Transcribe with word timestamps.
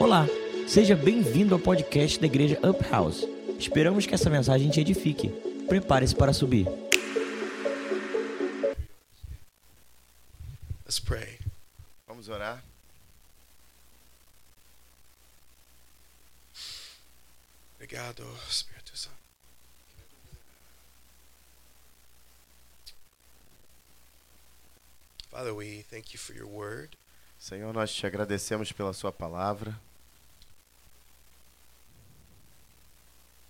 Olá, 0.00 0.24
seja 0.66 0.96
bem-vindo 0.96 1.54
ao 1.54 1.60
podcast 1.60 2.18
da 2.18 2.24
Igreja 2.24 2.58
Up 2.66 2.82
House. 2.88 3.22
Esperamos 3.58 4.06
que 4.06 4.14
essa 4.14 4.30
mensagem 4.30 4.70
te 4.70 4.80
edifique. 4.80 5.28
Prepare-se 5.68 6.16
para 6.16 6.32
subir. 6.32 6.66
Let's 10.86 10.98
pray. 10.98 11.38
Vamos 12.08 12.30
orar. 12.30 12.64
Obrigado, 17.74 18.24
Espírito 18.48 18.96
Santo. 18.96 19.16
Father, 25.30 25.52
we 25.52 25.84
thank 25.90 26.14
you 26.14 26.18
for 26.18 26.34
your 26.34 26.48
word. 26.48 26.96
Senhor, 27.38 27.74
nós 27.74 27.92
te 27.92 28.06
agradecemos 28.06 28.72
pela 28.72 28.94
sua 28.94 29.12
palavra. 29.12 29.78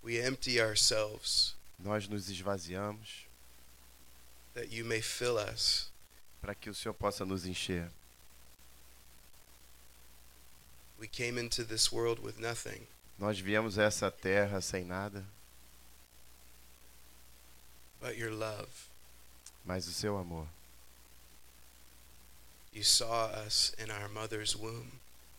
We 0.02 0.18
empty 0.18 0.60
ourselves 0.60 1.54
Nós 1.78 2.08
nos 2.08 2.28
esvaziamos 2.28 3.26
that 4.54 4.70
you 4.72 4.84
may 4.84 5.00
fill 5.00 5.36
us. 5.38 5.90
para 6.40 6.54
que 6.54 6.70
o 6.70 6.74
Senhor 6.74 6.94
possa 6.94 7.24
nos 7.24 7.44
encher. 7.46 7.90
We 10.98 11.06
came 11.06 11.38
into 11.38 11.64
this 11.64 11.90
world 11.90 12.20
with 12.22 12.38
nothing, 12.38 12.86
Nós 13.18 13.38
viemos 13.40 13.78
a 13.78 13.84
essa 13.84 14.10
terra 14.10 14.60
sem 14.60 14.84
nada, 14.84 15.24
but 18.00 18.16
your 18.16 18.30
love. 18.32 18.68
mas 19.64 19.86
o 19.86 19.92
seu 19.92 20.16
amor. 20.18 20.46
You 22.72 22.84
saw 22.84 23.26
us 23.46 23.74
in 23.78 23.90
our 23.90 24.08
mother's 24.08 24.54
womb. 24.54 24.92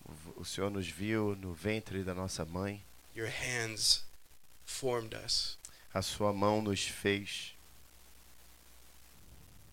O- 0.05 0.41
O 0.41 0.45
Senhor 0.45 0.69
nos 0.69 0.87
viu 0.87 1.35
no 1.35 1.53
ventre 1.53 2.03
da 2.03 2.13
nossa 2.13 2.43
mãe. 2.43 2.83
Your 3.15 3.29
hands 3.29 4.03
formed 4.65 5.13
us 5.13 5.57
A 5.93 6.01
sua 6.01 6.31
mão 6.33 6.61
nos 6.61 6.87
fez 6.87 7.53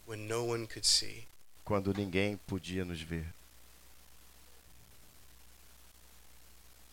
when 0.07 0.27
no 0.27 0.45
one 0.45 0.67
could 0.67 0.85
see. 0.87 1.27
quando 1.65 1.93
ninguém 1.93 2.37
podia 2.47 2.85
nos 2.85 3.01
ver. 3.03 3.27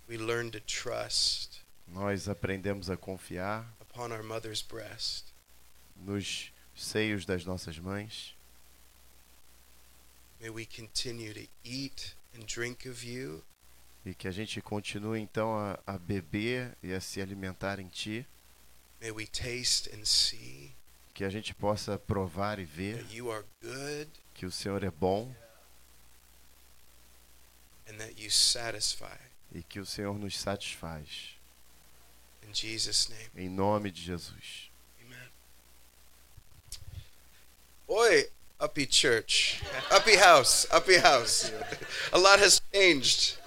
We 0.07 0.17
learned 0.17 0.51
to 0.51 0.59
trust 0.59 1.61
Nós 1.88 2.27
aprendemos 2.27 2.89
a 2.89 2.97
confiar 2.97 3.66
upon 3.79 4.11
our 4.11 4.23
mother's 4.23 4.61
breast. 4.61 5.25
nos 5.95 6.51
seios 6.75 7.25
das 7.25 7.45
nossas 7.45 7.79
mães. 7.79 8.33
May 10.41 10.49
we 10.49 10.66
continue 10.66 11.33
to 11.33 11.47
eat 11.63 12.13
and 12.33 12.45
drink 12.45 12.85
of 12.85 13.03
you 13.03 13.43
E 14.05 14.13
que 14.13 14.27
a 14.27 14.31
gente 14.31 14.61
continue 14.61 15.19
então 15.19 15.57
a, 15.57 15.79
a 15.87 15.97
beber 15.97 16.77
e 16.83 16.93
a 16.93 17.01
se 17.01 17.19
alimentar 17.21 17.79
em 17.79 17.87
Ti. 17.87 18.25
May 19.01 19.11
we 19.11 19.25
taste 19.25 19.89
and 19.93 20.05
see 20.05 20.71
Que 21.13 21.23
a 21.23 21.29
gente 21.29 21.53
possa 21.53 21.97
provar 21.97 22.59
e 22.59 22.65
ver 22.65 22.97
that 23.03 23.15
you 23.15 23.31
are 23.31 23.43
good 23.61 24.09
que 24.33 24.45
o 24.45 24.51
Senhor 24.51 24.83
é 24.83 24.91
bom 24.91 25.33
and 27.87 27.97
that 27.97 28.13
you 28.21 28.29
satisfy. 28.29 29.17
e 29.53 29.63
que 29.63 29.79
o 29.79 29.85
Senhor 29.85 30.17
nos 30.19 30.37
satisfaz. 30.37 31.35
In 32.43 32.53
Jesus' 32.53 33.09
name. 33.09 33.29
Em 33.35 33.49
nome 33.49 33.89
de 33.91 34.01
Jesus. 34.01 34.69
Amen. 35.01 35.29
Oi, 37.87 38.29
Uppy 38.59 38.85
Church. 38.85 39.61
Uppy 39.91 40.15
House. 40.17 40.65
Uppy 40.71 40.97
House. 40.97 41.51
A 42.11 42.17
lot 42.17 42.39
has 42.39 42.61
changed 42.73 43.37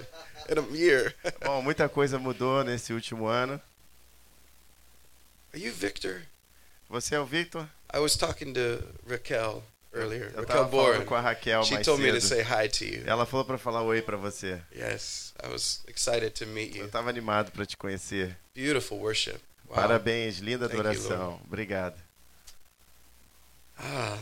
in 0.50 0.58
a 0.58 0.76
year. 0.76 1.14
Bom, 1.44 1.62
muita 1.62 1.88
coisa 1.88 2.18
mudou 2.18 2.64
nesse 2.64 2.92
último 2.92 3.26
ano. 3.26 3.60
Are 5.52 5.60
you 5.62 5.72
Victor? 5.72 6.22
Você 6.88 7.14
é 7.14 7.20
o 7.20 7.24
Victor? 7.26 7.68
I 7.92 7.98
was 7.98 8.16
talking 8.16 8.52
to 8.54 8.82
Raquel 9.08 9.62
earlier. 9.94 10.30
Eu 10.34 10.42
Raquel 10.42 10.68
falando 10.70 11.04
com 11.04 11.14
a 11.14 11.20
Raquel 11.20 11.62
She 11.64 11.74
mais 11.74 11.86
told 11.86 12.02
me 12.02 12.10
to 12.12 12.20
cedo. 12.20 12.28
say 12.28 12.42
hi 12.42 12.68
to 12.68 12.84
you. 12.84 13.02
Ela 13.06 13.24
falou 13.26 13.44
para 13.44 13.58
falar 13.58 13.82
oi 13.82 14.02
para 14.02 14.16
você. 14.16 14.60
Yes, 14.74 15.32
I 15.42 15.48
was 15.48 15.82
excited 15.88 16.30
to 16.32 16.46
meet 16.46 16.76
Eu 16.76 16.84
you. 16.84 16.90
tava 16.90 17.08
animado 17.08 17.50
para 17.52 17.64
te 17.66 17.76
conhecer. 17.76 18.36
Beautiful 18.54 18.98
worship. 18.98 19.38
Wow. 19.66 19.76
Parabéns, 19.76 20.38
linda 20.38 20.68
Thank 20.68 20.74
you, 20.82 20.88
adoração. 20.90 21.40
Obrigado. 21.46 21.96
Ah. 23.78 24.18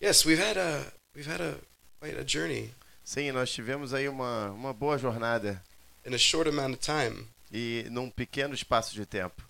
Yes, 0.00 0.24
we've 0.24 0.38
had 0.40 0.56
a 0.56 0.84
we've 1.14 1.26
had 1.30 1.40
a 1.40 1.56
quite 2.00 2.16
a 2.18 2.24
journey 2.24 2.72
Sim, 3.08 3.32
nós 3.32 3.50
tivemos 3.50 3.94
aí 3.94 4.06
uma, 4.06 4.50
uma 4.50 4.74
boa 4.74 4.98
jornada 4.98 5.64
in 6.04 6.14
a 6.14 6.18
short 6.18 6.46
amount 6.46 6.74
of 6.74 6.78
time. 6.78 7.26
e 7.50 7.86
num 7.90 8.10
pequeno 8.10 8.52
espaço 8.52 8.92
de 8.92 9.06
tempo. 9.06 9.42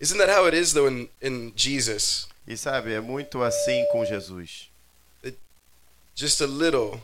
Isn't 0.00 0.18
that 0.18 0.32
how 0.32 0.44
it 0.46 0.56
is 0.58 0.72
though 0.72 0.90
in, 0.90 1.08
in 1.22 1.52
Jesus? 1.54 2.26
E 2.44 2.56
sabe, 2.56 2.92
é 2.92 3.00
muito 3.00 3.40
assim 3.40 3.86
com 3.92 4.04
Jesus. 4.04 4.68
Just 6.16 6.40
a 6.40 6.46
little 6.46 7.00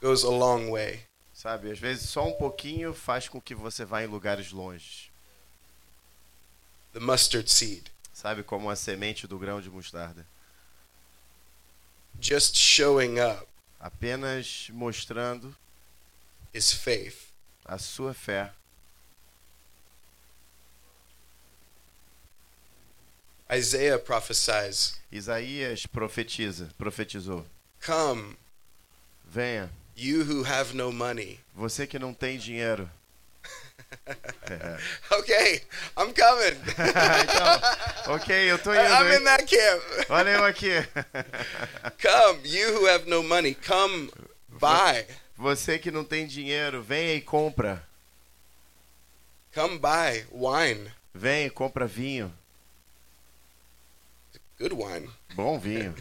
goes 0.00 0.24
a 0.24 0.30
long 0.30 0.70
way. 0.70 1.04
Sabe, 1.34 1.70
às 1.70 1.78
vezes 1.78 2.08
só 2.08 2.26
um 2.26 2.32
pouquinho 2.32 2.94
faz 2.94 3.28
com 3.28 3.42
que 3.42 3.54
você 3.54 3.84
vá 3.84 4.02
em 4.02 4.06
lugares 4.06 4.52
longe. 4.52 5.12
The 6.94 7.00
mustard 7.00 7.50
seed. 7.50 7.88
Sabe, 8.14 8.42
como 8.42 8.70
a 8.70 8.74
semente 8.74 9.26
do 9.26 9.38
grão 9.38 9.60
de 9.60 9.68
mostarda. 9.68 10.26
Just 12.18 12.56
showing 12.56 13.20
up 13.20 13.51
Apenas 13.82 14.70
mostrando 14.72 15.54
is 16.54 16.72
faith. 16.72 17.32
a 17.64 17.78
sua 17.78 18.14
fé. 18.14 18.52
Isaiah 23.50 23.98
prophesies, 23.98 24.98
Isaías 25.10 25.86
profetiza, 25.86 26.70
profetizou. 26.78 27.44
"Come, 27.84 28.36
Venha, 29.24 29.70
you 29.96 30.22
who 30.22 30.42
have 30.44 30.74
no 30.74 30.90
money." 30.92 31.38
você 31.54 31.86
que 31.86 31.98
não 31.98 32.14
tem 32.14 32.38
dinheiro. 32.38 32.88
Okay, 35.12 35.60
I'm 35.96 36.12
coming. 36.12 36.56
então, 36.66 38.14
ok, 38.14 38.50
eu 38.50 38.58
tô 38.58 38.72
indo. 38.72 38.80
I'm 38.80 39.12
in 39.12 39.24
that 39.24 39.46
camp. 39.46 39.82
Olha 40.08 40.30
eu 40.30 40.44
aqui. 40.44 40.70
Come, 42.00 42.40
you 42.44 42.74
who 42.74 42.86
have 42.86 43.08
no 43.08 43.22
money, 43.22 43.54
come 43.54 44.10
buy. 44.48 45.06
Você 45.36 45.78
que 45.78 45.90
não 45.90 46.04
tem 46.04 46.26
dinheiro, 46.26 46.82
venha 46.82 47.14
e 47.14 47.20
compra. 47.20 47.86
Come 49.54 49.78
buy 49.78 50.24
wine. 50.30 50.90
Vem 51.14 51.46
e 51.46 51.50
compra 51.50 51.86
vinho. 51.86 52.32
Good 54.58 54.74
wine. 54.74 55.10
Bom 55.34 55.58
vinho. 55.58 55.94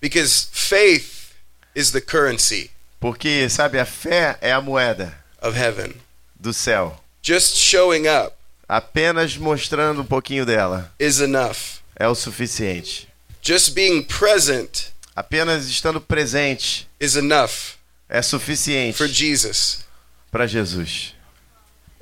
Because 0.00 0.48
faith 0.52 1.34
is 1.74 1.90
the 1.92 2.00
currency 2.00 2.70
Porque, 3.00 3.48
sabe, 3.48 3.78
a 3.78 3.84
fé 3.84 4.36
é 4.40 4.52
a 4.52 4.60
moeda 4.60 5.16
of 5.42 5.56
heaven. 5.56 5.94
do 6.38 6.52
céu. 6.52 6.98
Just 7.22 7.56
showing 7.56 8.06
up 8.06 8.34
Apenas 8.68 9.36
mostrando 9.36 10.02
um 10.02 10.04
pouquinho 10.04 10.44
dela 10.44 10.92
is 10.98 11.20
enough. 11.20 11.80
é 11.98 12.06
o 12.06 12.14
suficiente. 12.14 13.08
Just 13.42 13.70
being 13.74 14.02
present 14.02 14.92
Apenas 15.16 15.66
estando 15.68 16.00
presente 16.00 16.88
is 17.00 17.16
enough 17.16 17.76
é 18.08 18.22
suficiente 18.22 18.96
for 18.96 19.08
Jesus. 19.08 19.84
para 20.30 20.46
Jesus. 20.46 21.14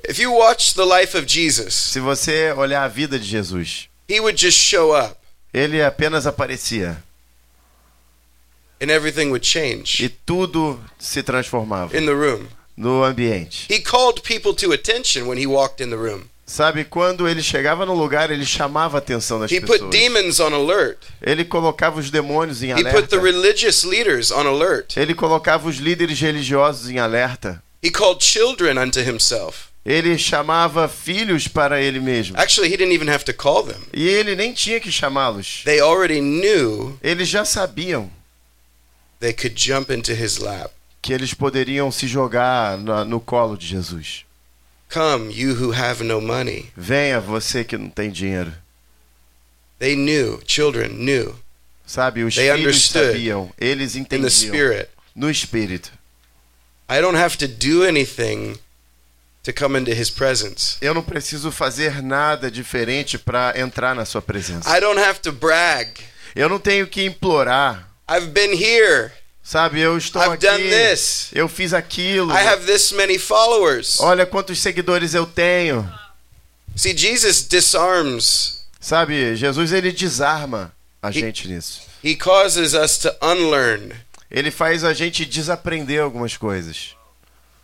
If 0.07 0.19
you 0.19 0.31
watch 0.33 0.73
the 0.75 0.85
life 0.85 1.17
of 1.17 1.25
Jesus, 1.27 1.73
Se 1.73 1.99
você 1.99 2.51
olhar 2.53 2.83
a 2.83 2.87
vida 2.87 3.17
de 3.17 3.25
Jesus, 3.25 3.89
he 4.07 4.19
would 4.19 4.37
just 4.39 4.57
show 4.57 4.93
up 4.95 5.17
ele 5.53 5.81
apenas 5.81 6.27
aparecia 6.27 7.01
and 8.79 8.91
everything 8.91 9.29
would 9.29 9.45
change 9.45 10.03
e 10.03 10.09
tudo 10.09 10.79
se 10.99 11.23
transformava 11.23 11.97
in 11.97 12.05
the 12.05 12.13
room. 12.13 12.47
No 12.77 13.03
ambiente. 13.03 13.65
He 13.69 13.79
called 13.81 14.21
people 14.21 14.53
to 14.53 14.71
attention 14.71 15.27
when 15.27 15.37
he 15.39 15.47
walked 15.47 15.83
in 15.83 15.89
the 15.89 15.97
room. 15.97 16.29
Sabe, 16.45 16.85
quando 16.85 17.27
ele 17.27 17.43
chegava 17.43 17.85
no 17.85 17.93
lugar, 17.93 18.31
ele 18.31 18.45
chamava 18.45 18.97
a 18.97 18.99
atenção 18.99 19.37
das 19.39 19.51
He 19.51 19.59
put 19.59 19.79
pessoas. 19.79 19.91
demons 19.91 20.39
on 20.39 20.53
alert. 20.53 20.97
Ele 21.21 21.43
colocava 21.43 21.99
os 21.99 22.09
demônios 22.09 22.63
em 22.63 22.69
He 22.71 22.75
put 22.75 23.09
the 23.09 23.17
alerta. 23.17 23.19
religious 23.19 23.83
leaders 23.83 24.31
on 24.31 24.47
alert. 24.47 24.95
Ele 24.95 25.13
colocava 25.13 25.67
os 25.67 25.75
líderes 25.75 26.19
religiosos 26.21 26.89
em 26.89 26.99
alerta. 26.99 27.61
He 27.83 27.91
called 27.91 28.23
children 28.23 28.77
unto 28.77 28.99
himself. 29.01 29.67
Ele 29.85 30.17
chamava 30.17 30.87
filhos 30.87 31.47
para 31.47 31.81
ele 31.81 31.99
mesmo. 31.99 32.37
Actually, 32.37 32.69
he 32.71 32.77
didn't 32.77 32.93
even 32.93 33.09
have 33.09 33.25
to 33.25 33.33
call 33.33 33.63
them. 33.63 33.81
E 33.93 34.07
ele 34.07 34.35
nem 34.35 34.53
tinha 34.53 34.79
que 34.79 34.91
chamá-los. 34.91 35.63
They 35.65 35.79
already 35.81 36.21
knew 36.21 36.97
Eles 37.03 37.27
já 37.27 37.43
sabiam 37.43 38.09
they 39.19 39.33
could 39.33 39.55
jump 39.57 39.91
into 39.91 40.13
his 40.13 40.37
lap. 40.37 40.71
Que 41.01 41.13
eles 41.13 41.33
poderiam 41.33 41.91
se 41.91 42.07
jogar 42.07 42.77
na- 42.77 43.05
no 43.05 43.19
colo 43.19 43.57
de 43.57 43.65
Jesus. 43.67 44.25
Come, 44.91 45.33
you 45.33 45.53
who 45.53 45.71
have 45.73 46.03
no 46.03 46.21
money. 46.21 46.71
Venha 46.75 47.19
você 47.19 47.63
que 47.63 47.77
não 47.77 47.89
tem 47.89 48.09
dinheiro. 48.09 48.53
They 49.79 49.95
knew, 49.95 50.41
children 50.47 50.89
knew 50.89 51.35
Sabe, 51.85 52.23
os 52.23 52.35
They 52.35 52.51
filhos 52.51 52.89
sabiam, 52.89 53.51
eles 53.57 53.95
in 53.95 54.03
the 54.03 54.15
entendiam 54.17 54.29
spirit 54.29 54.89
no 55.15 55.29
espírito. 55.29 55.91
I 56.89 56.99
don't 57.01 57.17
have 57.17 57.37
to 57.37 57.47
do 57.47 57.83
anything 57.85 58.57
to 59.43 59.53
come 59.53 59.77
into 59.79 59.91
his 59.91 60.09
presence. 60.09 60.77
Eu 60.81 60.93
não 60.93 61.01
preciso 61.03 61.51
fazer 61.51 62.01
nada 62.01 62.49
diferente 62.51 63.17
para 63.17 63.57
entrar 63.59 63.93
na 63.95 64.03
sua 64.03 64.21
presença. 64.21 64.69
I 64.75 64.81
don't 64.81 64.99
have 64.99 65.19
to 65.21 65.31
brag. 65.31 65.91
Eu 66.35 66.49
não 66.49 66.59
tenho 66.59 66.87
que 66.87 67.03
implorar. 67.05 67.87
I've 68.09 68.27
been 68.27 68.53
here. 68.53 69.11
Sabe, 69.47 69.79
eu 69.79 69.97
estou 69.97 70.21
I've 70.21 70.45
aqui. 70.45 70.69
Eu 71.31 71.47
fiz 71.47 71.73
aquilo. 71.73 72.33
I 72.33 72.47
have 72.47 72.65
this 72.65 72.91
many 72.91 73.17
followers. 73.17 73.97
Olha 74.01 74.25
quantos 74.25 74.59
seguidores 74.59 75.13
eu 75.13 75.25
tenho. 75.25 75.89
See, 76.75 76.93
Jesus 76.93 77.47
disarms. 77.47 78.65
Sabe, 78.77 79.37
Jesus 79.37 79.71
ele 79.71 79.93
desarma 79.93 80.75
a 81.01 81.11
gente 81.11 81.47
nisso. 81.47 81.83
He 82.03 82.13
causes 82.17 82.73
us 82.73 82.97
to 82.97 83.15
unlearn 83.21 83.93
Ele 84.29 84.51
faz 84.51 84.83
a 84.83 84.93
gente 84.93 85.25
desaprender 85.25 86.01
algumas 86.01 86.35
coisas 86.35 86.93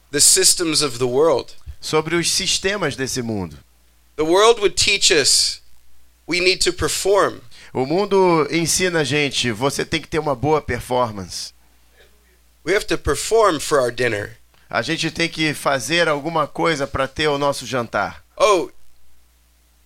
the 0.09 0.21
systems 0.21 0.81
of 0.81 0.97
the 0.97 1.03
world. 1.03 1.51
sobre 1.81 2.15
os 2.15 2.31
sistemas 2.31 2.95
desse 2.95 3.21
mundo. 3.21 3.59
The 4.15 4.23
world 4.23 4.61
would 4.61 4.81
teach 4.81 5.11
us 5.11 5.61
we 6.25 6.39
need 6.39 6.63
to 6.63 6.71
perform. 6.71 7.41
O 7.73 7.85
mundo 7.85 8.47
ensina 8.49 9.01
a 9.01 9.03
gente, 9.03 9.51
você 9.51 9.83
tem 9.83 9.99
que 9.99 10.07
ter 10.07 10.19
uma 10.19 10.33
boa 10.33 10.61
performance. 10.61 11.51
We 12.65 12.73
have 12.73 12.85
to 12.87 12.97
perform 12.97 13.59
for 13.59 13.79
our 13.79 13.91
dinner. 13.91 14.37
A 14.69 14.81
gente 14.81 15.11
tem 15.11 15.29
que 15.29 15.53
fazer 15.53 16.07
alguma 16.07 16.47
coisa 16.47 16.87
para 16.87 17.07
ter 17.07 17.27
o 17.27 17.37
nosso 17.37 17.65
jantar. 17.65 18.23
Oh, 18.37 18.71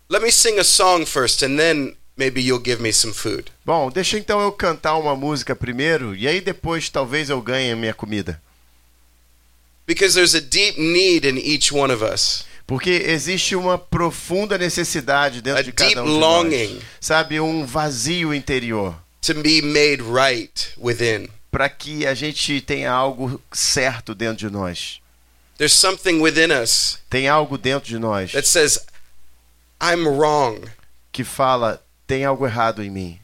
let 0.09 0.21
me 0.21 0.31
sing 0.31 0.59
a 0.59 0.63
song 0.63 1.05
first 1.05 1.43
and 1.43 1.57
then 1.57 1.95
maybe 2.15 2.41
you'll 2.41 2.63
give 2.63 2.81
me 2.81 2.93
some 2.93 3.13
food. 3.13 3.51
Bom, 3.65 3.89
deixa 3.89 4.17
então 4.17 4.39
eu 4.39 4.51
cantar 4.51 4.97
uma 4.97 5.15
música 5.15 5.55
primeiro 5.55 6.15
e 6.15 6.27
aí 6.27 6.39
depois 6.39 6.89
talvez 6.89 7.29
eu 7.29 7.41
ganhe 7.41 7.75
minha 7.75 7.93
comida. 7.93 8.41
Because 9.85 10.15
there's 10.15 10.35
a 10.35 10.41
deep 10.41 10.79
need 10.79 11.25
in 11.25 11.37
each 11.37 11.73
one 11.73 11.91
of 11.93 12.03
us. 12.03 12.45
Porque 12.67 12.89
existe 12.89 13.55
uma 13.55 13.77
profunda 13.77 14.57
necessidade 14.57 15.41
dentro 15.41 15.61
A 15.61 15.63
de 15.63 15.71
cada 15.71 16.03
um 16.03 16.05
de 16.05 16.19
nós. 16.19 16.81
Sabe, 16.99 17.39
um 17.39 17.65
vazio 17.65 18.33
interior 18.33 18.93
to 19.21 19.33
be 19.33 19.61
made 19.61 20.01
right 20.01 20.69
within. 20.77 21.29
Para 21.51 21.69
que 21.69 22.05
a 22.05 22.13
gente 22.13 22.61
tenha 22.61 22.91
algo 22.91 23.41
certo 23.51 24.13
dentro 24.13 24.37
de 24.37 24.49
nós. 24.49 25.01
There's 25.57 25.73
something 25.73 26.21
within 26.21 26.51
us 26.51 26.99
Tem 27.09 27.27
algo 27.27 27.57
dentro 27.57 27.89
de 27.89 27.97
nós 27.97 28.31
that 28.31 28.47
says, 28.47 28.79
I'm 29.81 30.07
wrong 30.07 30.61
que 31.11 31.23
fala 31.23 31.81
tem 32.05 32.25
algo 32.25 32.45
errado 32.45 32.83
em 32.83 32.91
mim 32.91 33.19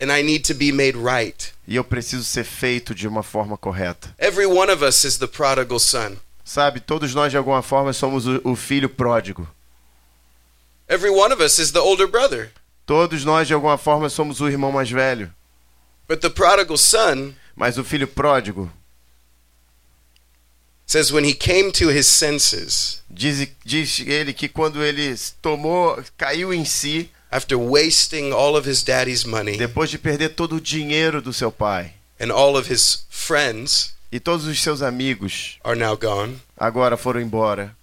and 0.00 0.10
I 0.10 0.22
need 0.22 0.44
to 0.44 0.54
be 0.54 0.72
made 0.72 0.96
right. 0.96 1.52
e 1.66 1.76
eu 1.76 1.84
preciso 1.84 2.24
ser 2.24 2.44
feito 2.44 2.94
de 2.94 3.06
uma 3.06 3.22
forma 3.22 3.56
correta. 3.56 4.14
Every 4.18 4.46
one 4.46 4.70
of 4.72 4.84
us 4.84 5.04
is 5.04 5.18
the 5.18 5.28
prodigal 5.28 5.78
son. 5.78 6.16
Sabe, 6.44 6.80
todos 6.80 7.14
nós 7.14 7.30
de 7.30 7.36
alguma 7.36 7.62
forma 7.62 7.92
somos 7.92 8.26
o, 8.26 8.56
filho 8.56 8.88
pródigo. 8.88 9.48
Every 10.88 11.10
one 11.10 11.32
of 11.32 11.42
us 11.42 11.58
is 11.58 11.70
the 11.70 11.78
older 11.78 12.08
brother. 12.08 12.50
Todos 12.84 13.24
nós 13.24 13.46
de 13.46 13.54
alguma 13.54 13.78
forma 13.78 14.08
somos 14.08 14.40
o 14.40 14.48
irmão 14.48 14.72
mais 14.72 14.90
velho. 14.90 15.32
But 16.12 16.20
the 16.20 16.28
prodigal 16.28 16.76
son 16.76 17.36
Mas 17.56 17.78
o 17.78 17.82
filho 17.82 18.06
pródigo 18.06 18.70
says 20.84 21.10
when 21.10 21.24
he 21.24 21.32
came 21.32 21.72
to 21.72 21.88
his 21.88 22.06
senses 22.06 23.00
diz, 23.10 23.48
diz 23.64 24.00
ele 24.00 24.34
que 24.34 24.46
quando 24.46 24.82
ele 24.82 25.16
tomou, 25.40 26.04
caiu 26.18 26.52
em 26.52 26.66
si, 26.66 27.10
after 27.30 27.56
wasting 27.56 28.30
all 28.30 28.58
of 28.58 28.68
his 28.68 28.82
daddy's 28.82 29.24
money 29.24 29.56
depois 29.56 29.88
de 29.88 29.96
perder 29.96 30.34
todo 30.34 30.56
o 30.56 30.60
dinheiro 30.60 31.22
do 31.22 31.32
seu 31.32 31.50
pai 31.50 31.94
and 32.20 32.30
all 32.30 32.58
of 32.58 32.70
his 32.70 33.06
friends 33.08 33.94
e 34.12 34.20
todos 34.20 34.44
os 34.44 34.60
seus 34.60 34.82
amigos 34.82 35.58
are 35.64 35.78
now 35.78 35.96
gone 35.96 36.42
agora 36.58 36.98
foram 36.98 37.22
embora 37.22 37.74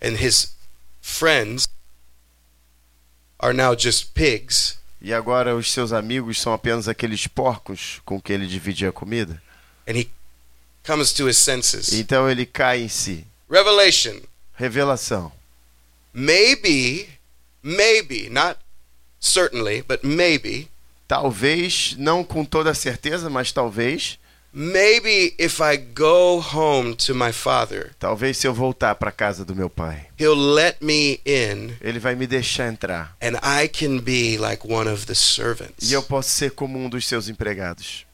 and 0.00 0.16
his 0.16 0.54
friends 1.02 1.68
are 3.38 3.52
now 3.52 3.74
just 3.74 4.14
pigs. 4.14 4.78
E 5.04 5.12
agora 5.12 5.54
os 5.54 5.70
seus 5.70 5.92
amigos 5.92 6.40
são 6.40 6.54
apenas 6.54 6.88
aqueles 6.88 7.26
porcos 7.26 8.00
com 8.06 8.18
que 8.18 8.32
ele 8.32 8.46
dividia 8.46 8.88
a 8.88 8.92
comida. 8.92 9.40
And 9.86 9.98
he 9.98 10.08
comes 10.82 11.12
to 11.12 11.28
his 11.28 11.36
senses. 11.36 11.92
Então 11.92 12.28
ele 12.28 12.46
cai 12.46 12.80
em 12.80 12.88
si. 12.88 13.26
Revelation. 13.50 14.22
Revelação. 14.54 15.30
Maybe, 16.14 17.10
maybe, 17.62 18.30
not 18.30 18.58
certainly, 19.20 19.82
but 19.82 20.02
maybe, 20.02 20.70
Talvez, 21.06 21.94
não 21.98 22.24
com 22.24 22.42
toda 22.42 22.72
certeza, 22.72 23.28
mas 23.28 23.52
talvez, 23.52 24.18
maybe 24.54 25.34
if 25.38 25.60
I 25.60 25.76
go 25.76 26.40
home 26.40 26.94
to 27.06 27.14
my 27.14 27.32
father, 27.32 27.92
talvez 27.98 28.38
se 28.38 28.46
eu 28.46 28.54
voltar 28.54 28.94
para 28.94 29.10
casa 29.10 29.44
do 29.44 29.54
meu 29.54 29.68
pai, 29.68 30.06
he'll 30.18 30.36
let 30.36 30.76
me 30.80 31.20
in 31.26 31.76
ele 31.80 31.98
vai 31.98 32.14
me 32.14 32.26
deixar 32.26 32.68
entrar 32.68 33.16
and 33.20 33.36
I 33.42 33.68
can 33.68 33.98
be 33.98 34.38
like 34.38 34.66
one 34.66 34.88
of 34.88 35.06
the 35.06 35.14
servants. 35.14 35.90
e 35.90 35.92
eu 35.92 36.02
posso 36.02 36.30
ser 36.30 36.52
como 36.52 36.78
um 36.78 36.88
dos 36.88 37.06
seus 37.06 37.28
empregados. 37.28 38.06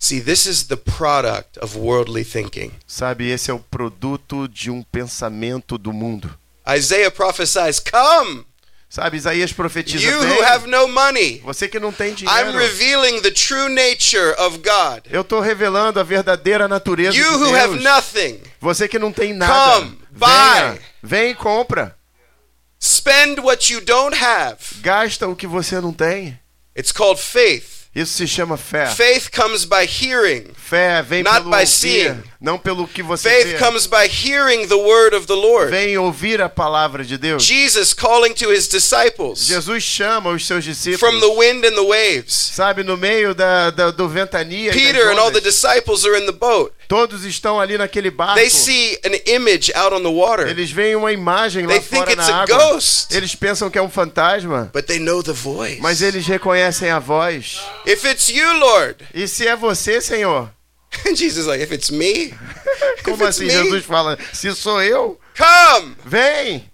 See, 0.00 0.20
this 0.20 0.46
is 0.46 0.68
the 0.68 0.76
product 0.76 1.58
of 1.58 1.76
worldly 1.76 2.22
thinking. 2.24 2.70
Sabe, 2.86 3.30
esse 3.30 3.50
é 3.50 3.54
o 3.54 3.58
produto 3.58 4.46
de 4.48 4.70
um 4.70 4.80
pensamento 4.80 5.76
do 5.76 5.92
mundo. 5.92 6.32
Isaiah 6.68 7.10
prophesies, 7.10 7.80
Come, 7.80 8.44
Sabe, 8.90 9.18
Isaías 9.18 9.52
profetiza 9.52 10.02
you 10.02 10.18
"Vem, 10.18 10.30
who 10.38 10.42
have 10.44 10.66
no 10.66 10.88
money. 10.88 11.42
você 11.44 11.68
que 11.68 11.78
não 11.78 11.92
tem 11.92 12.12
I'm 12.12 12.14
dinheiro. 12.16 12.56
revealing 12.58 13.20
the 13.20 13.30
true 13.30 13.68
nature 13.68 14.34
of 14.38 14.58
God. 14.58 15.02
Eu 15.10 15.20
estou 15.20 15.40
revelando 15.40 16.00
a 16.00 16.02
verdadeira 16.02 16.66
natureza 16.66 17.14
You 17.16 17.30
de 17.30 17.36
who 17.44 17.54
have 17.54 17.74
Deus. 17.74 17.82
nothing, 17.84 18.40
Você 18.60 18.88
que 18.88 18.98
não 18.98 19.12
tem 19.12 19.34
nada. 19.34 19.52
Come, 19.80 19.98
venha, 20.10 20.72
buy. 20.72 20.80
vem 21.02 21.30
e 21.32 21.34
compra. 21.34 21.94
spend 22.80 23.40
what 23.40 23.70
you 23.72 23.80
don't 23.82 24.16
have. 24.16 24.56
Gasta 24.80 25.28
o 25.28 25.36
que 25.36 25.46
você 25.46 25.80
não 25.80 25.92
tem. 25.92 26.38
It's 26.76 26.92
called 26.92 27.20
faith. 27.20 27.78
Isso 27.94 28.14
se 28.14 28.26
chama 28.28 28.56
fé. 28.56 28.86
Faith 28.86 29.30
comes 29.34 29.64
by 29.64 29.84
hearing. 29.84 30.46
Fé 30.54 31.02
vem 31.02 31.22
Not 31.22 31.38
pelo 31.40 31.50
by 31.50 31.56
ouvir, 31.56 31.66
seeing. 31.66 32.22
Não 32.40 32.56
pelo 32.58 32.86
que 32.86 33.02
você 33.02 33.28
Faith 33.28 33.46
vê. 33.48 33.58
comes 33.58 33.86
by 33.86 34.06
hearing 34.06 34.66
the 34.68 34.76
word 34.76 35.14
of 35.16 35.26
the 35.26 35.34
Lord. 35.34 35.70
Vem 35.70 35.98
ouvir 35.98 36.40
a 36.40 36.48
palavra 36.48 37.04
de 37.04 37.18
Deus. 37.18 37.42
Jesus 37.42 37.92
calling 37.92 38.32
to 38.34 38.52
his 38.52 38.68
disciples 38.68 39.40
Jesus 39.46 39.82
chama 39.82 40.30
os 40.30 40.46
seus 40.46 40.62
discípulos. 40.64 41.00
from 41.00 41.18
the 41.20 41.34
wind 41.34 41.64
and 41.64 41.74
the 41.74 41.82
waves. 41.86 42.32
Sabe, 42.34 42.84
no 42.84 42.96
meio 42.96 43.34
da, 43.34 43.70
da- 43.70 43.90
do 43.90 44.08
ventania 44.08 44.72
Peter 44.72 45.10
and 45.10 45.18
all 45.18 45.30
the 45.32 45.40
disciples 45.40 46.04
are 46.04 46.16
in 46.16 46.26
the 46.26 46.32
boat. 46.32 46.72
todos 46.86 47.24
estão 47.24 47.60
ali 47.60 47.76
naquele 47.76 48.10
barco. 48.10 48.36
They 48.36 48.48
see 48.48 48.96
an 49.04 49.14
image 49.26 49.72
out 49.74 49.92
on 49.94 50.02
the 50.02 50.08
water, 50.08 50.46
Eles 50.48 50.70
veem 50.70 50.94
uma 50.96 51.12
imagem 51.12 51.66
lá 51.66 51.72
They 51.72 51.80
think 51.80 51.96
fora 51.98 52.12
it's 52.12 52.28
na 52.28 52.36
a 52.36 52.42
água. 52.44 52.56
ghost. 52.72 53.14
Eles 53.14 53.34
pensam 53.34 53.68
que 53.68 53.78
é 53.78 53.82
um 53.82 53.90
fantasma, 53.90 54.70
but 54.72 54.86
they 54.86 54.98
know 55.00 55.22
the 55.22 55.32
voice. 55.32 55.80
mas 55.80 56.00
eles 56.02 56.26
reconhecem 56.26 56.88
a 56.90 56.98
voz. 57.00 57.60
If 57.84 58.04
it's 58.04 58.28
you, 58.28 58.52
Lord. 58.58 58.96
E 59.12 59.26
se 59.26 59.46
é 59.46 59.56
você, 59.56 60.00
Senhor? 60.00 60.48
Jesus 61.14 61.46
like, 61.46 61.60
if 61.60 61.72
it's 61.72 61.90
me, 61.90 62.32
Como 63.02 63.26
it's 63.26 63.38
assim 63.38 63.46
me, 63.46 63.50
Jesus 63.50 63.84
fala? 63.84 64.18
Se 64.32 64.54
sou 64.54 64.82
eu, 64.82 65.18
come. 65.36 65.96
vem. 66.04 66.70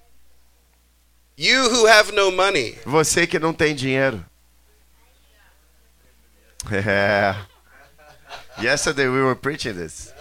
You 1.37 1.69
who 1.69 1.87
have 1.87 2.13
no 2.13 2.31
money. 2.31 2.79
Você 2.87 3.27
que 3.27 3.39
não 3.39 3.53
tem 3.53 3.75
dinheiro. 3.75 4.25
É. 6.73 7.37
Yesterday 8.59 9.09
we 9.09 9.21
were 9.21 9.35
preaching 9.35 9.75
this. 9.75 10.15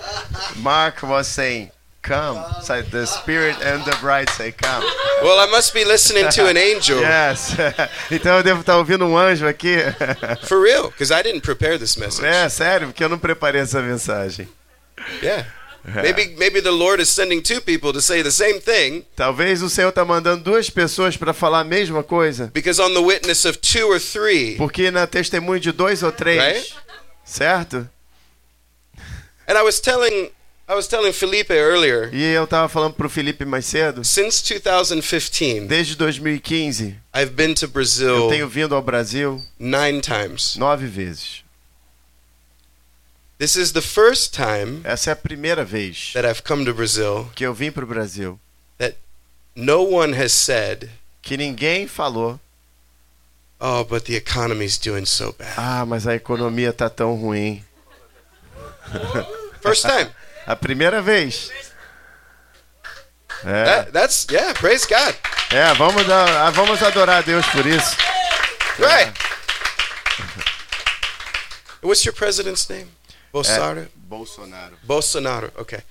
Mark 0.58 1.02
was 1.04 1.28
saying, 1.28 1.72
"Come." 2.03 2.38
So 2.62 2.81
the 2.83 3.05
Spirit 3.07 3.55
and 3.63 3.83
the 3.86 3.95
bride 4.01 4.29
say, 4.29 4.51
"Come." 4.51 4.83
Well, 5.24 5.39
I 5.39 5.50
must 5.50 5.74
be 5.74 5.83
listening 5.86 6.29
to 6.29 6.48
an 6.48 6.57
angel. 6.57 7.00
Yes. 7.01 7.55
então 8.12 8.38
eu 8.38 8.43
devo 8.43 8.60
estar 8.62 8.77
ouvindo 8.77 9.05
um 9.05 9.17
anjo 9.17 9.48
aqui. 9.48 9.77
For 10.45 10.62
real, 10.62 10.89
because 10.91 11.12
I 11.12 11.24
didn't 11.24 11.41
prepare 11.41 11.79
this 11.79 11.95
message. 11.95 12.25
É 12.27 12.48
sério, 12.50 12.88
porque 12.88 13.03
eu 13.03 13.10
não 13.10 13.17
preparei 13.17 13.62
essa 13.62 13.81
mensagem. 13.81 14.48
Yeah. 15.22 15.48
Maybe 15.86 16.36
maybe 16.38 16.62
the 16.62 16.72
Lord 16.72 17.01
is 17.01 17.10
sending 17.10 17.41
two 17.41 17.60
people 17.60 17.91
to 17.91 18.00
say 18.01 18.22
the 18.24 18.31
same 18.31 18.62
thing 18.62 19.05
Talvez 19.17 19.62
o 19.62 19.69
Senhor 19.69 19.89
está 19.89 20.05
mandando 20.05 20.41
duas 20.41 20.69
pessoas 20.69 21.17
para 21.17 21.33
falar 21.33 21.60
a 21.60 21.63
mesma 21.65 22.01
coisa, 22.01 22.50
because 22.53 22.79
on 22.81 22.93
the 22.93 23.01
witness 23.01 23.43
of 23.43 23.57
two 23.57 23.89
or 23.91 24.00
three. 24.00 24.55
porque 24.55 24.89
na 24.91 25.05
testemunho 25.05 25.60
de 25.60 25.74
dois 25.74 26.01
ou 26.01 26.10
três, 26.10 26.41
Right? 26.41 26.74
certo? 27.25 27.89
And 29.45 29.57
I 29.57 29.62
was 29.62 29.81
telling 29.81 30.31
I 30.74 30.75
was 30.75 30.88
telling 30.88 31.13
Felipe 31.13 31.53
earlier, 31.53 32.10
E 32.12 32.24
eu 32.34 32.48
tava 32.48 32.68
falando 32.68 32.96
pro 32.96 33.08
Felipe 33.08 33.46
mais 33.46 33.63
cedo, 33.68 34.03
since 34.03 34.42
2015, 34.44 35.68
desde 35.68 35.96
2015 35.96 36.96
I've 37.13 37.34
been 37.36 37.53
to 37.53 37.65
eu 37.65 37.70
Brazil 37.70 38.27
tenho 38.27 38.50
vindo 38.50 38.74
ao 38.74 38.82
Brasil 38.82 39.39
nine 39.60 40.01
times. 40.01 40.56
nove 40.56 40.88
vezes. 40.88 41.44
This 43.38 43.56
is 43.56 43.72
the 43.72 43.82
first 43.84 44.34
time 44.34 44.82
Essa 44.84 45.12
é 45.12 45.13
a 45.13 45.15
primeira 45.15 45.63
vez 45.63 46.12
that 46.13 46.27
I've 46.27 46.42
come 46.44 46.65
to 46.65 46.74
Brazil 46.74 47.30
que 47.36 47.46
eu 47.46 47.53
vim 47.53 47.72
pro 47.72 47.86
Brasil 47.86 48.39
no 49.56 49.84
one 49.84 50.15
has 50.20 50.32
said, 50.34 50.89
que 51.22 51.38
ninguém 51.38 51.88
falou, 51.88 52.39
Oh, 53.60 53.84
but 53.84 54.06
the 54.06 54.15
economy's 54.15 54.80
doing 54.80 55.06
so 55.06 55.34
bad. 55.38 55.53
Ah, 55.56 55.86
mas 55.86 56.08
a 56.08 56.15
economia 56.15 56.74
tá 56.74 56.89
tão 56.89 57.13
ruim. 57.13 57.63
First 59.62 59.86
time. 59.86 60.10
A 60.46 60.56
primeira 60.56 61.02
vez. 61.02 61.52
É, 63.46 63.66
That, 63.66 63.92
that's 63.92 64.26
yeah. 64.32 64.54
Praise 64.54 64.86
God. 64.86 65.16
é 65.52 65.74
vamos, 65.74 66.06
dar, 66.06 66.30
ah, 66.30 66.50
vamos 66.52 66.82
adorar 66.82 67.18
a 67.18 67.22
Deus 67.22 67.46
por 67.48 67.66
isso. 67.66 67.96
Right. 68.80 69.14
What's 71.82 72.06
your 72.06 72.14
president's 72.14 72.68
name? 72.70 72.88
Bolsonaro. 73.34 73.88
Bolsonaro. 73.96 74.78
Bolsonaro. 74.84 75.52
Okay. 75.58 75.82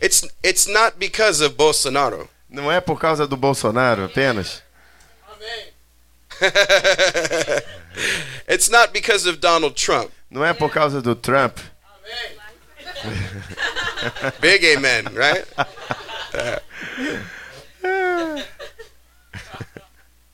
It's 0.00 0.26
it's 0.42 0.66
not 0.66 0.98
because 0.98 1.40
of 1.40 1.54
Bolsonaro. 1.56 2.28
Não 2.48 2.70
é 2.70 2.80
por 2.80 2.98
causa 2.98 3.26
do 3.26 3.36
Bolsonaro 3.36 4.04
apenas. 4.04 4.62
it's 8.48 8.68
not 8.68 8.92
because 8.92 9.26
of 9.26 9.38
Donald 9.40 9.76
Trump. 9.76 10.10
Não 10.30 10.44
é 10.44 10.52
por 10.52 10.70
causa 10.70 11.00
do 11.00 11.14
Trump. 11.14 11.58
Big 14.40 14.64
amen, 14.64 15.06
right? 15.14 15.44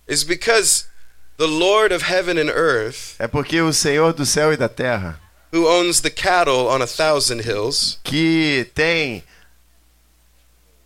it's 0.07 0.25
because 0.25 0.89
the 1.37 1.47
Lord 1.49 1.93
of 1.93 2.03
heaven 2.03 2.39
and 2.39 2.51
earth, 2.51 3.17
É 3.19 3.27
porque 3.29 3.61
o 3.61 3.73
Senhor 3.73 4.13
do 4.13 4.25
céu 4.27 4.53
e 4.53 4.57
da 4.57 4.69
terra, 4.69 5.21
who 5.53 5.67
owns 5.67 6.01
the 6.01 6.11
cattle 6.11 6.69
on 6.69 6.83
a 6.83 6.87
thousand 6.87 7.43
hills, 7.45 7.99
que 8.05 8.71
tem. 8.75 9.23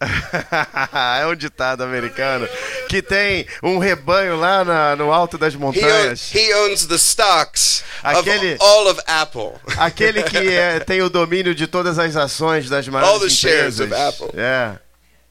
é 1.21 1.27
um 1.27 1.35
ditado 1.35 1.83
americano. 1.83 2.49
Que 2.89 3.01
tem 3.03 3.47
um 3.63 3.79
rebanho 3.79 4.37
lá 4.37 4.65
na- 4.65 4.97
no 4.97 5.13
alto 5.13 5.39
das 5.39 5.55
he, 5.55 5.57
own- 5.57 5.61
montanhas. 5.61 6.35
he 6.35 6.55
owns 6.55 6.87
the 6.87 6.97
stocks 6.97 7.83
of 8.05 8.19
Aquele- 8.19 8.57
all 8.61 8.89
of 8.89 9.01
Apple. 9.07 9.53
Aquele 9.79 10.23
que 10.23 10.37
é- 10.37 10.81
tem 10.81 11.03
o 11.03 11.09
domínio 11.09 11.55
de 11.55 11.67
todas 11.67 11.99
as 11.99 12.17
ações 12.17 12.69
das 12.69 12.87
All 12.87 12.93
maiores 12.93 13.21
the 13.23 13.49
shares 13.49 13.81
empresas. 13.81 14.13
of 14.15 14.25
Apple. 14.25 14.41
É. 14.41 14.73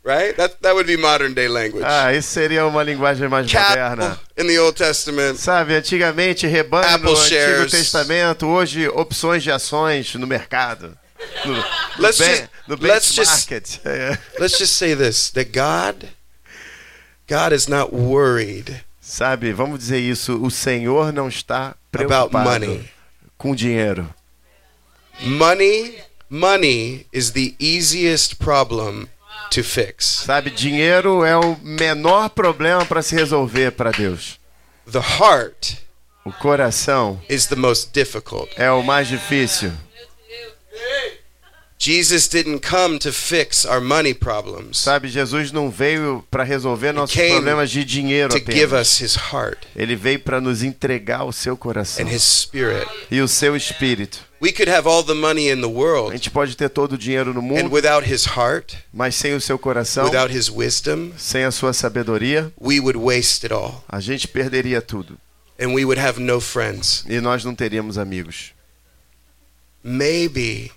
Right? 0.06 0.34
That 0.36 0.56
that 0.62 0.74
would 0.74 0.86
be 0.86 0.98
modern 0.98 1.34
day 1.34 1.48
language. 1.48 1.86
Ah, 1.88 2.12
isso 2.14 2.28
seria 2.30 2.66
uma 2.68 2.84
linguagem 2.84 3.30
mais 3.30 3.50
moderna. 3.50 4.20
in 4.38 4.48
the 4.48 4.60
Old 4.60 4.78
Testament. 4.78 5.38
Sabe, 5.38 5.76
antigamente 5.76 6.46
rebanho 6.46 6.86
Apple 6.96 7.06
no 7.06 7.12
Antigo 7.12 7.30
shares. 7.30 7.72
Testamento, 7.72 8.46
hoje 8.46 8.86
opções 8.90 9.44
de 9.44 9.50
ações 9.52 10.14
no 10.16 10.28
mercado. 10.28 10.98
No, 11.46 11.54
no, 11.54 11.64
Let's 12.00 12.18
ben- 12.20 12.30
just- 12.30 12.50
no 12.68 12.76
let's 12.80 13.14
just-. 13.14 13.50
Let's 14.40 14.58
just 14.58 14.78
say 14.78 14.96
this: 14.96 15.30
that 15.32 15.52
God, 15.52 16.10
God 17.28 17.52
is 17.54 17.68
not 17.68 17.92
worried 17.94 18.84
Sabe, 19.02 19.52
vamos 19.52 19.80
dizer 19.80 20.00
isso, 20.00 20.42
o 20.42 20.50
Senhor 20.50 21.12
não 21.12 21.28
está 21.28 21.76
about 21.94 22.30
preocupado 22.32 22.50
money. 22.50 22.90
com 23.38 23.54
dinheiro. 23.54 24.08
Money, 25.22 26.00
money 26.30 27.06
is 27.12 27.32
the 27.32 27.54
easiest 27.60 28.38
problem 28.38 29.08
to 29.52 29.62
fix. 29.64 30.06
Sabe, 30.26 30.50
dinheiro 30.50 31.24
é 31.24 31.36
o 31.38 31.58
menor 31.62 32.30
problema 32.30 32.86
para 32.86 33.02
se 33.02 33.14
resolver 33.14 33.72
para 33.72 33.92
Deus. 33.92 34.40
The 34.90 35.00
heart 35.02 35.78
O 36.26 36.32
coração 36.32 37.22
is 37.30 37.48
the 37.48 37.56
most 37.58 37.92
difficult. 37.94 38.50
é 38.56 38.72
o 38.72 38.82
mais 38.82 39.08
difícil. 39.10 39.72
Jesus 41.86 42.30
didn't 42.30 42.60
come 42.62 42.98
to 43.00 43.12
fix 43.12 43.66
our 43.66 43.82
money 43.82 44.14
problems, 44.14 44.78
Sabe, 44.78 45.10
Jesus 45.10 45.52
não 45.52 45.70
veio 45.70 46.24
para 46.32 46.44
resolver 46.44 46.94
nossos 46.94 47.14
problemas 47.16 47.70
de 47.70 47.84
dinheiro 47.84 48.30
to 48.30 48.38
give 48.40 48.64
apenas. 48.74 48.88
us 48.94 49.02
his 49.02 49.16
heart 49.16 49.66
Ele 49.76 49.94
veio 49.96 50.20
para 50.22 50.40
nos 50.40 50.64
entregar 50.64 51.26
o 51.26 51.34
seu 51.34 51.58
coração 51.58 52.06
and 52.06 52.10
his 52.10 52.24
spirit. 52.24 52.88
e 53.12 53.20
o 53.20 53.28
seu 53.28 53.54
espírito. 53.58 54.20
We 54.42 54.52
could 54.54 54.70
have 54.70 54.88
all 54.88 55.04
the 55.04 55.14
money 55.14 55.50
in 55.50 55.60
the 55.62 55.68
A 55.68 55.70
world, 55.70 56.14
gente 56.14 56.30
pode 56.30 56.56
ter 56.56 56.70
todo 56.70 56.94
o 56.94 56.98
dinheiro 56.98 57.34
no 57.34 57.40
and 57.42 57.44
mundo, 57.44 57.70
without 57.74 58.06
his 58.10 58.26
heart, 58.26 58.76
mas 58.94 59.16
sem 59.16 59.34
o 59.34 59.42
seu 59.42 59.60
coração, 59.60 60.06
without 60.06 60.34
his 60.34 60.50
wisdom, 60.50 61.12
sem 61.18 61.44
a 61.44 61.52
sua 61.52 61.74
sabedoria, 61.74 62.50
we 62.62 62.80
would 62.80 62.98
waste 62.98 63.46
it 63.46 63.54
all. 63.54 63.84
a 63.90 64.00
gente 64.00 64.26
perderia 64.28 64.82
tudo 64.82 65.18
And 65.60 65.74
we 65.74 65.84
would 65.84 66.00
have 66.00 66.20
no 66.20 66.40
friends. 66.40 67.04
e 67.10 67.20
nós 67.20 67.44
não 67.44 67.54
teríamos 67.54 67.98
amigos. 67.98 68.54
Maybe, 69.84 70.72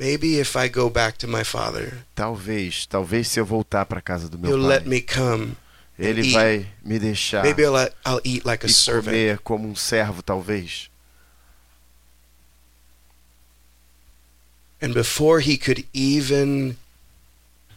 maybe 0.00 0.40
if 0.40 0.56
I 0.56 0.68
go 0.68 0.88
back 0.90 1.16
to 1.18 1.28
my 1.28 1.44
father, 1.44 2.04
Talvez, 2.14 2.86
talvez 2.86 3.28
se 3.28 3.38
eu 3.38 3.44
voltar 3.44 3.84
para 3.86 4.00
casa 4.00 4.28
do 4.28 4.38
meu 4.38 4.50
he'll 4.50 4.66
let 4.66 4.80
pai, 4.84 4.88
me 4.88 5.00
come. 5.02 5.56
ele 5.98 6.22
eat. 6.22 6.32
vai 6.32 6.66
me 6.82 6.98
deixar 6.98 7.42
Maybe 7.44 7.62
I'll, 7.62 7.76
I'll 8.04 8.20
eat 8.24 8.44
like 8.46 8.64
a 8.64 8.68
e 8.68 8.72
servant. 8.72 9.12
comer 9.12 9.38
como 9.44 9.68
um 9.68 9.76
servo, 9.76 10.22
talvez. 10.22 10.88
And 14.82 14.94
before 14.94 15.40
he 15.40 15.58
could 15.58 15.84
even 15.92 16.76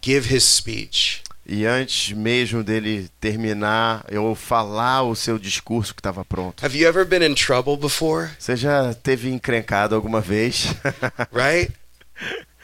give 0.01 0.25
his 0.33 0.43
speech, 0.45 1.21
E 1.45 1.65
antes 1.65 2.13
mesmo 2.13 2.63
dele 2.63 3.09
terminar 3.19 4.05
ou 4.17 4.33
falar 4.33 5.03
o 5.03 5.13
seu 5.13 5.37
discurso 5.37 5.93
que 5.93 5.99
estava 5.99 6.23
pronto. 6.23 6.63
have 6.65 6.73
you 6.77 6.87
ever 6.87 7.03
been 7.05 7.21
in 7.21 7.35
trouble 7.35 7.75
before? 7.75 8.29
Você 8.39 8.55
já 8.55 8.93
teve 8.93 9.29
encrencado 9.29 9.93
alguma 9.93 10.21
vez? 10.21 10.67
Right? 11.33 11.73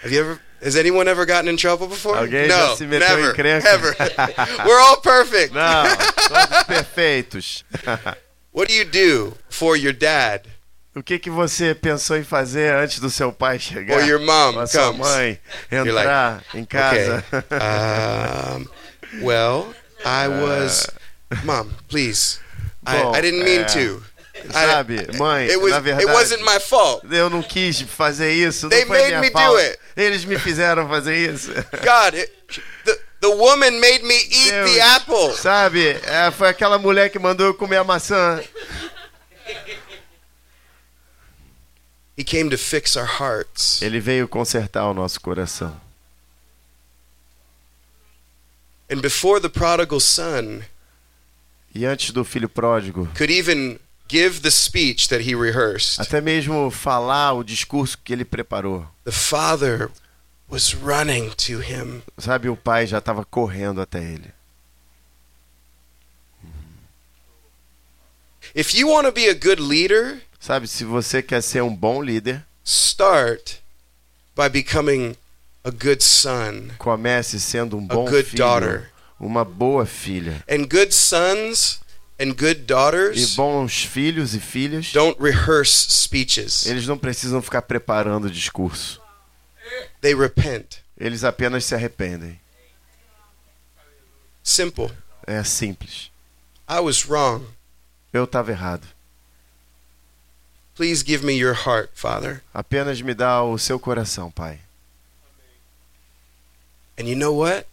Have 0.02 0.12
you 0.12 0.20
ever? 0.20 0.40
Has 0.62 0.76
anyone 0.76 1.08
ever 1.08 1.26
gotten 1.26 1.48
in 1.48 1.58
trouble 1.58 1.88
before? 1.88 2.18
Alguém 2.18 2.48
já 2.48 2.68
no, 2.70 2.76
se 2.76 2.86
meteu 2.86 3.34
em 3.34 3.44
never. 3.44 3.96
We're 4.66 4.80
all 4.80 4.98
perfect. 4.98 5.54
Não, 5.54 5.84
todos 6.28 6.64
perfeitos. 6.66 7.64
What 8.52 8.68
do 8.68 8.74
you 8.74 8.86
do 8.86 9.38
for 9.50 9.78
your 9.78 9.94
dad 9.94 10.48
O 10.96 11.04
que 11.04 11.20
que 11.20 11.30
você 11.30 11.76
pensou 11.76 12.18
em 12.18 12.24
fazer 12.24 12.74
antes 12.74 13.00
do 13.00 13.10
seu 13.10 13.32
pai 13.32 13.60
chegar? 13.60 13.96
or 13.96 14.06
your 14.06 14.20
mom 14.20 14.56
Ou 14.56 14.62
a 14.62 14.68
sua 14.68 14.88
comes? 14.88 15.08
mãe 15.08 15.40
entrar 15.72 16.44
em 16.54 16.66
casa? 16.66 17.24
Okay. 17.32 17.58
Um, 17.58 19.24
well, 19.24 19.74
I 20.04 20.28
was. 20.28 20.88
Mom, 21.44 21.70
please. 21.88 22.40
Bom, 22.82 23.14
I, 23.14 23.20
I 23.20 23.22
didn't 23.22 23.44
mean 23.44 23.62
é, 23.62 23.66
to. 23.66 24.04
Sabe, 24.52 25.18
mãe, 25.18 25.48
It 25.48 25.58
was. 25.58 25.72
na 25.72 25.78
It 25.78 25.84
verdade, 25.84 26.06
wasn't 26.12 26.44
my 26.44 26.60
fault. 26.60 27.06
eu 27.12 27.30
não 27.30 27.42
quis 27.44 27.82
fazer 27.82 28.32
isso, 28.34 28.70
They 28.70 28.82
não 28.82 28.88
foi 28.88 28.98
made 28.98 29.08
minha 29.10 29.22
me 29.22 29.30
do 29.30 29.34
falta. 29.34 29.62
it. 29.62 29.80
Eles 29.96 30.26
me 30.26 30.38
fizeram 30.40 30.88
fazer 30.88 31.16
isso. 31.34 31.52
God, 31.84 32.16
it, 32.16 32.32
the 32.86 33.00
the 33.22 33.28
woman 33.28 33.80
made 33.80 34.04
me 34.04 34.16
eat 34.16 34.50
Deus, 34.52 34.72
the 34.74 34.82
apple. 34.82 35.34
Sabe, 35.36 35.88
é, 36.04 36.32
foi 36.32 36.48
aquela 36.50 36.78
mulher 36.78 37.10
que 37.10 37.20
mandou 37.20 37.48
eu 37.48 37.54
comer 37.54 37.78
a 37.78 37.84
maçã. 37.84 38.42
He 42.18 42.24
came 42.24 42.50
to 42.50 42.58
fix 42.58 42.96
our 42.98 43.06
hearts. 43.20 43.82
Ele 43.82 44.00
veio 44.00 44.28
consertar 44.28 44.86
o 44.90 44.94
nosso 44.94 45.20
coração. 45.22 45.80
And 48.92 49.00
before 49.02 49.40
the 49.40 49.50
prodigal 49.50 50.00
son 50.00 50.62
E 51.74 51.86
antes 51.86 52.10
do 52.12 52.26
filho 52.26 52.50
pródigo, 52.50 53.08
could 53.16 53.32
even 53.32 53.80
give 54.10 54.42
the 54.42 54.52
speech 54.52 55.08
that 55.08 55.22
he 55.24 55.34
rehearsed, 55.36 56.00
até 56.02 56.20
mesmo 56.20 56.70
falar 56.70 57.34
o 57.34 57.44
discurso 57.44 57.98
que 58.04 58.12
ele 58.12 58.26
preparou. 58.26 58.86
the 59.06 59.12
father 59.12 59.90
was 60.50 60.74
running 60.74 61.30
to 61.38 61.60
him. 61.62 62.02
Sabe, 62.18 62.50
o 62.50 62.58
pai 62.58 62.86
já 62.88 62.98
estava 62.98 63.24
correndo 63.24 63.80
até 63.80 64.00
ele. 64.00 64.34
If 68.56 68.74
you 68.74 68.88
want 68.90 69.06
to 69.06 69.12
be 69.12 69.30
a 69.30 69.34
good 69.34 69.62
leader, 69.62 70.22
Sabe, 70.40 70.68
se 70.68 70.84
você 70.84 71.22
quer 71.22 71.42
ser 71.42 71.62
um 71.62 71.76
bom 71.76 72.02
líder, 72.02 72.44
start 72.64 73.58
by 74.36 74.48
becoming 74.50 75.16
a 75.64 75.70
good 75.70 76.02
son, 76.02 76.70
comece 76.80 77.40
sendo 77.40 77.78
um 77.78 77.86
a 77.90 77.94
bom 77.94 78.06
good 78.06 78.24
filho, 78.24 78.38
daughter. 78.38 78.90
uma 79.20 79.44
boa 79.44 79.86
filha. 79.86 80.44
And 80.50 80.66
good 80.66 80.94
sons 80.94 81.82
and 82.20 82.34
good 82.34 82.62
E 82.62 82.64
daughters 82.66 83.36
bons 83.36 83.84
filhos 83.84 84.36
e 84.36 84.40
filhas, 84.40 84.92
don't 84.92 85.18
rehearse 85.22 85.90
speeches. 85.90 86.66
eles 86.66 86.86
não 86.86 86.98
precisam 86.98 87.42
ficar 87.42 87.62
preparando 87.62 88.30
discurso. 88.30 89.02
They 90.02 90.14
repent. 90.14 90.78
Eles 90.98 91.24
apenas 91.24 91.64
se 91.66 91.74
arrependem. 91.76 92.40
Simple. 94.44 94.92
É 95.26 95.44
simples. 95.44 96.12
I 96.68 96.80
was 96.80 97.06
wrong. 97.06 97.46
Eu 98.12 98.24
estava 98.24 98.52
errado. 98.52 98.86
Please 100.76 101.04
give 101.06 101.26
me 101.26 101.34
your 101.34 101.54
heart, 101.54 101.92
Father. 101.94 102.42
Apenas 102.54 103.02
me 103.02 103.14
dá 103.14 103.44
o 103.44 103.58
seu 103.58 103.80
coração, 103.80 104.32
pai. 104.32 104.60
And 106.98 107.04
you 107.04 107.16
know 107.16 107.36
what? 107.38 107.66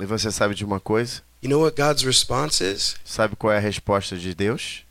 E 0.00 0.06
você 0.06 0.30
sabe 0.30 0.54
de 0.54 0.64
uma 0.64 0.78
coisa? 0.78 1.22
You 1.42 1.48
know 1.48 1.60
what 1.60 1.74
God's 1.76 2.04
response 2.04 2.60
is? 2.60 2.96
Sabe 3.04 3.34
qual 3.36 3.52
é 3.52 3.56
a 3.56 3.60
resposta 3.60 4.16
de 4.16 4.34
Deus? 4.34 4.84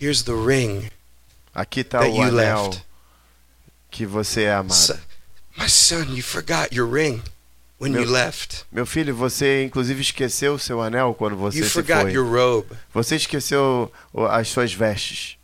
Here's 0.00 0.22
the 0.22 0.32
ring 0.34 0.90
Aqui 1.54 1.80
está 1.80 2.02
o 2.02 2.04
you 2.16 2.22
anel 2.22 2.68
left. 2.68 2.84
que 3.90 4.06
você 4.06 4.42
é 4.44 4.52
amado. 4.54 4.74
So- 4.74 4.98
my 5.56 5.68
son, 5.68 6.14
you 6.14 6.22
forgot 6.22 6.72
your 6.72 6.88
ring. 6.88 7.22
when 7.78 7.92
Meu- 7.92 8.02
you 8.02 8.10
left. 8.10 8.64
Meu 8.70 8.84
filho, 8.84 9.14
você 9.14 9.64
inclusive 9.64 10.02
esqueceu 10.02 10.54
o 10.54 10.58
seu 10.58 10.82
anel 10.82 11.14
quando 11.14 11.34
você 11.34 11.58
You 11.60 11.64
se 11.64 11.70
forgot 11.70 12.02
foi. 12.02 12.12
your 12.12 12.26
robe. 12.30 12.76
Você 12.92 13.16
esqueceu 13.16 13.90
as 14.30 14.48
suas 14.48 14.72
vestes. 14.74 15.38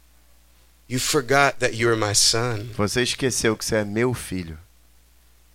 You 0.89 1.01
forgot 1.01 1.59
that 1.61 1.73
my 1.75 2.15
son. 2.15 2.67
Você 2.77 3.03
esqueceu 3.03 3.57
que 3.57 3.65
você 3.65 3.77
é 3.77 3.85
meu 3.85 4.13
filho. 4.13 4.59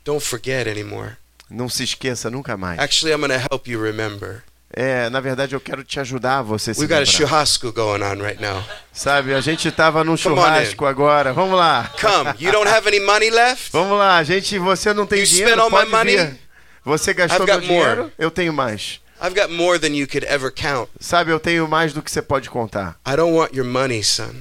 Don't 0.04 0.26
forget 0.26 0.68
anymore. 0.68 1.18
Não 1.50 1.70
se 1.70 1.84
esqueça 1.84 2.30
nunca 2.32 2.58
mais. 2.58 2.80
Actually, 2.80 3.14
I'm 3.14 3.20
going 3.20 3.30
to 3.40 3.48
help 3.52 3.68
you 3.68 3.80
remember. 3.82 4.44
É, 4.74 5.10
na 5.10 5.20
verdade 5.20 5.54
eu 5.54 5.60
quero 5.60 5.84
te 5.84 6.00
ajudar 6.00 6.40
a 6.40 6.42
você 6.42 6.74
se 6.74 6.80
We've 6.80 6.88
got 6.94 7.01
a 7.01 7.06
churrasco 7.06 7.72
going 7.74 8.01
on 8.04 8.22
right 8.22 8.42
now. 8.42 8.63
Sabe, 8.94 9.34
a 9.34 9.42
gente 9.42 9.70
tava 9.72 10.04
num 10.04 10.16
Come 10.18 10.36
churrasco 10.36 10.86
agora. 10.86 11.34
Vamos 11.34 11.58
lá. 11.58 11.92
Come. 12.00 12.34
You 12.40 12.51
don't 12.54 12.70
have 12.70 12.88
any 12.88 13.00
money 13.00 13.30
left? 13.30 13.72
Vamos 13.72 13.98
lá, 13.98 14.24
gente, 14.24 14.58
você 14.58 14.94
não 14.94 15.06
tem 15.06 15.20
You 15.20 15.25
dinheiro, 15.25 15.50
spent 15.51 15.62
all 15.62 15.70
my 15.70 15.78
pode 15.86 15.92
money? 15.92 16.18
vir. 16.18 16.40
Você 16.86 17.13
gastou 17.13 17.46
I've 17.46 17.51
meu 17.51 17.60
got 17.60 17.68
more. 17.68 17.82
dinheiro, 17.90 18.12
eu 18.18 18.32
tenho 18.32 18.54
mais. 18.54 19.01
I've 19.22 19.36
got 19.40 19.51
more 19.54 19.78
than 19.78 19.90
you 19.96 20.08
could 20.08 20.25
ever 20.25 20.51
count. 20.51 20.90
Sabe, 21.00 21.32
eu 21.32 21.40
tenho 21.40 21.68
mais 21.68 21.94
do 21.94 22.01
que 22.01 22.10
você 22.10 22.22
pode 22.22 22.50
contar. 22.50 22.98
I 23.08 23.16
don't 23.16 23.34
want 23.38 23.54
your 23.54 23.66
money, 23.66 24.04
son. 24.04 24.34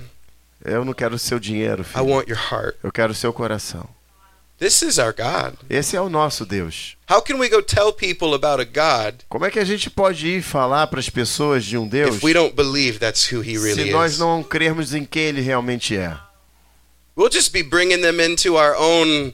Eu 0.64 0.84
não 0.84 0.92
quero 0.94 1.18
seu 1.18 1.38
dinheiro, 1.40 1.82
I 1.82 1.84
filho. 1.84 2.06
want 2.06 2.28
your 2.28 2.38
heart. 2.38 2.76
Eu 2.82 2.92
quero 2.92 3.12
seu 3.14 3.32
coração. 3.32 3.86
This 4.60 4.82
is 4.82 4.98
our 4.98 5.14
God. 5.14 5.56
Esse 5.70 5.96
é 5.96 6.00
o 6.02 6.10
nosso 6.10 6.44
Deus. 6.44 6.94
How 7.10 7.22
can 7.22 7.38
we 7.38 7.48
go 7.48 7.62
tell 7.62 7.94
people 7.94 8.34
about 8.34 8.60
a 8.60 8.64
God 8.66 9.24
Como 9.26 9.46
é 9.46 9.50
que 9.50 9.58
a 9.58 9.64
gente 9.64 9.88
pode 9.88 10.28
ir 10.28 10.42
falar 10.42 10.86
para 10.88 11.00
as 11.00 11.08
pessoas 11.08 11.64
de 11.64 11.78
um 11.78 11.88
Deus 11.88 12.16
if 12.16 12.22
we 12.22 12.34
don't 12.34 12.54
believe 12.54 12.98
that's 12.98 13.32
who 13.32 13.40
he 13.40 13.56
se 13.56 13.64
really 13.64 13.90
nós 13.90 14.12
is? 14.12 14.18
não 14.18 14.42
crermos 14.42 14.92
em 14.92 15.06
quem 15.06 15.22
ele 15.28 15.40
realmente 15.40 15.96
é? 15.96 16.14
We'll 17.16 17.32
just 17.32 17.52
be 17.52 17.62
bringing 17.62 18.02
them 18.02 18.20
into 18.20 18.56
our 18.56 18.76
own 18.76 19.32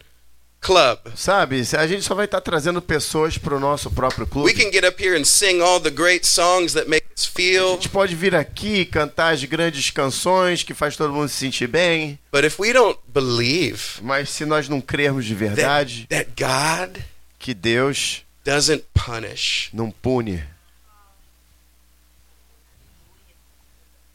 club. 0.67 0.99
Sabe, 1.15 1.63
a 1.79 1.87
gente 1.87 2.03
só 2.03 2.15
vai 2.15 2.25
estar 2.25 2.41
trazendo 2.41 2.83
pessoas 2.83 3.39
para 3.39 3.55
o 3.55 3.61
nosso 3.61 3.89
próprio 3.89 4.27
clube. 4.27 4.53
We 4.53 4.55
can 4.55 4.73
get 4.73 4.85
up 4.85 5.01
here 5.03 5.17
and 5.17 5.25
sing 5.25 5.63
all 5.63 5.81
the 5.81 5.91
great 5.91 6.27
songs 6.27 6.73
that 6.73 6.91
make 6.91 7.07
us 7.17 7.25
A 7.25 7.39
feel, 7.39 7.75
gente 7.75 7.89
pode 7.89 8.17
vir 8.17 8.35
aqui 8.35 8.81
e 8.81 8.85
cantar 8.85 9.33
as 9.33 9.45
grandes 9.45 9.91
canções 9.91 10.65
que 10.65 10.75
faz 10.75 10.97
todo 10.97 11.13
mundo 11.13 11.29
se 11.29 11.37
sentir 11.37 11.69
bem, 11.69 12.19
but 12.33 12.45
if 12.45 12.59
we 12.59 12.73
don't 12.73 12.99
believe 13.07 14.01
mas 14.03 14.29
se 14.31 14.45
nós 14.45 14.69
não 14.69 14.81
crermos 14.81 15.25
de 15.25 15.35
verdade 15.35 16.07
that, 16.09 16.31
that 16.37 16.45
God 16.45 17.03
que 17.39 17.55
Deus 17.55 18.23
doesn't 18.45 18.85
punish, 18.93 19.69
não 19.73 19.91
pune, 19.91 20.43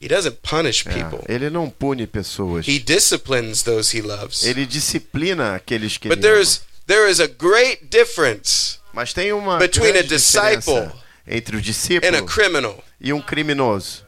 he 0.01 0.07
doesn't 0.07 0.37
punish 0.41 0.85
é, 0.87 0.91
people. 0.93 1.19
ele 1.27 1.49
não 1.49 1.69
pune 1.69 2.07
pessoas. 2.07 2.67
He 2.67 2.79
disciplines 2.79 3.61
those 3.63 3.95
he 3.95 4.01
loves. 4.01 4.43
Ele 4.43 4.65
disciplina 4.65 5.55
aqueles 5.55 5.97
que 5.97 6.07
But 6.09 6.17
ele 6.19 6.27
ama. 6.27 6.35
there's 6.35 6.61
there 6.87 7.09
is 7.09 7.19
a 7.19 7.27
great 7.27 7.85
difference 7.85 8.79
Mas 8.93 9.13
tem 9.13 9.31
uma 9.31 9.57
between 9.57 9.89
a 9.89 9.93
grande 9.93 10.07
disciple 10.09 10.57
diferença 10.73 11.01
entre 11.27 11.55
o 11.55 11.59
and 11.59 11.61
a 11.61 11.63
discípulo 11.63 12.25
criminal. 12.25 12.83
e 12.99 13.13
um 13.13 13.21
criminoso. 13.21 14.05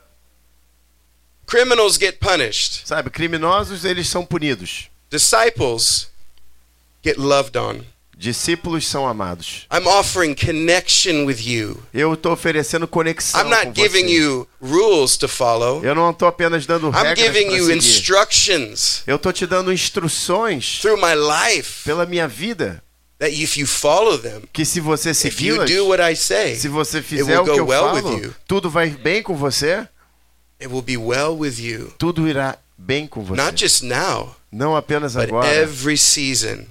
Criminals 1.46 1.98
get 1.98 2.20
punished. 2.20 2.82
Sabe, 2.88 3.10
criminosos 3.10 3.86
eles 3.86 4.08
são 4.08 4.26
punidos. 4.26 4.90
Disciples 5.10 6.10
get 7.06 7.18
loved 7.18 7.58
on. 7.58 7.82
Discípulos 8.16 8.88
são 8.88 9.08
amados. 9.08 9.66
I'm 9.74 9.88
offering 9.88 10.36
connection 10.36 11.26
with 11.26 11.40
you. 11.42 11.82
Eu 11.94 12.14
estou 12.14 12.32
oferecendo 12.32 12.88
conexão 12.88 13.42
I'm 13.42 13.44
com 13.46 13.50
not 13.50 13.72
giving 13.82 14.06
você. 14.06 14.14
you 14.14 14.48
rules 14.62 15.18
to 15.18 15.28
follow. 15.28 15.84
Eu 15.84 15.96
não 15.96 16.12
estou 16.12 16.28
apenas 16.28 16.66
dando 16.66 16.88
I'm 16.90 16.92
regras 16.94 17.20
giving 17.20 17.52
you 17.56 17.66
seguir. 17.66 17.78
instructions 17.78 19.02
Eu 19.08 19.16
estou 19.18 19.34
te 19.34 19.46
dando 19.46 19.74
instruções 19.74 20.80
through 20.80 20.98
my 21.02 21.16
life 21.16 21.84
pela 21.84 22.06
minha 22.06 22.28
vida 22.28 22.84
that 23.20 23.34
if 23.34 23.58
you 23.58 23.66
follow 23.66 24.18
them, 24.18 24.44
que 24.54 24.64
se 24.66 24.80
você 24.80 25.10
if 25.12 25.42
you 25.42 25.56
segui-las, 25.56 25.70
do 25.72 25.88
what 25.88 26.02
I 26.02 26.16
say, 26.16 26.56
se 26.56 26.68
você 26.68 26.98
it 26.98 27.08
fizer 27.08 27.40
will 27.40 27.42
o 27.42 27.46
que 27.46 27.52
go 27.52 27.58
eu 27.58 27.66
well 27.68 27.94
with 27.96 28.02
falo, 28.04 28.20
you. 28.20 28.36
tudo 28.48 28.70
vai 28.70 28.90
bem 28.90 29.24
com 29.24 29.36
você, 29.36 29.88
It 30.62 30.72
will 30.72 30.82
be 30.82 30.98
well 30.98 31.38
with 31.38 31.60
you. 31.60 31.94
tudo 31.98 32.28
irá 32.28 32.58
bem 32.78 33.08
com 33.08 33.24
você. 33.24 33.42
Not 33.42 33.60
just 33.60 33.82
now, 33.84 34.36
Não 34.52 34.76
apenas 34.76 35.14
but 35.16 35.24
agora, 35.30 35.48
every 35.48 35.98
season 35.98 36.66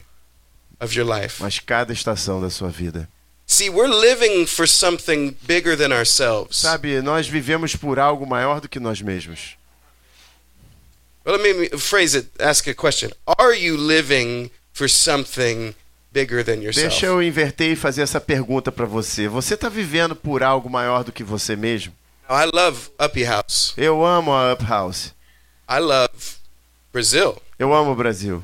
of 0.82 0.98
your 0.98 1.06
life. 1.06 1.40
mas 1.40 1.58
cada 1.58 1.92
estação 1.92 2.40
da 2.40 2.50
sua 2.50 2.68
vida. 2.68 3.08
See, 3.46 3.68
we're 3.68 3.88
living 3.88 4.46
for 4.46 4.66
something 4.66 5.36
bigger 5.46 5.76
than 5.76 5.92
ourselves. 5.92 6.56
Sabe, 6.58 7.00
nós 7.02 7.28
vivemos 7.28 7.76
por 7.76 7.98
algo 7.98 8.26
maior 8.26 8.60
do 8.60 8.68
que 8.68 8.80
nós 8.80 9.02
mesmos. 9.02 9.56
Well, 11.24 11.38
let 11.38 11.56
me 11.56 11.68
phrase 11.78 12.16
it, 12.16 12.30
ask 12.40 12.66
a 12.66 12.74
question. 12.74 13.10
Are 13.26 13.54
you 13.54 13.76
living 13.76 14.50
for 14.72 14.88
something 14.88 15.74
bigger 16.12 16.42
than 16.42 16.62
yourself? 16.62 16.88
Deixa 16.88 17.06
eu 17.06 17.22
inverter 17.22 17.72
e 17.72 17.76
fazer 17.76 18.02
essa 18.02 18.20
pergunta 18.20 18.72
para 18.72 18.86
você. 18.86 19.28
Você 19.28 19.54
está 19.54 19.68
vivendo 19.68 20.16
por 20.16 20.42
algo 20.42 20.68
maior 20.68 21.04
do 21.04 21.12
que 21.12 21.22
você 21.22 21.54
mesmo? 21.54 21.92
I 22.28 22.50
love 22.52 22.90
Uppy 22.98 23.24
House. 23.24 23.74
Eu 23.76 24.04
amo 24.04 24.32
a 24.32 24.52
Up 24.54 24.64
House. 24.64 25.12
I 25.68 25.78
love 25.78 26.36
Brazil. 26.92 27.40
Eu 27.58 27.72
amo 27.72 27.92
o 27.92 27.94
Brasil. 27.94 28.42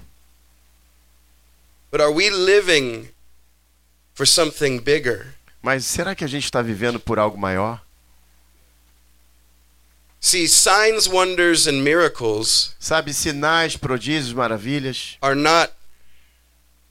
But 1.91 2.01
are 2.01 2.13
we 2.13 2.31
living 2.31 3.09
for 4.15 4.27
something 4.27 4.79
bigger? 4.79 5.35
Mas 5.63 5.85
será 5.85 6.15
que 6.15 6.25
a 6.25 6.29
gente 6.29 6.45
está 6.45 6.63
vivendo 6.63 7.01
por 7.01 7.19
algo 7.19 7.37
maior? 7.37 7.81
See, 10.21 10.49
signs, 10.49 11.07
wonders, 11.07 11.67
and 11.69 11.83
miracles 11.83 12.75
Sabe, 12.81 13.15
sinais, 13.15 13.77
prodígios, 13.77 14.33
maravilhas, 14.33 15.17
are 15.23 15.37
not, 15.37 15.73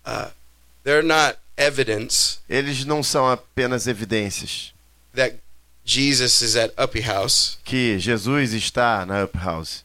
uh, 0.05 0.29
they're 0.83 1.03
not 1.03 1.37
evidence 1.57 2.39
eles 2.47 2.85
não 2.85 3.01
são 3.01 3.27
apenas 3.27 3.87
evidências 3.87 4.71
that 5.13 5.33
Jesus 5.83 6.41
is 6.41 6.55
at 6.55 6.71
Uppy 6.77 7.01
House. 7.01 7.57
que 7.63 7.97
Jesus 7.97 8.53
está 8.53 9.05
na 9.05 9.23
Up 9.23 9.37
House. 9.37 9.83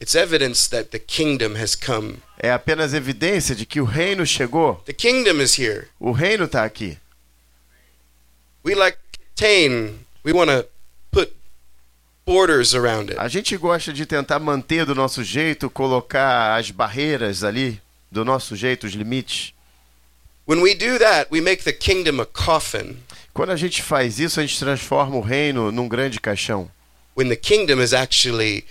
It's 0.00 0.14
evidence 0.14 0.68
that 0.70 0.90
the 0.90 0.98
kingdom 0.98 1.56
has 1.56 1.74
come. 1.74 2.18
É 2.38 2.50
apenas 2.50 2.92
evidência 2.92 3.54
de 3.54 3.64
que 3.64 3.80
o 3.80 3.84
reino 3.84 4.26
chegou. 4.26 4.76
The 4.84 4.92
kingdom 4.92 5.40
is 5.40 5.58
here. 5.58 5.88
O 5.98 6.12
reino 6.12 6.44
está 6.44 6.64
aqui. 6.64 6.98
We 8.64 8.74
like 8.74 8.98
contain, 9.36 10.00
we 10.24 10.32
want 10.32 10.50
to 10.50 10.66
put 11.10 11.32
borders 12.24 12.74
around 12.74 13.10
it. 13.10 13.18
A 13.18 13.28
gente 13.28 13.56
gosta 13.56 13.92
de 13.92 14.04
tentar 14.06 14.38
manter 14.38 14.84
do 14.84 14.94
nosso 14.94 15.22
jeito, 15.22 15.70
colocar 15.70 16.56
as 16.56 16.70
barreiras 16.70 17.44
ali, 17.44 17.80
do 18.10 18.24
nosso 18.24 18.56
jeito, 18.56 18.86
os 18.86 18.92
limites. 18.92 19.52
When 20.46 20.60
we 20.60 20.74
do 20.74 20.98
that, 20.98 21.28
we 21.30 21.40
make 21.40 21.64
the 21.64 21.72
kingdom 21.72 22.20
a 22.20 22.26
coffin 22.26 22.98
Quando 23.34 23.50
a 23.50 23.56
gente 23.56 23.82
faz 23.82 24.18
isso, 24.18 24.40
a 24.40 24.42
gente 24.46 24.58
transforma 24.58 25.16
o 25.16 25.20
reino 25.20 25.70
num 25.72 25.88
grande 25.88 26.20
caixão. 26.20 26.70
when 27.14 27.28
the 27.28 27.36
kingdom 27.36 27.80
is 27.80 27.92
actually 27.94 28.64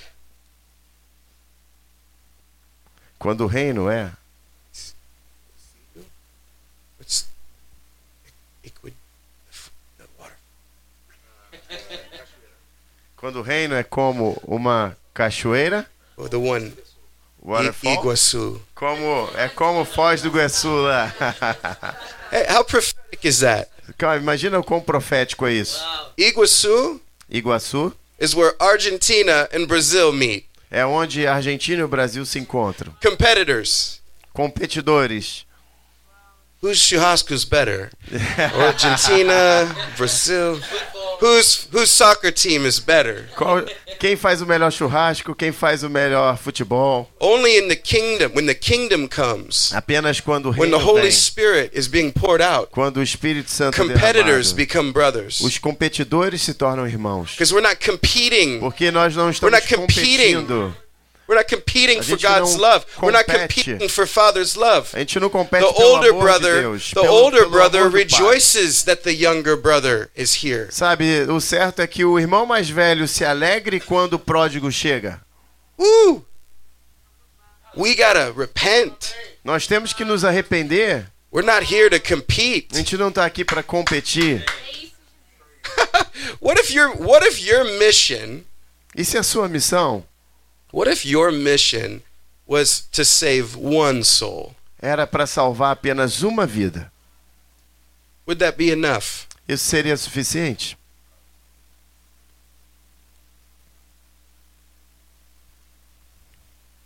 Quando 3.26 3.42
o 3.42 3.48
reino 3.48 3.90
é 3.90 4.12
quando 13.16 13.38
o 13.38 13.42
reino 13.42 13.74
é 13.76 13.84
como 13.84 14.40
uma 14.44 14.96
cachoeira, 15.14 15.88
Or 16.18 16.30
the 16.30 16.38
one 16.38 16.72
waterfall, 17.42 17.94
Iguaçu. 17.94 18.62
como 18.76 19.30
é 19.36 19.50
como 19.50 19.84
Foz 19.86 20.22
do 20.22 20.28
Iguaçu 20.28 20.70
lá. 20.84 21.12
Hey, 22.32 22.46
how 22.54 22.64
prophetic 22.66 23.24
is 23.24 23.40
that? 23.40 23.70
Cara, 23.98 24.20
Imagina 24.20 24.60
o 24.60 24.64
quão 24.64 24.82
profético 24.82 25.46
é 25.46 25.54
isso. 25.54 25.80
Iguaçu 26.18 27.00
Iguaçu 27.30 27.94
is 28.20 28.34
where 28.34 28.56
Argentina 28.60 29.48
and 29.54 29.66
Brazil 29.68 30.12
meet. 30.12 30.46
É 30.76 30.86
onde 30.86 31.26
a 31.26 31.36
Argentina 31.36 31.80
e 31.80 31.84
o 31.84 31.88
Brasil 31.88 32.26
se 32.26 32.38
encontram. 32.38 32.94
Competitors. 33.02 34.02
Competidores. 34.34 35.46
Whose 36.62 36.82
churrasco's 36.82 37.46
better? 37.46 37.92
Argentina, 38.68 39.34
Brazil. 39.98 40.60
Whose 41.22 41.68
whose 41.72 41.90
soccer 41.90 42.32
team 42.32 42.66
is 42.66 42.80
better? 42.80 43.28
Qual- 43.36 43.64
quem 44.00 44.16
faz 44.16 44.42
o 44.42 44.46
melhor 44.46 44.72
churrasco? 44.72 45.34
Quem 45.34 45.52
faz 45.52 45.84
o 45.84 45.90
melhor 45.90 46.38
futebol? 46.38 47.10
Only 47.20 47.58
in 47.58 47.68
the 47.70 47.76
kingdom, 47.76 48.32
when 48.36 48.46
the 48.46 48.54
kingdom 48.56 49.08
comes, 49.08 49.72
Apenas 49.74 50.20
quando 50.20 50.48
o 50.48 50.52
when 50.52 50.64
reino 50.72 50.78
the 50.78 50.84
Holy 50.86 51.02
vem, 51.04 51.12
Spirit 51.12 51.72
is 51.78 51.88
being 51.88 52.12
poured 52.12 52.42
out, 52.42 52.70
quando 52.72 52.98
o 52.98 53.04
Espírito 53.04 53.50
Santo 53.50 53.82
é 53.82 53.86
competitors 53.88 54.52
become 54.52 54.92
brothers. 54.92 55.40
os 55.42 55.58
competidores 55.58 56.42
se 56.42 56.54
tornam 56.54 56.86
irmãos. 56.88 57.32
Because 57.32 57.54
we're 57.54 57.66
not 57.68 57.78
competing. 57.84 58.60
Porque 58.60 58.92
nós 58.92 59.16
não 59.16 59.26
We're 59.26 59.32
estamos 59.34 59.60
not 59.60 59.68
competing. 59.76 60.34
competindo. 60.44 60.76
We're 61.28 61.36
not 61.38 61.48
competing 61.48 62.04
for 62.04 62.18
God's 62.18 62.56
love. 62.56 62.86
We're 63.02 63.12
not 63.12 63.26
compete. 63.26 63.66
competing 63.66 63.90
for 63.90 64.06
Father's 64.06 64.56
love. 64.56 64.90
A 64.94 65.00
gente 65.00 65.20
não 65.20 65.30
compete 65.30 65.62
The 65.66 65.84
older 65.84 66.12
de 66.14 66.20
brother, 66.20 66.62
Deus. 66.62 66.90
the 66.92 67.02
pelo, 67.02 67.14
older 67.14 67.40
pelo 67.40 67.50
brother 67.50 67.90
rejoices 67.90 68.84
that 68.84 69.02
the 69.02 69.12
younger 69.14 69.58
brother 69.58 70.12
is 70.16 70.44
here. 70.44 70.68
Sabe, 70.72 71.22
o 71.28 71.42
certo 71.42 71.82
é 71.82 71.88
que 71.88 72.06
o 72.06 72.20
irmão 72.20 72.46
mais 72.46 72.70
velho 72.70 73.08
se 73.08 73.26
alegre 73.26 73.80
quando 73.80 74.14
o 74.14 74.20
pródigo 74.20 74.72
chega. 74.72 75.20
Woo! 75.80 76.24
We 77.76 77.96
gotta 77.96 78.32
repent. 78.32 79.14
Nós 79.44 79.66
temos 79.68 79.94
que 79.94 80.06
nos 80.06 80.24
arrepender. 80.24 81.08
We're 81.34 81.46
not 81.46 81.64
here 81.74 81.90
to 81.90 82.00
compete. 82.00 82.68
A 82.72 82.78
gente 82.78 82.96
não 82.98 83.10
está 83.10 83.26
aqui 83.26 83.44
para 83.44 83.64
competir. 83.64 84.46
What 86.40 86.60
if 86.62 86.70
your 86.72 86.92
what 86.96 87.26
if 87.26 87.42
your 87.42 87.66
mission, 87.80 88.44
E 88.96 89.04
se 89.04 89.18
a 89.18 89.24
sua 89.24 89.50
missão 89.50 90.06
what 90.76 90.90
if 90.90 91.06
your 91.06 91.32
mission 91.32 92.02
was 92.46 92.82
to 92.92 93.06
save 93.06 93.56
one 93.56 94.04
soul? 94.04 94.56
era 94.82 95.08
para 95.08 95.26
salvar 95.26 95.72
apenas 95.72 96.22
uma 96.22 96.46
vida? 96.46 96.92
Would 98.26 98.40
that 98.40 98.58
be 98.58 98.72
enough? 98.72 99.26
Isso 99.48 99.64
seria 99.64 99.96
suficiente? 99.96 100.76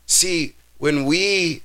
See, 0.06 0.54
when 0.78 1.06
we 1.06 1.64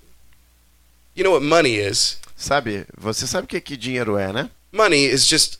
you 1.14 1.22
know 1.24 1.32
what 1.32 1.42
money 1.42 1.76
is? 1.76 2.18
Sabe, 2.36 2.86
você 2.96 3.26
sabe 3.26 3.44
o 3.44 3.48
que, 3.48 3.60
que 3.60 3.76
dinheiro 3.76 4.16
é, 4.16 4.32
né? 4.32 4.50
Money 4.72 5.04
is 5.04 5.26
just 5.26 5.58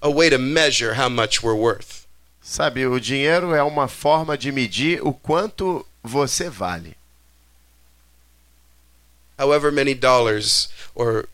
a 0.00 0.08
way 0.08 0.30
to 0.30 0.38
measure 0.38 0.94
how 0.94 1.08
much 1.08 1.42
we're 1.42 1.58
worth. 1.58 2.06
Sabe, 2.40 2.86
o 2.86 2.98
dinheiro 2.98 3.54
é 3.54 3.62
uma 3.62 3.88
forma 3.88 4.38
de 4.38 4.50
medir 4.50 5.06
o 5.06 5.12
quanto 5.12 5.84
você 6.08 6.48
vale. 6.48 6.96
However 9.38 9.70
many 9.70 9.94
dollars 9.94 10.68
or 10.94 11.28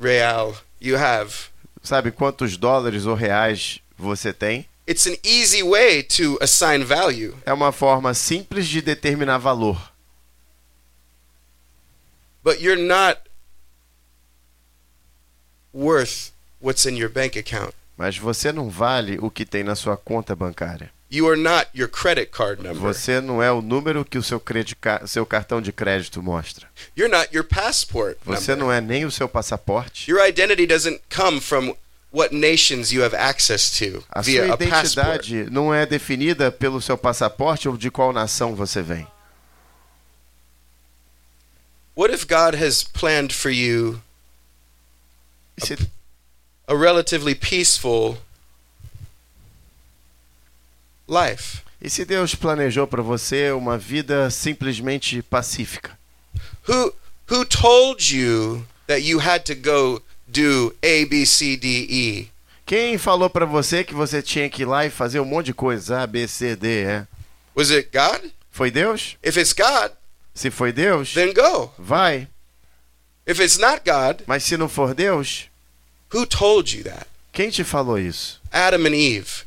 real 0.00 0.56
you 0.80 0.96
have. 0.96 1.50
Sabe 1.82 2.10
quantos 2.10 2.56
dólares 2.56 3.06
ou 3.06 3.14
reais 3.14 3.80
você 3.96 4.32
tem? 4.32 4.66
It's 4.88 5.06
an 5.06 5.16
easy 5.22 5.62
way 5.62 6.02
to 6.02 6.38
assign 6.40 6.82
value. 6.82 7.36
É 7.44 7.52
uma 7.52 7.70
forma 7.70 8.14
simples 8.14 8.66
de 8.66 8.80
determinar 8.80 9.38
valor. 9.38 9.92
But 12.42 12.60
you're 12.60 12.82
not 12.82 13.20
worth 15.74 16.32
what's 16.60 16.86
in 16.86 16.96
your 16.96 17.10
bank 17.10 17.38
account. 17.38 17.74
Mas 17.96 18.16
você 18.16 18.50
não 18.50 18.70
vale 18.70 19.18
o 19.20 19.30
que 19.30 19.44
tem 19.44 19.62
na 19.62 19.74
sua 19.74 19.96
conta 19.96 20.34
bancária. 20.34 20.90
You 21.10 21.26
are 21.26 21.36
not 21.40 21.68
your 21.74 21.88
credit 21.88 22.30
card 22.32 22.62
number. 22.62 22.80
Você 22.82 23.18
não 23.20 23.42
é 23.42 23.50
o 23.50 23.62
número 23.62 24.04
que 24.04 24.18
o 24.18 24.22
seu, 24.22 24.42
seu 25.06 25.24
cartão 25.24 25.60
de 25.62 25.72
crédito 25.72 26.22
mostra. 26.22 26.68
You're 26.96 27.10
not 27.10 27.34
your 27.34 27.44
passport 27.44 28.18
Você 28.24 28.50
number. 28.52 28.66
não 28.66 28.72
é 28.72 28.80
nem 28.80 29.06
o 29.06 29.10
seu 29.10 29.26
passaporte. 29.28 30.10
Your 30.10 30.20
identity 30.26 30.66
doesn't 30.66 31.00
come 31.08 31.40
from 31.40 31.74
what 32.12 32.34
nations 32.34 32.92
you 32.92 33.02
have 33.02 33.16
access 33.16 33.70
to 33.78 34.04
A 34.10 34.22
sua 34.22 34.32
via 34.32 34.52
a 34.52 34.56
passport. 34.58 35.24
identidade 35.24 35.50
não 35.50 35.72
é 35.72 35.86
definida 35.86 36.52
pelo 36.52 36.80
seu 36.80 36.98
passaporte 36.98 37.68
ou 37.70 37.76
de 37.78 37.90
qual 37.90 38.12
nação 38.12 38.54
você 38.54 38.82
vem. 38.82 39.06
What 41.96 42.12
if 42.12 42.26
God 42.26 42.54
has 42.62 42.82
planned 42.82 43.32
for 43.34 43.50
you 43.50 44.00
se, 45.58 45.76
a 46.68 46.74
relatively 46.76 47.34
peaceful 47.34 48.18
life? 51.08 51.62
e 51.80 51.88
se 51.88 52.04
Deus 52.04 52.34
planejou 52.34 52.86
para 52.86 53.02
você 53.02 53.50
uma 53.52 53.78
vida 53.78 54.30
simplesmente 54.30 55.22
pacífica? 55.22 55.96
Who 56.68 56.92
who 57.30 57.44
told 57.44 58.14
you 58.16 58.64
that 58.86 59.00
you 59.02 59.20
had 59.20 59.42
to 59.44 59.54
go 59.54 60.02
do 60.26 60.74
A 60.82 61.06
B 61.08 61.24
C 61.24 61.56
D 61.56 61.68
E? 61.88 62.28
Quem 62.66 62.98
falou 62.98 63.30
para 63.30 63.46
você 63.46 63.82
que 63.82 63.94
você 63.94 64.20
tinha 64.20 64.50
que 64.50 64.62
ir 64.62 64.66
lá 64.66 64.84
e 64.84 64.90
fazer 64.90 65.20
um 65.20 65.24
monte 65.24 65.46
de 65.46 65.54
coisa? 65.54 66.02
A, 66.02 66.06
B, 66.06 66.28
C, 66.28 66.54
D, 66.54 66.84
E. 66.84 67.06
Was 67.56 67.70
it 67.70 67.88
God? 67.90 68.30
Foi 68.50 68.70
Deus? 68.70 69.16
If 69.24 69.38
it's 69.38 69.54
God, 69.54 69.92
Se 70.34 70.50
foi 70.50 70.70
Deus, 70.72 71.14
then 71.14 71.32
go. 71.32 71.72
vai. 71.78 72.28
If 73.26 73.40
it's 73.40 73.56
not 73.56 73.80
God, 73.86 74.22
Mas 74.26 74.44
se 74.44 74.56
não 74.58 74.68
for 74.68 74.92
Deus, 74.94 75.46
who 76.12 76.26
told 76.26 76.76
you 76.76 76.84
that? 76.84 77.06
quem 77.32 77.48
te 77.50 77.64
falou 77.64 77.98
isso? 77.98 78.38
Adam 78.52 78.84
and 78.86 78.94
Eve. 78.94 79.44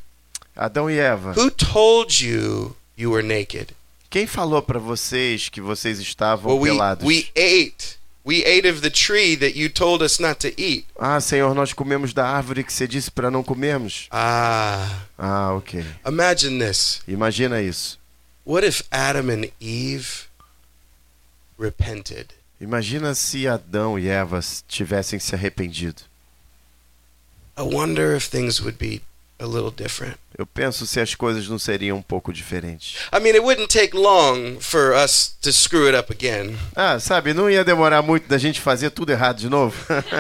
Adão 0.56 0.90
e 0.90 0.98
Eva. 1.00 1.34
Who 1.38 1.50
told 1.52 2.24
you 2.26 2.76
you 2.98 3.12
were 3.12 3.24
naked? 3.26 3.74
Quem 4.10 4.28
falou 4.28 4.62
para 4.62 4.78
vocês 4.80 5.48
que 5.50 5.62
vocês 5.62 6.00
estavam 6.00 6.52
Well, 6.52 6.62
we 6.62 6.70
pelados? 6.70 7.06
we 7.06 7.30
ate. 7.36 7.98
We 8.24 8.44
ate 8.46 8.68
of 8.70 8.82
the 8.82 8.92
tree 8.92 9.36
that 9.38 9.58
you 9.58 9.68
told 9.70 10.04
us 10.04 10.20
not 10.20 10.36
to 10.42 10.50
eat. 10.62 10.86
Ah, 11.00 11.20
Senhor, 11.20 11.56
nós 11.56 11.74
comemos 11.74 12.14
da 12.14 12.28
árvore 12.28 12.64
que 12.64 12.72
você 12.72 12.88
disse 12.88 13.10
para 13.10 13.32
não 13.32 13.42
comermos. 13.44 14.08
Ah, 14.12 15.06
Ah, 15.18 15.54
ok. 15.56 15.84
imagine 16.06 16.60
this. 16.64 17.02
Imagina 17.08 17.62
isso. 17.62 17.98
What 18.46 18.64
if 18.68 18.84
Adam 18.92 19.30
and 19.32 19.46
Eve 19.60 20.28
repented? 21.58 22.28
Imagina 22.60 23.16
se 23.16 23.48
Adão 23.48 23.98
e 23.98 24.08
Eva 24.08 24.40
tivessem 24.68 25.18
se 25.20 25.34
arrependido. 25.34 26.04
I 27.58 27.64
wonder 27.64 28.16
if 28.16 28.28
things 28.30 28.60
would 28.62 28.78
be 28.78 29.02
a 29.40 29.46
little 29.48 29.72
different. 29.72 30.18
Eu 30.42 30.46
penso 30.48 30.88
se 30.88 31.00
as 31.00 31.14
coisas 31.14 31.48
não 31.48 31.60
seriam 31.60 31.98
um 31.98 32.02
pouco 32.02 32.34
diferentes. 32.34 32.96
I 33.14 33.20
mean, 33.20 33.36
it 33.36 33.42
wouldn't 33.42 33.68
take 33.68 33.96
long 33.96 34.60
for 34.60 34.92
us 34.96 35.36
to 35.42 35.54
screw 35.54 35.86
it 35.88 35.96
up 35.96 36.12
again, 36.12 36.58
Ah, 36.76 37.00
sabe, 37.00 37.32
não 37.32 37.48
ia 37.48 37.64
demorar 37.64 38.02
muito 38.02 38.28
da 38.28 38.40
gente 38.40 38.60
fazer 38.60 38.90
tudo 38.90 39.12
errado 39.12 39.38
de 39.38 39.48
novo. 39.50 39.76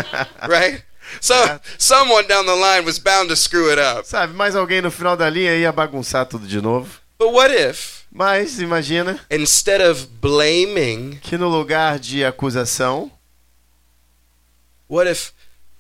right? 0.48 0.84
So, 1.20 1.34
someone 1.80 2.28
down 2.28 2.46
the 2.46 2.54
line 2.54 2.86
was 2.86 3.00
bound 3.00 3.30
to 3.30 3.36
screw 3.36 3.72
it 3.72 3.80
up. 3.82 4.08
sabe, 4.08 4.34
mais 4.34 4.56
alguém 4.56 4.80
no 4.80 4.92
final 4.92 5.18
da 5.18 5.28
linha 5.28 5.56
ia 5.58 5.72
bagunçar 5.72 6.28
tudo 6.28 6.48
de 6.48 6.62
novo. 6.62 7.00
But 7.18 7.34
what 7.34 7.52
if, 7.52 8.02
Mas 8.12 8.60
imagina 8.60 9.20
instead 9.32 9.82
of 9.82 10.06
blaming, 10.22 11.18
que 11.24 11.36
no 11.36 11.50
lugar 11.50 11.98
de 11.98 12.24
acusação, 12.24 13.12
what 14.88 15.10
if 15.10 15.32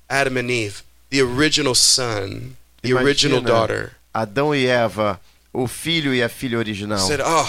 Adam 0.09 0.37
and 0.37 0.49
Eve, 0.49 0.81
the 1.11 1.21
original 1.21 1.75
son, 1.75 2.55
the 2.81 2.89
Imagina. 2.89 3.03
original 3.05 3.41
daughter, 3.41 3.91
Adão 4.13 4.53
e 4.53 4.65
Eva, 4.67 5.19
o 5.53 5.67
filho 5.67 6.13
e 6.13 6.21
a 6.23 6.29
filha 6.29 6.57
original, 6.57 6.99
said, 6.99 7.21
Oh, 7.25 7.47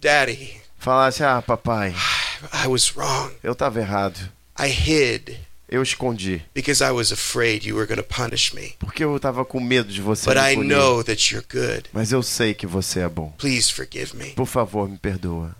daddy, 0.00 0.60
falassem: 0.78 1.24
Ah, 1.26 1.40
papai, 1.42 1.94
I 2.52 2.66
was 2.68 2.94
wrong. 2.96 3.32
eu 3.42 3.52
estava 3.52 3.80
errado. 3.80 4.18
I 4.58 4.68
hid 4.68 5.38
Eu 5.68 5.82
escondi. 5.82 6.42
because 6.52 6.82
I 6.84 6.90
was 6.90 7.10
afraid 7.12 7.64
you 7.66 7.76
were 7.76 7.86
going 7.86 7.96
to 7.96 8.04
punish 8.04 8.52
me. 8.52 8.74
Porque 8.78 9.02
eu 9.02 9.16
estava 9.16 9.44
com 9.44 9.58
medo 9.60 9.90
de 9.90 10.02
você 10.02 10.26
But 10.26 10.36
me 10.36 10.52
I 10.52 10.54
punir. 10.56 10.68
know 10.76 11.02
that 11.04 11.32
you're 11.32 11.46
good. 11.50 11.88
Mas 11.92 12.12
eu 12.12 12.22
sei 12.22 12.52
que 12.52 12.66
você 12.66 13.00
é 13.00 13.08
bom. 13.08 13.32
Please 13.38 13.72
forgive 13.72 14.14
me. 14.14 14.30
Por 14.32 14.46
favor, 14.46 14.88
me 14.88 14.98
perdoa. 14.98 15.56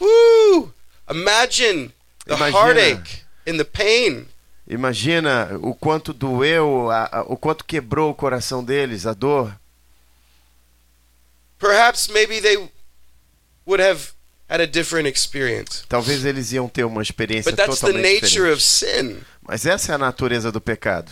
Woo! 0.00 0.72
Imagine 1.10 1.90
the 2.26 2.34
Imagina. 2.34 2.58
heartache 2.58 3.22
and 3.46 3.56
the 3.58 3.64
pain. 3.64 4.26
Imagina 4.66 5.58
o 5.60 5.74
quanto 5.74 6.12
doeu, 6.14 6.90
a- 6.90 7.08
a- 7.12 7.22
o 7.22 7.36
quanto 7.36 7.64
quebrou 7.64 8.10
o 8.10 8.14
coração 8.14 8.64
deles, 8.64 9.06
a 9.06 9.12
dor. 9.12 9.54
Perhaps 11.58 12.08
maybe 12.08 12.40
they 12.40 12.56
would 13.66 13.82
have 13.82 14.12
had 14.48 14.60
a 14.60 14.66
different 14.66 15.06
experience. 15.08 15.84
Talvez 15.88 16.24
eles 16.24 16.52
iam 16.52 16.68
ter 16.68 16.84
uma 16.84 17.02
experiência 17.02 17.50
But 17.50 17.56
that's 17.58 17.80
the 17.80 17.86
totalmente 17.88 18.22
nature 18.22 18.28
diferente. 18.28 18.52
of 18.54 18.62
sin. 18.62 19.20
Mas 19.42 19.66
essa 19.66 19.92
é 19.92 19.94
a 19.94 19.98
natureza 19.98 20.50
do 20.50 20.60
pecado. 20.60 21.10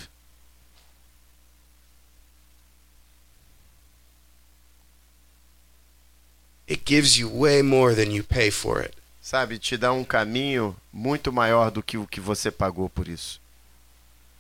It 6.69 6.85
gives 6.85 7.19
you 7.19 7.29
way 7.29 7.63
more 7.63 7.95
than 7.95 8.11
you 8.13 8.23
pay 8.23 8.51
for 8.51 8.81
it. 8.81 8.95
Sabe, 9.21 9.59
te 9.59 9.77
dá 9.77 9.93
um 9.93 10.05
caminho 10.05 10.77
muito 10.93 11.33
maior 11.33 11.71
do 11.71 11.83
que 11.83 11.97
o 11.99 12.07
que 12.07 12.21
você 12.21 12.51
pagou 12.51 12.89
por 12.89 13.09
isso. 13.09 13.41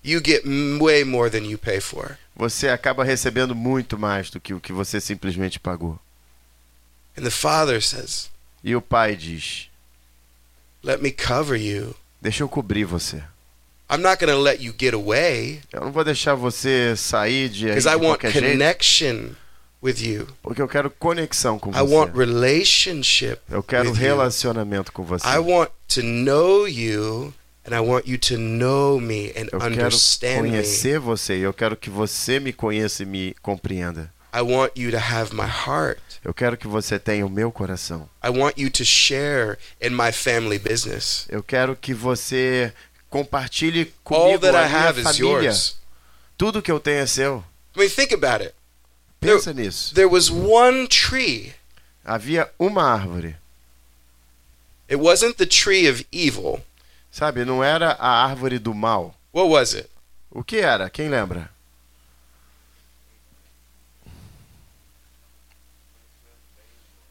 You 0.04 0.20
get 0.24 0.42
way 0.80 1.04
more 1.04 1.30
than 1.30 1.44
you 1.48 1.56
pay 1.58 1.80
for. 1.80 2.18
Você 2.34 2.68
acaba 2.68 3.04
recebendo 3.04 3.54
muito 3.54 3.98
mais 3.98 4.30
do 4.30 4.40
que 4.40 4.52
o 4.54 4.60
que 4.60 4.72
você 4.72 5.00
simplesmente 5.00 5.60
pagou. 5.60 5.98
And 7.16 7.22
the 7.22 7.30
Father 7.30 7.80
says, 7.82 8.30
E 8.64 8.74
o 8.74 8.80
pai 8.82 9.14
diz: 9.16 9.68
Let 10.82 11.00
me 11.00 11.10
cover 11.12 11.60
you. 11.60 11.94
Deixa 12.20 12.42
eu 12.42 12.48
cobrir 12.48 12.84
você. 12.84 13.22
I'm 13.90 13.98
not 13.98 14.18
going 14.24 14.32
to 14.32 14.40
let 14.40 14.60
you 14.62 14.72
get 14.78 14.94
away 14.94 15.60
Eu 15.70 15.82
não 15.82 15.92
vou 15.92 16.02
deixar 16.02 16.34
você 16.34 16.94
sair 16.96 17.48
de 17.50 17.66
aí 17.68 17.74
because 17.74 17.86
I 17.86 17.98
de 17.98 18.06
want 18.06 18.20
qualquer 18.20 18.32
jeito, 18.32 18.52
connection 18.52 19.30
with 19.82 19.96
you. 20.00 20.26
porque 20.42 20.62
eu 20.62 20.68
quero 20.68 20.88
conexão 20.90 21.58
com 21.58 21.70
I 21.72 21.82
want 21.82 22.10
você. 22.12 22.24
relationship 22.24 23.38
Eu 23.50 23.62
quero 23.62 23.90
with 23.90 23.96
you. 23.96 24.00
relacionamento 24.02 24.90
com 24.92 25.04
você. 25.04 25.26
I 25.28 25.38
want 25.38 25.70
to 25.88 26.02
know 26.02 26.66
you 26.66 27.34
and 27.64 27.74
I 27.74 27.80
want 27.80 28.06
you 28.06 28.18
to 28.18 28.36
know 28.38 28.98
me 29.00 29.30
and 29.36 29.48
Eu 29.52 29.58
quero 29.60 29.72
understand 29.74 30.42
me. 30.42 30.50
conhecer 30.50 30.98
você 30.98 31.38
e 31.38 31.42
eu 31.42 31.52
quero 31.52 31.76
que 31.76 31.88
você 31.90 32.40
me 32.40 32.52
conheça 32.52 33.02
e 33.02 33.06
me 33.06 33.34
compreenda. 33.42 34.12
I 34.34 34.40
want 34.40 34.72
you 34.76 34.90
to 34.90 34.96
have 34.98 35.34
my 35.34 35.46
heart. 35.46 36.00
Eu 36.24 36.32
quero 36.32 36.56
que 36.56 36.66
você 36.66 36.98
tenha 36.98 37.26
o 37.26 37.30
meu 37.30 37.52
coração. 37.52 38.08
I 38.24 38.30
want 38.30 38.56
you 38.56 38.70
to 38.70 38.84
share 38.84 39.58
in 39.80 39.90
my 39.90 40.10
family 40.12 40.58
business. 40.58 41.26
Eu 41.28 41.42
quero 41.42 41.76
que 41.76 41.92
você 41.92 42.72
compartilhe 43.10 43.92
All 44.04 44.38
comigo 44.38 44.40
that 44.40 44.56
a 44.56 44.66
I 44.66 44.92
minha 44.92 45.04
família. 45.04 45.42
yours. 45.48 45.76
Tudo 46.38 46.62
que 46.62 46.70
eu 46.72 46.80
tenho 46.80 47.00
é 47.00 47.06
seu. 47.06 47.44
I 47.76 47.80
mean, 47.80 47.88
think 47.90 48.14
about 48.14 48.42
it. 48.42 48.54
Pensa 49.20 49.52
nisso. 49.52 49.94
There 49.94 50.08
was 50.08 50.30
one 50.30 50.88
tree. 50.88 51.52
Havia 52.04 52.50
uma 52.58 52.82
árvore. 52.84 53.36
It 54.88 54.96
wasn't 54.96 55.36
the 55.36 55.46
tree 55.46 55.88
of 55.88 56.04
evil. 56.10 56.60
Sabe, 57.12 57.44
não 57.44 57.62
era 57.62 57.92
a 58.00 58.24
árvore 58.24 58.58
do 58.58 58.72
mal. 58.72 59.14
What 59.34 59.50
was 59.50 59.74
it? 59.74 59.90
O 60.30 60.42
que 60.42 60.56
era? 60.56 60.88
Quem 60.88 61.10
lembra? 61.10 61.50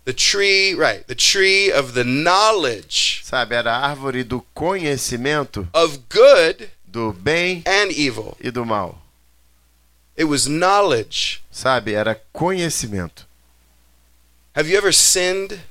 The 0.04 0.14
tree, 0.14 0.74
right, 0.74 1.06
the 1.08 1.14
tree 1.14 1.72
of 1.72 1.94
the 1.94 2.04
knowledge 2.04 3.22
Sabe, 3.24 3.54
era 3.54 3.70
a 3.72 3.88
árvore 3.96 4.24
do 4.24 4.44
conhecimento 4.56 5.68
of 5.74 6.00
good 6.10 6.72
do 6.92 7.14
bem 7.14 7.62
and 7.68 7.92
evil. 7.92 8.36
e 8.42 8.50
do 8.50 8.66
mal. 8.66 9.00
It 10.18 10.26
was 10.26 10.48
knowledge. 10.48 11.44
Sabe, 11.52 11.94
era 11.94 12.20
conhecimento. 12.34 13.26
Have 14.56 14.68
you 14.68 14.78
ever 14.78 14.92
sinned 14.92 15.62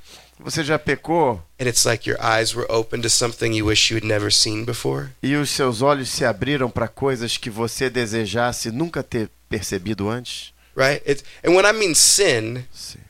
Você 0.43 0.65
já 0.65 0.79
pecou 0.79 1.43
and 1.61 1.67
it's 1.69 1.85
like 1.85 2.09
your 2.09 2.19
eyes 2.21 2.55
were 2.55 2.67
open 2.71 3.01
to 3.03 3.11
something 3.11 3.55
you 3.55 3.67
wish 3.67 3.91
you 3.93 3.97
had 3.99 4.07
never 4.07 4.33
seen 4.33 4.65
before? 4.65 5.09
e 5.23 5.37
os 5.37 5.51
seus 5.51 5.83
olhos 5.83 6.09
se 6.09 6.25
abriram 6.25 6.71
para 6.71 6.89
coisas 6.89 7.37
que 7.37 7.51
você 7.51 7.91
desejasse 7.91 8.71
nunca 8.71 9.03
ter 9.03 9.29
percebido 9.49 10.09
antes? 10.09 10.53
Right? 10.77 11.03
It's, 11.07 11.23
and 11.45 11.55
when 11.55 11.67
I 11.67 11.73
mean 11.73 11.95
sin, 11.95 12.65
Sim. 12.73 13.01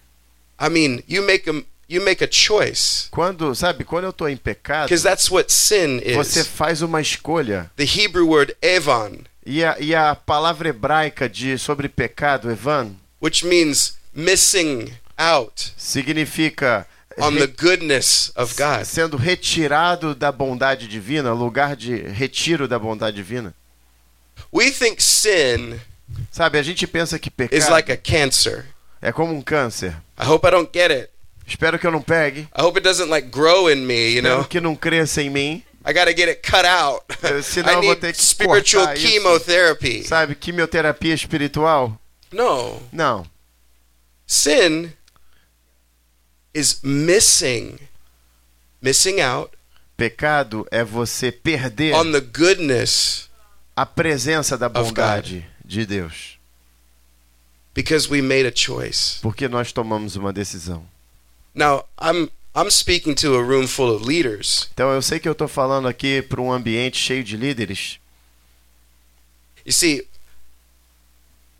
I 0.58 0.68
mean 0.68 1.02
you 1.06 1.22
make 1.22 1.48
a 1.48 1.62
you 1.88 2.02
make 2.02 2.22
a 2.24 2.28
choice 2.30 3.08
Quando, 3.10 3.54
sabe, 3.54 3.84
quando 3.84 4.04
eu 4.04 4.10
estou 4.10 4.28
em 4.28 4.36
pecado, 4.36 4.86
because 4.88 5.02
that's 5.02 5.30
what 5.30 5.52
sin 5.52 6.00
você 6.14 6.40
is. 6.40 6.46
faz 6.46 6.82
uma 6.82 7.00
escolha. 7.00 7.70
The 7.76 7.84
Hebrew 7.84 8.26
word 8.28 8.54
evan, 8.62 9.24
E 9.46 9.64
a, 9.64 9.76
e 9.80 9.94
a 9.94 10.14
palavra 10.14 10.68
hebraica 10.68 11.28
de 11.28 11.56
sobre 11.58 11.88
pecado, 11.88 12.50
Evan, 12.50 12.94
which 13.22 13.44
means 13.44 13.98
missing 14.14 14.92
out 15.18 15.72
significa 15.76 16.86
on 17.22 17.34
the 17.36 17.46
goodness 17.46 18.32
of 18.36 18.54
God. 18.56 18.84
sendo 18.84 19.16
retirado 19.16 20.14
da 20.14 20.30
bondade 20.32 20.86
divina, 20.88 21.32
lugar 21.32 21.76
de 21.76 21.96
retiro 21.96 22.66
da 22.68 22.78
bondade 22.78 23.16
divina. 23.16 23.54
We 24.52 24.70
think 24.70 25.00
sin 25.02 25.80
Sabe, 26.30 26.58
a 26.58 26.62
gente 26.62 26.86
pensa 26.86 27.18
que 27.18 27.28
is 27.28 27.34
pecado 27.36 27.70
like 27.70 27.92
a 27.92 27.96
cancer. 27.96 28.66
é 29.00 29.12
como 29.12 29.32
um 29.34 29.42
câncer. 29.42 29.94
I 30.18 30.26
hope 30.26 30.46
I 30.46 30.50
don't 30.50 30.70
get 30.72 30.90
it. 30.90 31.08
Espero 31.46 31.78
que 31.78 31.86
eu 31.86 31.90
não 31.90 32.02
pegue. 32.02 32.48
I 32.56 32.62
hope 32.62 32.78
it 32.78 32.84
doesn't 32.84 33.10
like 33.10 33.28
grow 33.28 33.68
in 33.70 33.84
me, 33.86 34.08
you 34.10 34.18
Espero 34.18 34.36
know. 34.38 34.44
que 34.44 34.60
não 34.60 34.74
cresça 34.76 35.22
em 35.22 35.30
mim. 35.30 35.64
I 35.86 35.92
got 35.94 36.04
to 36.06 36.14
get 36.16 36.28
it 36.28 36.42
cut 36.42 36.66
out. 36.66 37.04
Eh, 37.22 37.42
senão 37.42 37.70
I 37.70 37.76
eu 37.76 37.82
vou 37.82 37.90
need 37.90 38.00
ter 38.00 38.12
que 38.12 38.22
spiritual 38.22 38.92
isso. 38.94 39.06
chemotherapy. 39.06 40.04
Sabe, 40.04 40.34
quimioterapia 40.34 41.14
espiritual? 41.14 41.98
No. 42.32 42.80
Não. 42.92 43.26
Sin 44.26 44.92
is 46.54 46.80
missing 46.82 47.78
missing 48.80 49.20
out 49.20 49.56
Pecado 49.96 50.66
é 50.70 50.82
você 50.82 51.30
perder 51.30 51.94
on 51.94 52.10
the 52.12 52.20
goodness 52.20 53.28
a 53.76 53.84
presença 53.84 54.56
da 54.56 54.68
bondade 54.68 55.46
de 55.64 55.84
Deus. 55.84 56.38
because 57.74 58.08
we 58.08 58.20
made 58.20 58.46
a 58.46 58.52
choice. 58.54 59.18
Porque 59.22 59.48
nós 59.48 59.72
tomamos 59.72 60.16
uma 60.16 60.32
decisão. 60.32 60.86
Now, 61.54 61.86
I'm 62.00 62.30
I'm 62.54 62.70
speaking 62.70 63.14
to 63.16 63.36
a 63.36 63.42
room 63.42 63.66
full 63.66 63.94
of 63.94 64.04
leaders. 64.04 64.68
Então 64.74 64.92
eu 64.92 65.00
sei 65.00 65.20
que 65.20 65.28
eu 65.28 65.32
estou 65.32 65.48
falando 65.48 65.86
aqui 65.86 66.20
para 66.22 66.40
um 66.40 66.52
ambiente 66.52 66.98
cheio 66.98 67.22
de 67.22 67.36
líderes. 67.36 67.98
You 69.64 69.72
see, 69.72 70.06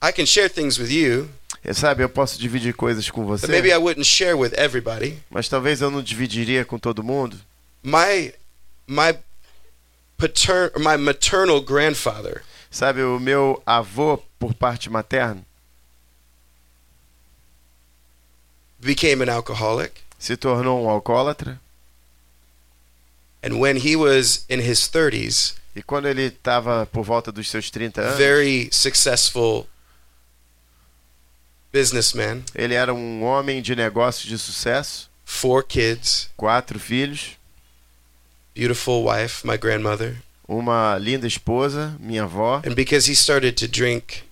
I 0.03 0.13
can 0.13 0.27
share 0.27 0.49
things 0.49 0.79
with 0.79 0.91
you 0.91 1.29
sabe, 1.75 2.03
eu 2.03 2.09
posso 2.09 2.39
dividir 2.39 2.75
coisas 2.75 3.11
com 3.11 3.27
that 3.37 3.49
maybe 3.49 3.69
você, 3.69 3.75
I 3.75 3.79
wouldn't 3.79 4.07
share 4.07 4.35
with 4.35 4.53
everybody. 4.57 5.19
mas 5.31 5.49
talvez 5.49 5.81
eu 5.81 5.91
não 5.91 6.03
dividiria 6.03 6.65
com 6.65 6.79
todo 6.79 7.03
mundo. 7.05 7.39
My 7.83 8.33
my 8.87 9.19
patern 10.17 10.71
my 10.79 10.97
maternal 10.97 11.61
grandfather 11.61 12.43
Sabe, 12.71 13.03
o 13.03 13.19
meu 13.19 13.61
avô, 13.67 14.17
por 14.39 14.55
parte 14.55 14.89
materna, 14.89 15.43
became 18.81 19.23
an 19.23 19.29
alcoholic, 19.29 19.93
se 20.19 20.37
tornou 20.37 20.85
um 20.85 20.89
alcoólatra. 20.89 21.59
and 23.43 23.59
when 23.59 23.77
he 23.77 23.97
was 23.97 24.45
in 24.49 24.61
his 24.61 24.81
30s, 24.89 25.55
E 25.75 25.83
quando 25.83 26.07
ele 26.09 26.25
estava 26.25 26.85
por 26.87 27.05
volta 27.05 27.31
dos 27.31 27.49
seus 27.49 27.71
30 27.71 28.01
anos, 28.01 28.17
very 28.19 28.69
successful 28.73 29.67
businessman, 31.73 32.43
ele 32.55 32.75
era 32.75 32.93
um 32.93 33.23
homem 33.25 33.63
de 33.63 33.75
negócios 33.77 34.29
de 34.29 34.39
sucesso, 34.39 35.11
four 35.25 35.65
kids, 35.65 36.29
quatro 36.37 36.79
filhos, 36.79 37.37
beautiful 38.55 39.05
wife, 39.09 39.47
my 39.47 39.57
grandmother. 39.57 40.17
uma 40.49 40.99
linda 40.99 41.27
esposa, 41.27 41.97
minha 42.01 42.25
avó, 42.25 42.61
And 42.67 42.75
because 42.75 43.09
he 43.09 43.15
started 43.15 43.53
to 43.53 43.69
drink 43.69 44.25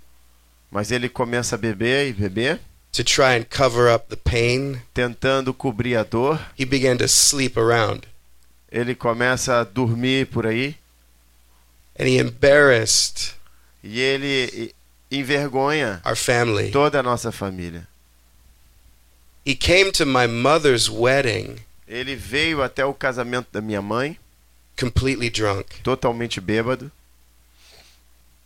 mas 0.70 0.90
ele 0.90 1.09
começa 1.09 1.55
a 1.55 1.59
beber 1.59 2.09
e 2.09 2.12
beber, 2.12 2.61
to 2.92 3.03
try 3.03 3.37
and 3.38 3.44
cover 3.44 3.92
up 3.94 4.07
the 4.09 4.16
pain, 4.16 4.81
tentando 4.92 5.55
cobrir 5.55 5.96
a 5.96 6.03
dor. 6.05 6.38
he 6.59 6.64
began 6.64 6.96
to 6.96 7.07
sleep 7.09 7.57
around. 7.59 8.07
Ele 8.70 8.94
começa 8.94 9.61
a 9.61 9.64
dormir 9.64 10.27
por 10.27 10.46
aí. 10.46 10.74
And 11.98 12.07
he 12.07 12.18
embarrassed 12.18 13.35
e 13.83 13.98
ele 14.01 14.74
envergonha 15.11 16.01
our 16.05 16.16
family. 16.16 16.71
toda 16.71 17.01
a 17.01 17.03
nossa 17.03 17.31
família. 17.33 17.87
He 19.44 19.55
came 19.55 19.90
to 19.92 20.05
my 20.05 20.27
mother's 20.27 20.90
wedding 20.90 21.61
Ele 21.87 22.14
veio 22.14 22.62
até 22.62 22.85
o 22.85 22.92
casamento 22.92 23.49
da 23.51 23.62
minha 23.62 23.81
mãe, 23.81 24.18
completely 24.79 25.31
drunk, 25.31 25.81
totalmente 25.83 26.38
bêbado, 26.38 26.92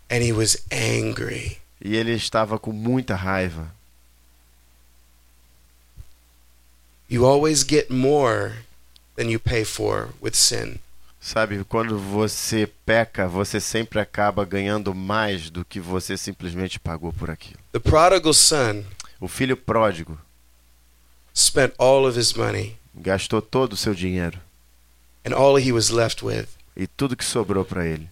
and 0.09 0.23
he 0.23 0.33
was 0.33 0.57
angry. 0.71 1.59
e 1.85 1.97
ele 1.97 2.13
estava 2.13 2.57
com 2.59 2.71
muita 2.71 3.17
raiva. 3.17 3.75
You 7.09 7.27
always 7.27 7.65
get 7.65 7.91
more 7.91 8.65
than 9.17 9.29
you 9.29 9.41
pay 9.41 9.65
for 9.65 10.11
with 10.21 10.35
sin. 10.37 10.79
Sabe, 11.25 11.63
quando 11.63 11.97
você 12.01 12.69
peca, 12.85 13.29
você 13.29 13.61
sempre 13.61 14.01
acaba 14.01 14.45
ganhando 14.45 14.93
mais 14.93 15.51
do 15.51 15.65
que 15.65 15.79
você 15.79 16.17
simplesmente 16.17 16.81
pagou 16.81 17.13
por 17.13 17.31
aquilo. 17.31 17.61
The 17.71 17.79
prodigal 17.79 18.35
son 18.35 18.83
O 19.21 19.29
filho 19.29 19.57
pródigo 19.57 20.19
spent 21.33 21.73
all 21.79 22.09
of 22.09 22.19
his 22.19 22.33
money, 22.33 22.77
gastou 22.93 23.41
todo 23.41 23.75
o 23.75 23.77
seu 23.77 23.95
dinheiro 23.95 24.37
and 25.25 25.33
all 25.33 25.57
he 25.57 25.71
was 25.71 25.91
left 25.91 26.25
with 26.25 26.49
e 26.77 26.89
tudo 26.89 27.17
que 27.17 27.25
sobrou 27.25 27.65
para 27.65 27.87
ele 27.87 28.09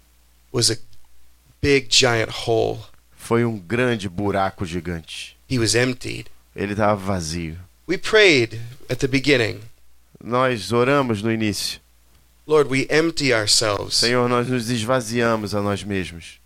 was 0.53 0.71
a 0.71 0.77
big 1.61 1.89
giant 1.91 2.31
hole. 2.47 2.79
foi 3.17 3.45
um 3.45 3.59
grande 3.59 4.09
buraco 4.09 4.65
gigante. 4.65 5.37
He 5.51 5.59
was 5.59 5.75
emptied. 5.75 6.27
Ele 6.55 6.73
estava 6.75 6.95
vazio. 6.95 7.59
We 7.89 7.99
prayed 7.99 8.61
at 8.89 8.99
the 8.99 9.09
beginning, 9.09 9.61
Nós 10.23 10.71
oramos 10.71 11.23
no 11.23 11.33
início. 11.33 11.81
Lord, 12.51 12.69
we 12.69 12.89
empty 12.91 13.33
ourselves. 13.33 13.95
Senhor, 13.95 14.29
nós 14.29 14.49
nos 14.49 14.69
esvaziamos 14.69 15.55
a 15.55 15.63
nós 15.63 15.85
mesmos. 15.85 16.41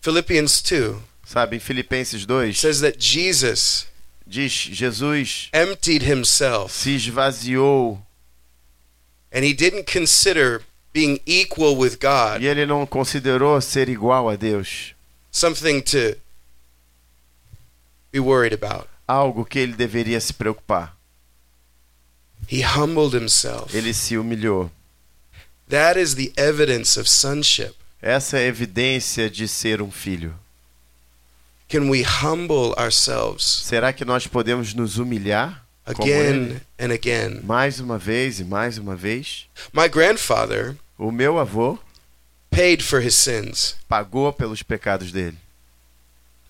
Philippians 0.00 0.62
2 0.62 0.96
Sabe, 1.26 1.56
em 1.56 1.60
Filipenses 1.60 2.24
2 2.24 2.58
says 2.58 2.80
that 2.80 2.98
Jesus 2.98 3.86
diz: 4.26 4.50
Jesus 4.50 5.50
emptied 5.52 6.02
himself 6.02 6.72
se 6.72 6.96
esvaziou 6.96 8.00
and 9.30 9.44
he 9.44 9.52
didn't 9.52 9.84
consider 9.84 10.62
being 10.94 11.20
equal 11.26 11.76
with 11.76 11.98
God 12.00 12.40
e 12.40 12.46
ele 12.46 12.64
não 12.64 12.86
considerou 12.86 13.60
ser 13.60 13.90
igual 13.90 14.30
a 14.30 14.36
Deus 14.36 14.94
something 15.30 15.82
to 15.82 16.16
be 18.10 18.18
worried 18.18 18.54
about. 18.54 18.88
algo 19.06 19.44
que 19.44 19.58
ele 19.58 19.74
deveria 19.74 20.18
se 20.18 20.32
preocupar. 20.32 20.96
He 22.50 22.62
humbled 22.62 23.14
himself. 23.14 23.74
Ele 23.74 23.92
se 23.94 24.16
humilhou. 24.16 24.70
That 25.68 25.98
is 25.98 26.14
the 26.14 26.32
evidence 26.36 26.98
of 26.98 27.08
sonship. 27.08 27.74
Essa 28.00 28.38
é 28.38 28.40
a 28.44 28.48
evidência 28.48 29.30
de 29.30 29.46
ser 29.48 29.80
um 29.80 29.90
filho. 29.90 30.34
Can 31.68 31.88
we 31.88 32.02
humble 32.02 32.74
ourselves 32.76 33.44
Será 33.64 33.92
que 33.94 34.04
nós 34.04 34.26
podemos 34.26 34.74
nos 34.74 34.98
humilhar 34.98 35.64
again 35.86 36.60
and 36.78 36.92
again? 36.92 37.40
mais 37.44 37.80
uma 37.80 37.96
vez 37.96 38.40
e 38.40 38.44
mais 38.44 38.76
uma 38.76 38.94
vez? 38.94 39.46
My 39.72 39.88
grandfather 39.88 40.76
O 40.98 41.10
meu 41.10 41.38
avô 41.38 41.78
paid 42.50 42.82
for 42.84 43.00
his 43.02 43.14
sins. 43.14 43.76
pagou 43.88 44.30
pelos 44.34 44.62
pecados 44.62 45.10
dele. 45.10 45.38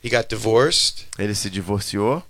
He 0.02 0.10
got 0.10 0.26
divorced. 0.28 1.06
Ele 1.16 1.34
se 1.34 1.48
divorciou, 1.48 2.24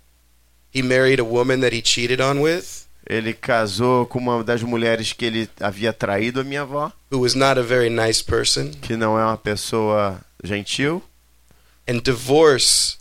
He 0.75 0.83
married 0.83 1.19
a 1.21 1.25
woman 1.25 1.61
that 1.61 1.75
he 1.75 1.81
cheated 1.83 2.21
on 2.21 2.41
with, 2.43 2.87
ele 3.07 3.33
casou 3.35 4.07
com 4.07 4.19
uma 4.19 4.43
das 4.45 4.63
mulheres 4.63 5.13
que 5.13 5.25
ele 5.25 5.51
havia 5.61 5.93
traído 5.93 6.41
a 6.41 6.45
minha 6.45 6.63
avó, 6.63 6.93
who 7.11 7.21
was 7.21 7.35
not 7.35 7.59
a 7.59 7.63
very 7.63 7.91
nice 7.91 8.23
person. 8.23 8.71
que 8.71 8.97
não 8.97 9.19
é 9.19 9.25
uma 9.25 9.37
pessoa 9.37 10.21
gentil. 10.43 11.03
And 11.89 11.99
divorce 12.01 12.97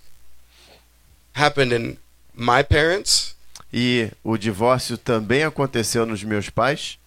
happened 1.35 1.73
in 1.73 1.97
my 2.35 2.63
parents, 2.63 3.35
E 3.73 4.11
o 4.21 4.35
divórcio 4.37 4.97
também 4.97 5.43
aconteceu 5.45 6.05
nos 6.05 6.23
meus 6.23 6.49
pais, 6.49 6.97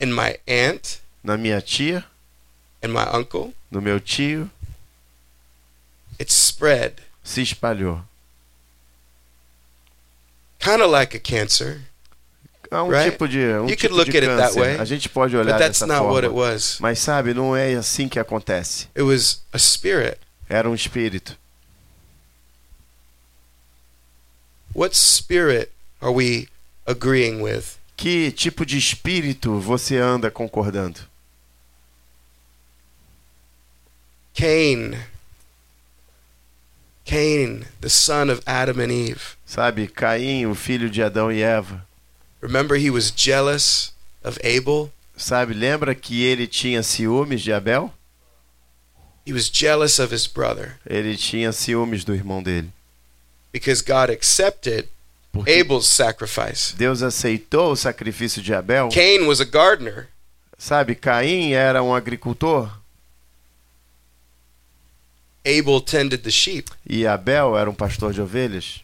in 0.00 0.06
my 0.06 0.38
aunt, 0.46 1.00
na 1.22 1.36
minha 1.36 1.60
tia, 1.60 2.02
and 2.82 2.88
my 2.88 3.04
uncle, 3.12 3.52
no 3.70 3.82
meu 3.82 4.00
tio, 4.00 4.50
it 6.18 6.32
spread 6.32 6.94
se 7.22 7.42
espalhou. 7.42 8.00
kind 10.58 10.80
of 10.80 10.90
like 10.90 11.14
a 11.14 11.20
cancer, 11.20 11.82
É 12.74 12.82
um 12.82 12.88
Right? 12.88 13.10
tipo 13.12 13.28
de 13.28 13.38
um 13.38 13.68
You 13.68 13.76
tipo 13.76 13.94
look 13.94 14.10
de 14.10 14.16
at 14.18 14.24
it 14.24 14.36
that 14.36 14.48
câncer. 14.54 14.60
way, 14.60 14.78
A 14.78 14.84
gente 14.84 15.08
pode 15.08 15.36
olhar 15.36 15.52
but 15.52 15.58
that's 15.60 15.78
dessa 15.80 15.86
not 15.86 16.06
what 16.06 16.26
it 16.26 16.32
forma. 16.34 16.52
was. 16.52 16.78
Mas 16.80 16.98
sabe, 16.98 17.32
não 17.32 17.54
é 17.56 17.74
assim 17.74 18.08
que 18.08 18.18
acontece. 18.18 18.88
It 18.96 19.02
was 19.02 19.42
a 19.52 19.58
spirit. 19.58 20.18
Era 20.48 20.68
um 20.68 20.74
espírito. 20.74 21.38
What 24.74 24.96
spirit 24.96 25.70
are 26.00 26.12
we 26.12 26.48
agreeing 26.86 27.40
with? 27.40 27.76
Que 27.96 28.32
tipo 28.32 28.66
de 28.66 28.76
espírito 28.76 29.60
você 29.60 29.96
anda 29.98 30.30
concordando? 30.30 31.00
Cain. 34.34 34.98
Cain, 37.04 37.64
the 37.80 37.88
son 37.88 38.30
of 38.30 38.42
Adam 38.46 38.80
and 38.80 38.90
Eve. 38.90 39.20
Sabe, 39.46 39.86
Caim, 39.86 40.46
o 40.46 40.54
filho 40.54 40.88
de 40.90 41.02
Adão 41.02 41.30
e 41.30 41.42
Eva. 41.42 41.86
Remember, 42.44 42.76
he 42.76 42.90
was 42.90 43.10
jealous 43.10 43.92
of 44.22 44.38
Abel. 44.44 44.90
Sabe, 45.16 45.54
lembra 45.54 45.94
que 45.94 46.22
ele 46.24 46.46
tinha 46.46 46.82
ciúmes 46.82 47.40
de 47.40 47.52
Abel? 47.52 47.90
He 49.26 49.32
was 49.32 49.48
jealous 49.48 49.98
of 49.98 50.12
his 50.12 50.26
brother 50.26 50.78
Ele 50.84 51.16
tinha 51.16 51.50
ciúmes 51.52 52.04
do 52.04 52.14
irmão 52.14 52.42
dele. 52.42 52.70
because 53.52 53.80
God 53.80 54.10
accepted 54.10 54.88
Porque 55.32 55.50
Abel's 55.50 55.86
sacrifice. 55.86 56.74
Deus 56.76 57.02
aceitou 57.02 57.72
o 57.72 57.76
sacrifício 57.76 58.42
de 58.42 58.52
Abel. 58.52 58.88
Cain 58.90 59.26
was 59.26 59.40
a 59.40 59.44
gardener. 59.46 60.08
Sabe, 60.58 60.94
Caim 60.94 61.52
era 61.52 61.82
um 61.82 61.94
agricultor 61.94 62.70
Abel 65.44 65.80
tended 65.80 66.22
the 66.22 66.30
sheep. 66.30 66.70
e 66.86 67.06
Abel 67.06 67.56
era 67.56 67.68
um 67.70 67.74
pastor 67.74 68.12
de 68.12 68.20
ovelhas. 68.20 68.83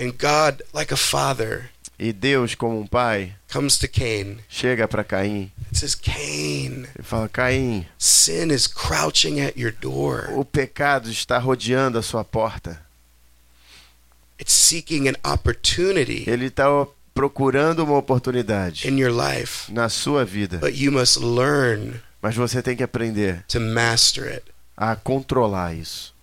And 0.00 0.12
God, 0.16 0.62
like 0.72 0.92
a 0.92 0.96
father, 0.96 1.70
E 1.98 2.12
Deus, 2.14 2.54
como 2.54 2.80
um 2.80 2.86
pai, 2.86 3.34
comes 3.52 3.76
to 3.76 3.86
Cain 3.86 4.38
chega 4.48 4.88
para 4.88 5.04
Caim 5.04 5.50
and 5.68 5.74
says, 5.76 5.94
Cain, 5.94 6.86
e 6.98 7.02
fala: 7.02 7.28
Caim, 7.28 7.84
sin 7.98 8.50
is 8.50 8.66
crouching 8.66 9.38
at 9.38 9.58
your 9.58 9.70
door. 9.70 10.30
o 10.34 10.42
pecado 10.42 11.10
está 11.10 11.36
rodeando 11.38 11.98
a 11.98 12.02
sua 12.02 12.24
porta. 12.24 12.80
It's 14.38 14.54
seeking 14.54 15.06
an 15.06 15.16
opportunity 15.22 16.24
Ele 16.26 16.46
está 16.46 16.64
procurando 17.14 17.84
uma 17.84 17.98
oportunidade 17.98 18.88
in 18.88 18.98
your 18.98 19.12
life. 19.12 19.70
na 19.70 19.90
sua 19.90 20.24
vida. 20.24 20.56
But 20.58 20.74
you 20.76 20.90
must 20.90 21.18
learn 21.18 22.00
Mas 22.22 22.34
você 22.34 22.62
tem 22.62 22.74
que 22.76 22.82
aprender 22.82 23.44
to 23.48 23.60
master 23.60 24.24
it. 24.26 24.44
a 24.74 24.96
controlar 24.96 25.74
isso. 25.74 26.14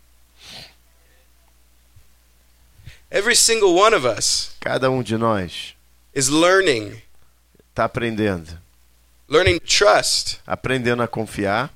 Every 3.09 3.35
single 3.35 3.73
one 3.73 3.93
of 3.95 4.05
us 4.05 4.51
Cada 4.59 4.89
um 4.91 5.01
de 5.01 5.17
nós 5.17 5.73
is 6.13 6.27
learning, 6.29 7.01
está 7.69 7.85
aprendendo. 7.85 8.57
learning 9.29 9.59
to 9.59 9.65
trust 9.65 10.39
Aprendendo 10.45 11.01
a 11.03 11.07
confiar 11.07 11.69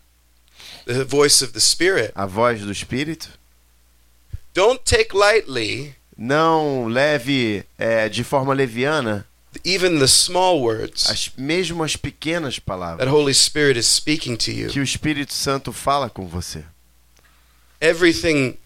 the 0.85 1.03
voice 1.05 1.41
of 1.43 1.53
the 1.53 1.59
Spirit. 1.59 2.11
a 2.15 2.25
voz 2.25 2.61
do 2.61 2.71
Espírito. 2.71 3.29
Don't 4.53 4.81
take 4.83 5.15
lightly 5.15 5.95
Não 6.17 6.87
leve 6.87 7.63
é, 7.79 8.09
de 8.09 8.23
forma 8.23 8.53
leviana 8.53 9.25
even 9.65 9.99
the 9.99 10.07
small 10.07 10.61
words 10.61 11.09
as, 11.09 11.29
mesmo 11.37 11.83
as 11.83 11.95
pequenas 11.95 12.57
palavras 12.59 12.99
that 12.99 13.09
Holy 13.11 13.33
Spirit 13.33 13.77
is 13.77 13.85
speaking 13.87 14.35
to 14.37 14.51
you. 14.51 14.69
que 14.69 14.79
o 14.79 14.83
Espírito 14.83 15.33
Santo 15.33 15.71
fala 15.73 16.09
com 16.09 16.25
você. 16.27 16.63
Everything 17.79 18.57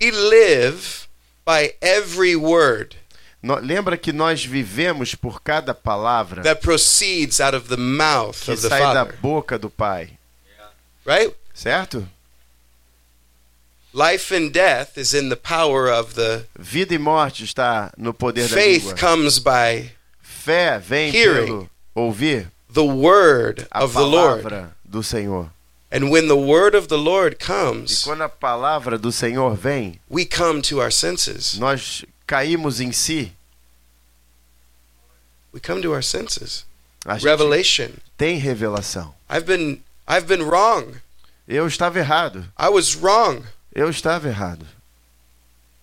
we 0.00 0.10
live 0.10 1.06
by 1.44 1.74
every 1.82 2.34
word 2.36 2.96
No- 3.42 3.56
lembra 3.60 3.98
que 3.98 4.12
nós 4.12 4.42
vivemos 4.44 5.14
por 5.14 5.40
cada 5.42 5.74
palavra 5.74 6.42
that 6.42 6.62
proceeds 6.62 7.40
out 7.40 7.54
of 7.54 7.68
the 7.68 7.76
mouth 7.76 8.40
que 8.44 8.52
of 8.52 8.62
the 8.62 8.68
sai 8.68 8.94
da 8.94 9.04
boca 9.04 9.58
do 9.58 9.68
Pai, 9.68 10.16
right? 11.04 11.34
certo? 11.52 12.06
Life 13.92 14.32
and 14.34 14.50
death 14.52 14.98
is 14.98 15.14
in 15.14 15.28
the 15.28 15.36
power 15.36 15.88
of 15.88 16.14
the 16.14 16.46
Vida 16.58 16.94
e 16.94 16.98
morte 16.98 17.44
está 17.44 17.92
no 17.96 18.12
poder 18.12 18.48
da 18.48 18.54
faith 18.56 18.82
língua. 18.86 18.96
comes 18.98 19.38
by 19.38 19.92
Fé 20.20 20.80
vem 20.80 21.12
Hearing. 21.12 21.46
pelo 21.46 21.70
ouvir 21.94 22.50
the 22.68 22.82
word 22.84 23.68
a 23.70 23.84
of 23.84 23.92
the 23.92 24.00
Lord. 24.02 24.42
palavra 24.42 24.70
do 24.84 25.00
Senhor. 25.02 25.48
And 25.94 26.10
when 26.10 26.26
the 26.26 26.36
word 26.36 26.74
of 26.74 26.88
the 26.88 26.98
Lord 26.98 27.34
E 27.34 27.36
comes, 27.36 28.02
quando 28.02 28.24
a 28.24 28.28
palavra 28.28 28.98
do 28.98 29.12
Senhor 29.12 29.54
vem, 29.54 30.00
we 30.08 30.24
come 30.24 30.60
to 30.62 30.80
our 30.80 30.90
senses. 30.90 31.56
nós 31.56 32.04
caímos 32.26 32.80
em 32.80 32.90
si. 32.90 33.32
We 35.52 35.60
come 35.60 35.80
to 35.82 35.92
our 35.92 36.02
senses. 36.02 36.64
Revelation. 37.06 38.00
tem 38.18 38.38
revelação. 38.40 39.14
I've 39.30 39.46
been 39.46 39.84
I've 40.08 40.26
been 40.26 40.42
wrong. 40.42 41.00
Eu 41.46 41.68
estava 41.68 42.00
errado. 42.00 42.46
I 42.58 42.68
was 42.70 42.96
wrong. 42.96 43.44
Eu 43.72 43.88
estava 43.88 44.26
errado. 44.26 44.66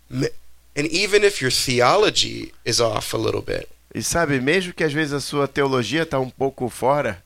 And 0.10 0.88
even 0.88 1.24
if 1.24 1.42
your 1.42 1.52
theology 1.52 2.54
is 2.66 2.82
off 2.82 3.14
a 3.14 3.18
little 3.18 3.42
bit, 3.42 3.70
E 3.96 4.02
sabe, 4.04 4.42
mesmo 4.42 4.74
que 4.74 4.84
às 4.84 4.92
vezes 4.92 5.14
a 5.14 5.22
sua 5.22 5.48
teologia 5.48 6.04
está 6.04 6.20
um 6.20 6.30
pouco 6.30 6.70
fora, 6.70 7.24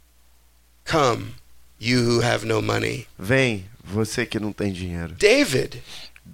come, 0.83 1.33
you 1.79 1.99
who 1.99 2.21
have 2.21 2.45
no 2.45 2.61
money. 2.61 3.07
vem 3.17 3.65
você 3.83 4.25
que 4.25 4.39
não 4.39 4.51
tem 4.53 4.71
dinheiro. 4.71 5.13
David, 5.13 5.81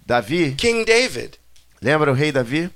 Davi, 0.06 0.54
King 0.56 0.86
David, 0.86 1.38
lembra 1.82 2.12
o 2.12 2.14
rei 2.14 2.32
Davi? 2.32 2.70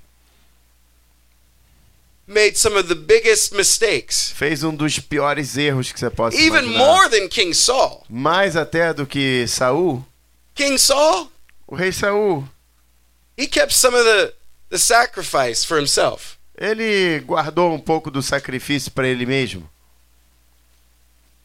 made 2.28 2.58
some 2.58 2.76
of 2.76 2.88
the 2.88 2.96
biggest 2.96 3.54
mistakes, 3.54 4.32
Fez 4.32 4.64
um 4.64 4.76
dos 4.76 4.98
piores 5.00 5.56
erros 5.58 5.92
que 5.92 6.00
você 6.00 6.10
possa 6.10 6.36
even 6.36 6.64
imaginar. 6.66 6.78
more 6.80 7.10
than 7.10 7.28
King 7.30 7.54
Saul. 7.54 8.04
Mais 8.10 8.56
até 8.56 8.94
do 8.94 9.06
que 9.06 9.46
Saul. 9.48 10.04
King 10.56 10.78
Saul, 10.80 11.30
O 11.68 11.76
rei 11.76 11.92
Saul, 11.92 12.44
he 13.38 13.46
kept 13.48 13.74
some 13.74 13.96
of 13.96 14.04
the, 14.04 14.34
the 14.72 14.78
sacrifice 14.80 15.64
for 15.66 15.78
himself. 15.78 16.38
ele 16.58 17.20
guardou 17.26 17.74
um 17.74 17.80
pouco 17.80 18.10
do 18.10 18.22
sacrifício 18.24 18.92
para 18.92 19.08
ele 19.08 19.26
mesmo. 19.26 19.70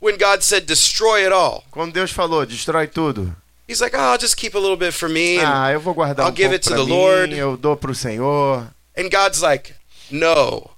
When 0.00 0.16
God 0.16 0.42
said, 0.42 0.66
destroy 0.66 1.26
it 1.26 1.32
all, 1.32 1.64
Quando 1.70 1.92
Deus 1.92 2.10
falou, 2.10 2.46
destrói 2.46 2.86
tudo. 2.88 3.34
he's 3.68 3.80
like, 3.82 3.94
oh, 3.94 4.00
I'll 4.12 4.18
just 4.18 4.36
keep 4.36 4.54
a 4.54 4.58
little 4.58 4.76
bit 4.76 4.92
for 4.94 5.08
me. 5.08 5.36
And, 5.38 5.46
Ah, 5.46 5.70
eu 5.72 5.80
vou 5.80 5.94
guardar 5.94 6.24
I'll 6.26 6.32
um 6.32 6.34
give 6.34 6.48
pouco 6.50 6.54
it 6.56 6.62
to 6.64 6.70
the 6.74 6.84
mim, 6.84 6.90
Lord. 6.90 7.32
eu 7.34 7.56
dou 7.56 7.76
para 7.76 7.90
o 7.90 7.94
Senhor. 7.94 8.66
and 8.96 9.10
God's 9.10 9.42
like, 9.42 9.74
no. 10.10 10.70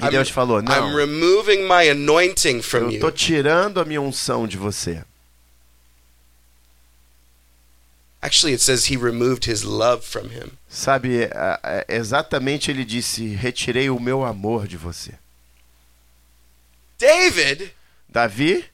E 0.00 0.04
I'm, 0.04 0.10
Deus 0.12 0.30
falou, 0.30 0.60
I'm 0.60 0.64
não, 0.64 0.94
removing 0.94 1.66
my 1.66 1.88
anointing 1.90 2.62
from 2.62 2.84
eu 2.84 2.90
estou 2.92 3.10
tirando 3.10 3.80
a 3.80 3.84
minha 3.84 4.00
unção 4.00 4.46
de 4.46 4.56
você. 4.56 5.02
Actually, 8.20 8.52
it 8.52 8.60
says 8.60 8.86
he 8.90 8.96
removed 8.96 9.44
his 9.44 9.62
love 9.64 10.04
from 10.04 10.28
him. 10.30 10.52
Sabe, 10.68 11.28
exatamente 11.88 12.70
ele 12.70 12.84
disse, 12.84 13.26
retirei 13.34 13.90
o 13.90 14.00
meu 14.00 14.24
amor 14.24 14.66
de 14.66 14.76
você. 14.76 15.14
David, 16.98 17.72
Davi 18.10 18.64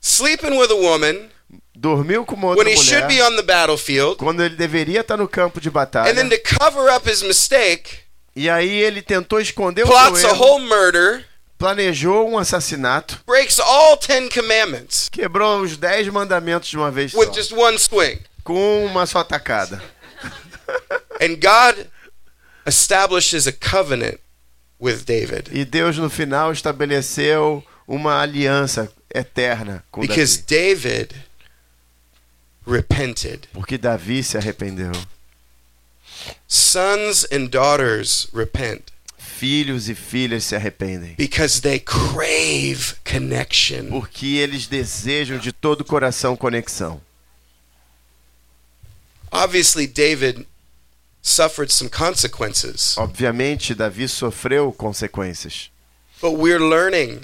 sleeping 0.00 0.56
with 0.58 0.70
a 0.70 0.74
woman 0.76 1.28
dormiu 1.76 2.24
com 2.24 2.34
uma 2.36 2.48
outra 2.48 2.64
when 2.64 2.72
he 2.72 2.76
should 2.80 3.06
be 3.08 3.14
mulher 3.14 3.30
on 3.32 3.36
the 3.36 3.42
battlefield, 3.42 4.16
quando 4.16 4.42
ele 4.42 4.54
deveria 4.56 5.00
estar 5.00 5.16
no 5.16 5.26
campo 5.28 5.60
de 5.60 5.70
batalha. 5.70 6.10
and 6.10 6.14
then 6.14 6.28
to 6.28 6.38
cover 6.58 6.88
up 6.94 7.08
his 7.08 7.22
mistake, 7.22 8.00
E 8.36 8.48
aí 8.50 8.68
ele 8.82 9.00
tentou 9.02 9.40
esconder 9.40 9.84
o 9.84 10.16
seu 10.16 10.28
a 10.30 10.32
erro, 10.32 10.38
whole 10.44 10.64
murder, 10.64 11.24
planejou 11.58 12.28
um 12.30 12.38
assassinato, 12.38 13.20
breaks 13.26 13.58
all 13.60 13.96
Ten 13.96 14.28
Commandments 14.28 15.08
quebrou 15.08 15.60
os 15.62 15.76
dez 15.76 16.06
mandamentos 16.08 16.68
de 16.68 16.76
uma 16.76 16.90
vez 16.90 17.12
só, 17.12 17.18
with 17.18 17.32
just 17.34 17.52
one 17.52 17.78
swing. 17.78 18.18
com 18.44 18.84
uma 18.86 19.06
só 19.06 19.22
tacada. 19.24 19.82
And 21.20 21.36
God 21.40 21.86
establishes 22.66 23.46
a 23.46 23.52
covenant 23.52 24.18
with 24.80 25.04
David 25.04 25.50
E 25.52 25.64
Deus 25.64 25.96
no 25.98 26.10
final 26.10 26.50
estabeleceu 26.52 27.62
uma 27.86 28.20
aliança 28.20 28.92
eterna 29.14 29.84
com 29.90 30.00
because 30.00 30.38
Davi, 30.38 30.74
David 30.74 31.14
repented. 32.66 33.48
porque 33.52 33.76
Davi 33.78 34.22
se 34.22 34.36
arrependeu. 34.36 34.92
Sons 36.48 37.26
and 37.30 37.48
daughters 37.50 38.28
repent 38.32 38.90
Filhos 39.18 39.88
e 39.88 39.94
filhas 39.94 40.44
se 40.44 40.54
arrependem, 40.54 41.14
because 41.16 41.60
they 41.60 41.78
crave 41.78 42.94
connection. 43.04 43.88
porque 43.90 44.26
eles 44.36 44.66
desejam 44.68 45.38
de 45.38 45.52
todo 45.52 45.80
o 45.80 45.84
coração 45.84 46.36
conexão. 46.36 47.00
Obviously, 49.30 49.86
David 49.88 50.46
suffered 51.20 51.72
some 51.72 51.90
consequences. 51.90 52.96
Obviamente, 52.96 53.74
Davi 53.74 54.08
sofreu 54.08 54.72
consequências, 54.72 55.70
But 56.22 56.38
we're 56.38 56.60
learning. 56.60 57.20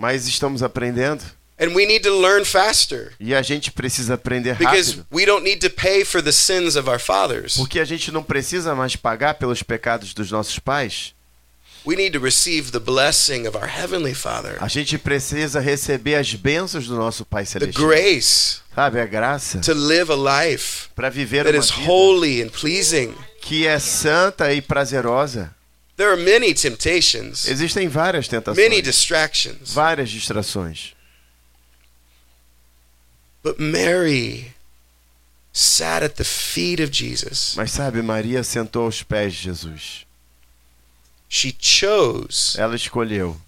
Mas 0.00 0.26
estamos 0.26 0.62
aprendendo 0.62 1.22
And 1.62 1.74
we 1.74 1.84
need 1.84 2.00
to 2.04 2.18
learn 2.18 2.42
faster. 2.46 3.12
e 3.20 3.34
a 3.34 3.42
gente 3.42 3.70
precisa 3.70 4.14
aprender 4.14 4.52
rápido, 4.52 5.06
we 5.12 5.26
don't 5.26 5.44
need 5.44 5.60
to 5.60 5.68
pay 5.70 6.06
for 6.06 6.22
the 6.22 6.32
sins 6.32 6.74
of 6.74 6.88
our 6.88 6.98
fathers. 6.98 7.54
porque 7.58 7.78
a 7.78 7.84
gente 7.84 8.10
não 8.10 8.22
precisa 8.22 8.74
mais 8.74 8.96
pagar 8.96 9.34
pelos 9.34 9.62
pecados 9.62 10.14
dos 10.14 10.30
nossos 10.30 10.58
pais. 10.58 11.14
We 11.84 11.96
need 11.96 12.12
to 12.18 12.22
receive 12.22 12.72
the 12.72 12.78
blessing 12.78 13.46
of 13.46 13.56
our 13.56 13.66
Heavenly 13.66 14.14
Father. 14.14 14.56
A 14.62 14.68
gente 14.68 14.98
precisa 14.98 15.60
receber 15.60 16.14
as 16.14 16.34
bênçãos 16.34 16.86
do 16.86 16.94
nosso 16.96 17.24
Pai 17.24 17.44
The 17.44 17.50
celestial, 17.50 17.88
grace 17.88 18.60
sabe, 18.74 19.00
a 19.00 19.06
graça 19.06 19.60
to 19.60 19.72
live 19.74 20.10
a 20.12 20.44
life 20.46 20.88
para 20.94 21.08
viver 21.10 21.44
that 21.44 21.56
uma 21.56 21.62
is 21.64 21.70
vida 21.70 21.90
holy 21.90 22.42
and 22.42 22.48
pleasing. 22.50 23.14
que 23.42 23.66
é 23.66 23.78
santa 23.78 24.52
e 24.52 24.60
prazerosa. 24.62 25.54
There 26.00 26.10
are 26.10 26.16
many 26.16 26.54
temptations, 26.54 27.46
Existem 27.46 27.86
várias 27.86 28.26
many 28.26 28.42
tentações, 28.42 28.82
distractions. 28.82 29.74
várias 29.74 30.08
distrações. 30.08 30.94
But 33.42 33.58
Mary 33.60 34.54
sat 35.52 36.02
at 36.02 36.14
the 36.14 36.24
feet 36.24 36.80
of 36.80 36.90
Jesus. 36.90 37.52
Mas 37.54 37.72
sabe, 37.72 38.00
Maria 38.00 38.42
sentou 38.42 38.84
aos 38.86 39.02
pés 39.02 39.34
de 39.34 39.42
Jesus. 39.42 40.06
She 41.28 41.54
chose. 41.60 42.58
Ela 42.58 42.76
escolheu. 42.76 43.38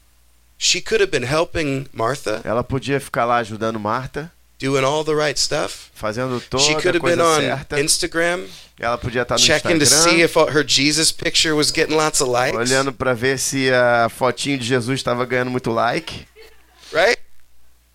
She 0.58 0.82
could 0.82 1.00
have 1.00 1.10
been 1.10 1.24
helping 1.26 1.88
Martha, 1.90 2.42
Ela 2.44 2.62
podia 2.62 3.00
ficar 3.00 3.24
lá 3.24 3.38
ajudando 3.38 3.80
Marta, 3.80 4.30
doing 4.62 4.84
all 4.84 5.02
the 5.04 5.14
right 5.14 5.38
stuff. 5.38 5.90
fazendo 5.94 6.38
She 6.40 6.46
toda 6.48 6.74
could 6.80 6.96
a 6.96 6.98
have 6.98 7.16
been 7.16 7.20
on 7.20 7.40
certa. 7.40 7.80
Instagram, 7.80 8.46
Ela 8.78 8.96
podia 8.98 9.22
estar 9.22 9.38
no 9.38 9.44
checking 9.44 9.78
to 9.78 9.86
see 9.86 10.20
Instagram, 10.22 10.24
if 10.24 10.34
her 10.54 10.64
Jesus 10.64 11.10
picture 11.12 11.54
was 11.54 11.70
getting 11.72 11.96
lots 11.96 12.20
of 12.20 12.30
likes. 12.30 12.56
olhando 12.56 12.92
para 12.92 13.14
ver 13.14 13.38
se 13.38 13.70
a 13.72 14.08
fotinho 14.08 14.58
de 14.58 14.64
Jesus 14.64 15.00
estava 15.00 15.24
ganhando 15.24 15.50
muito 15.50 15.70
like. 15.70 16.26
Right? 16.92 17.18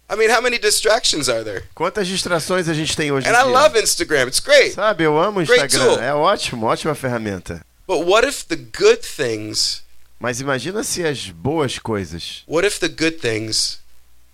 I 0.09 0.15
mean, 0.15 0.29
how 0.29 0.41
many 0.41 0.57
distractions 0.57 1.27
are 1.27 1.43
there? 1.43 1.63
Quantas 1.75 2.07
distrações 2.07 2.69
a 2.69 2.73
gente 2.73 2.95
tem 2.95 3.11
hoje 3.11 3.27
em 3.27 3.29
And 3.29 3.35
I 3.35 3.43
dia? 3.43 3.51
love 3.51 3.77
Instagram. 3.79 4.27
It's 4.27 4.39
great. 4.39 4.71
Sabe, 4.73 5.03
eu 5.03 5.17
amo 5.19 5.41
o 5.41 5.45
Great 5.45 5.65
Instagram. 5.65 5.95
tool. 5.95 6.03
É 6.03 6.13
ótimo, 6.13 6.65
ótima 6.65 6.95
ferramenta. 6.95 7.61
But 7.85 8.05
what 8.07 8.25
if 8.27 8.45
the 8.47 8.55
good 8.55 8.99
things, 9.01 9.83
Mas 10.19 10.39
imagina 10.39 10.81
se 10.83 11.05
as 11.05 11.29
boas 11.29 11.77
coisas. 11.77 12.43
what 12.47 12.65
if 12.65 12.79
the 12.79 12.87
good 12.87 13.17
things 13.19 13.79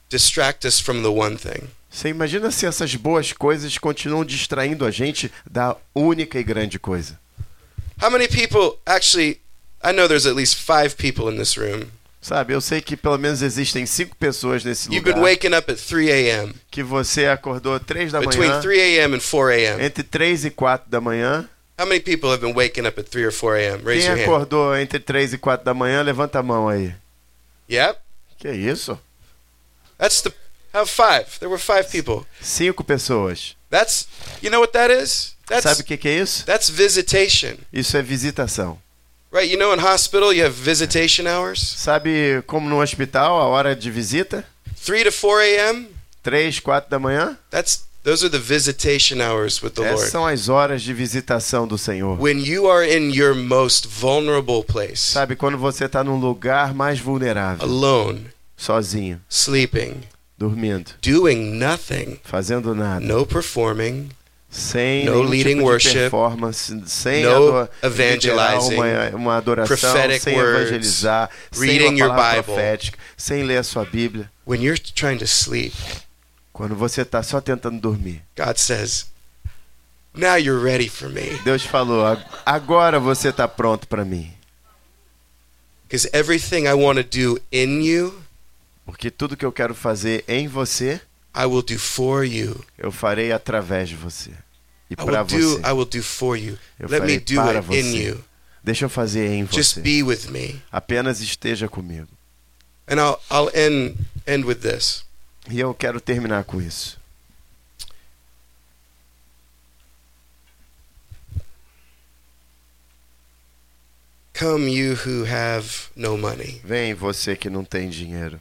distract 0.09 0.63
us 0.67 0.79
from 0.79 1.01
the 1.01 1.09
one 1.09 1.37
thing? 1.37 1.67
Você 1.93 2.09
imagina 2.09 2.49
se 2.49 2.65
essas 2.65 2.95
boas 2.95 3.31
coisas 3.31 3.77
continuam 3.77 4.25
distraindo 4.25 4.83
a 4.83 4.89
gente 4.89 5.31
da 5.49 5.77
única 5.93 6.39
e 6.39 6.43
grande 6.43 6.79
coisa. 6.79 7.19
How 8.01 8.09
many 8.09 8.27
people 8.27 8.79
actually 8.83 9.39
I 9.83 9.91
know 9.93 10.07
there's 10.07 10.25
at 10.25 10.35
least 10.35 10.55
5 10.55 10.95
people 10.95 11.31
in 11.31 11.37
this 11.37 11.55
room. 11.55 11.85
Sabe, 12.19 12.53
eu 12.53 12.61
sei 12.61 12.81
que 12.81 12.95
pelo 12.97 13.17
menos 13.17 13.41
existem 13.41 13.85
cinco 13.85 14.15
pessoas 14.15 14.63
nesse 14.63 14.87
You've 14.87 15.05
lugar 15.05 15.15
been 15.15 15.23
waking 15.23 15.53
up 15.53 15.69
at 15.71 15.77
3 15.77 16.09
a.m. 16.09 16.55
que 16.71 16.81
você 16.81 17.27
acordou 17.27 17.79
três 17.79 18.11
da 18.11 18.21
Between 18.21 18.47
manhã, 18.47 18.61
3 18.61 18.79
a.m. 18.79 19.15
and 19.15 19.19
4 19.19 19.49
a.m. 19.51 19.83
entre 19.83 20.03
três 20.03 20.45
e 20.45 20.49
quatro 20.49 20.89
da 20.89 20.99
manhã. 20.99 21.47
How 21.77 21.85
many 21.85 21.99
people 21.99 22.29
have 22.31 22.41
been 22.41 22.55
waking 22.55 22.87
up 22.87 22.99
at 22.99 23.07
3 23.09 23.25
or 23.25 23.31
4 23.31 23.55
a.m.? 23.57 23.83
Raise 23.83 24.07
Quem 24.07 24.15
your 24.15 24.17
hand. 24.17 24.23
acordou 24.23 24.75
entre 24.75 24.99
três 24.99 25.33
e 25.33 25.37
quatro 25.37 25.65
da 25.65 25.73
manhã, 25.73 26.01
levanta 26.01 26.39
a 26.39 26.43
mão 26.43 26.67
aí. 26.69 26.95
Yep. 27.69 27.99
Que 28.39 28.51
isso? 28.51 28.97
That's 29.97 30.21
the 30.21 30.31
how 30.73 30.85
five. 30.85 31.37
There 31.39 31.49
were 31.49 31.59
five 31.59 31.89
people. 31.89 32.25
Cinco 32.41 32.83
pessoas. 32.83 33.55
That's 33.69 34.07
you 34.41 34.49
know 34.49 34.59
what 34.59 34.73
that 34.73 34.91
is? 34.91 35.35
That's 35.47 35.63
Sabe 35.63 35.81
o 35.81 35.83
que, 35.83 35.97
que 35.97 36.07
é 36.09 36.21
isso? 36.21 36.45
that's 36.45 36.69
visitation. 36.69 37.57
Isso 37.71 37.97
é 37.97 38.01
visitação. 38.01 38.77
Right? 39.31 39.49
You 39.51 39.57
know 39.57 39.73
in 39.73 39.79
hospital 39.79 40.31
you 40.31 40.45
have 40.45 40.53
visitation 40.55 41.27
hours? 41.27 41.59
Sabe 41.59 42.43
como 42.45 42.69
no 42.69 42.81
hospital, 42.81 43.39
a 43.39 43.47
hora 43.47 43.75
de 43.75 43.89
visita? 43.89 44.45
3 44.85 45.05
to 45.05 45.11
4 45.11 45.39
a.m. 45.41 45.87
Três, 46.21 46.59
quatro 46.59 46.89
da 46.89 46.99
manhã? 46.99 47.37
That's 47.49 47.83
those 48.03 48.23
are 48.23 48.29
the 48.29 48.39
visitation 48.39 49.21
hours 49.21 49.61
with 49.61 49.71
the 49.71 49.81
Essas 49.83 49.99
Lord. 49.99 50.11
são 50.11 50.25
as 50.27 50.49
horas 50.49 50.81
de 50.81 50.93
visitação 50.93 51.67
do 51.67 51.77
Senhor. 51.77 52.17
When 52.21 52.39
you 52.45 52.69
are 52.69 52.85
in 52.85 53.11
your 53.11 53.33
most 53.35 53.87
vulnerable 53.87 54.63
place, 54.63 54.99
Sabe, 54.99 55.35
quando 55.35 55.57
você 55.57 55.85
está 55.85 56.03
num 56.03 56.17
lugar 56.19 56.73
mais 56.73 56.99
vulnerável, 56.99 57.63
alone, 57.65 58.27
sozinho, 58.55 59.19
sleeping, 59.29 60.01
dormindo, 60.37 60.91
doing 61.01 61.57
nothing, 61.57 62.19
fazendo 62.23 62.73
nada, 62.75 62.99
no 63.05 63.25
performing, 63.25 64.09
sem 64.49 65.05
No 65.05 65.21
leading 65.23 65.55
tipo 65.57 65.63
worship, 65.65 65.93
performance, 66.09 66.73
sem 66.85 67.23
no 67.23 67.67
evangelizing, 67.81 68.75
uma, 68.75 69.09
uma 69.15 69.37
adoração, 69.37 69.75
prophetic 69.77 70.21
sem 70.21 70.35
words, 70.35 70.61
evangelizar, 70.69 71.29
sem 71.51 71.67
reading 71.69 71.87
uma 71.95 71.99
your 71.99 72.09
palavra 72.09 72.41
Bible. 72.41 72.53
profética, 72.53 72.97
sem 73.17 73.43
ler 73.43 73.57
a 73.57 73.63
sua 73.63 73.85
Bíblia. 73.85 74.29
when 74.45 74.61
you're 74.61 74.77
trying 74.77 75.17
to 75.17 75.25
sleep, 75.27 75.73
Quando 76.51 76.75
você 76.75 77.01
está 77.01 77.23
só 77.23 77.41
tentando 77.41 77.79
dormir. 77.81 78.21
God 78.37 78.57
says, 78.57 79.07
"Now 80.13 80.35
you're 80.35 80.63
ready 80.63 80.87
for 80.87 81.09
me." 81.09 81.39
Deus 81.43 81.63
falou, 81.63 82.05
"Ag- 82.05 82.23
agora 82.45 82.99
você 82.99 83.29
está 83.29 83.47
pronto 83.47 83.87
para 83.87 84.05
mim. 84.05 84.31
Because 85.87 86.07
everything 86.13 86.65
I 86.67 86.73
want 86.73 86.97
to 86.97 87.03
do 87.03 87.39
in 87.51 87.81
you, 87.83 88.13
Porque 88.85 89.09
tudo 89.09 89.37
que 89.37 89.45
eu 89.45 89.51
quero 89.51 89.73
fazer 89.73 90.23
em 90.27 90.47
você, 90.47 91.01
I 91.35 91.45
will 91.45 91.61
do 91.63 91.79
for 91.79 92.23
you. 92.25 92.63
eu 92.77 92.91
farei 92.91 93.31
através 93.31 93.89
de 93.89 93.95
você. 93.95 94.31
E 94.89 94.95
para 94.95 95.23
do 95.23 95.29
você. 95.57 95.61
I 95.67 95.71
will 95.71 95.85
do 95.85 96.03
for 96.03 96.37
you. 96.37 96.57
Eu 96.79 96.87
Let 96.89 97.01
me 97.01 97.17
farei 97.17 97.19
do 97.19 97.35
para 97.35 97.59
it 97.59 97.73
in 97.73 97.81
você. 97.91 98.09
you. 98.09 98.23
Deixa 98.63 98.85
eu 98.85 98.89
fazer 98.89 99.27
em 99.29 99.45
Just 99.47 99.75
você. 99.75 99.81
be 99.81 100.03
with 100.03 100.27
me. 100.29 100.61
Apenas 100.71 101.21
esteja 101.21 101.67
comigo. 101.67 102.07
And 102.87 102.95
I'll 102.95 103.19
I'll 103.31 103.49
end 103.53 103.95
end 104.27 104.45
with 104.45 104.55
this. 104.55 105.03
E 105.49 105.59
eu 105.59 105.73
quero 105.73 105.99
terminar 105.99 106.43
com 106.43 106.61
isso. 106.61 106.97
Come 114.33 114.67
you 114.67 114.95
who 114.95 115.25
have 115.25 115.89
no 115.95 116.17
money. 116.17 116.59
Vem 116.63 116.93
você 116.93 117.35
que 117.35 117.49
não 117.49 117.63
tem 117.63 117.89
dinheiro. 117.89 118.39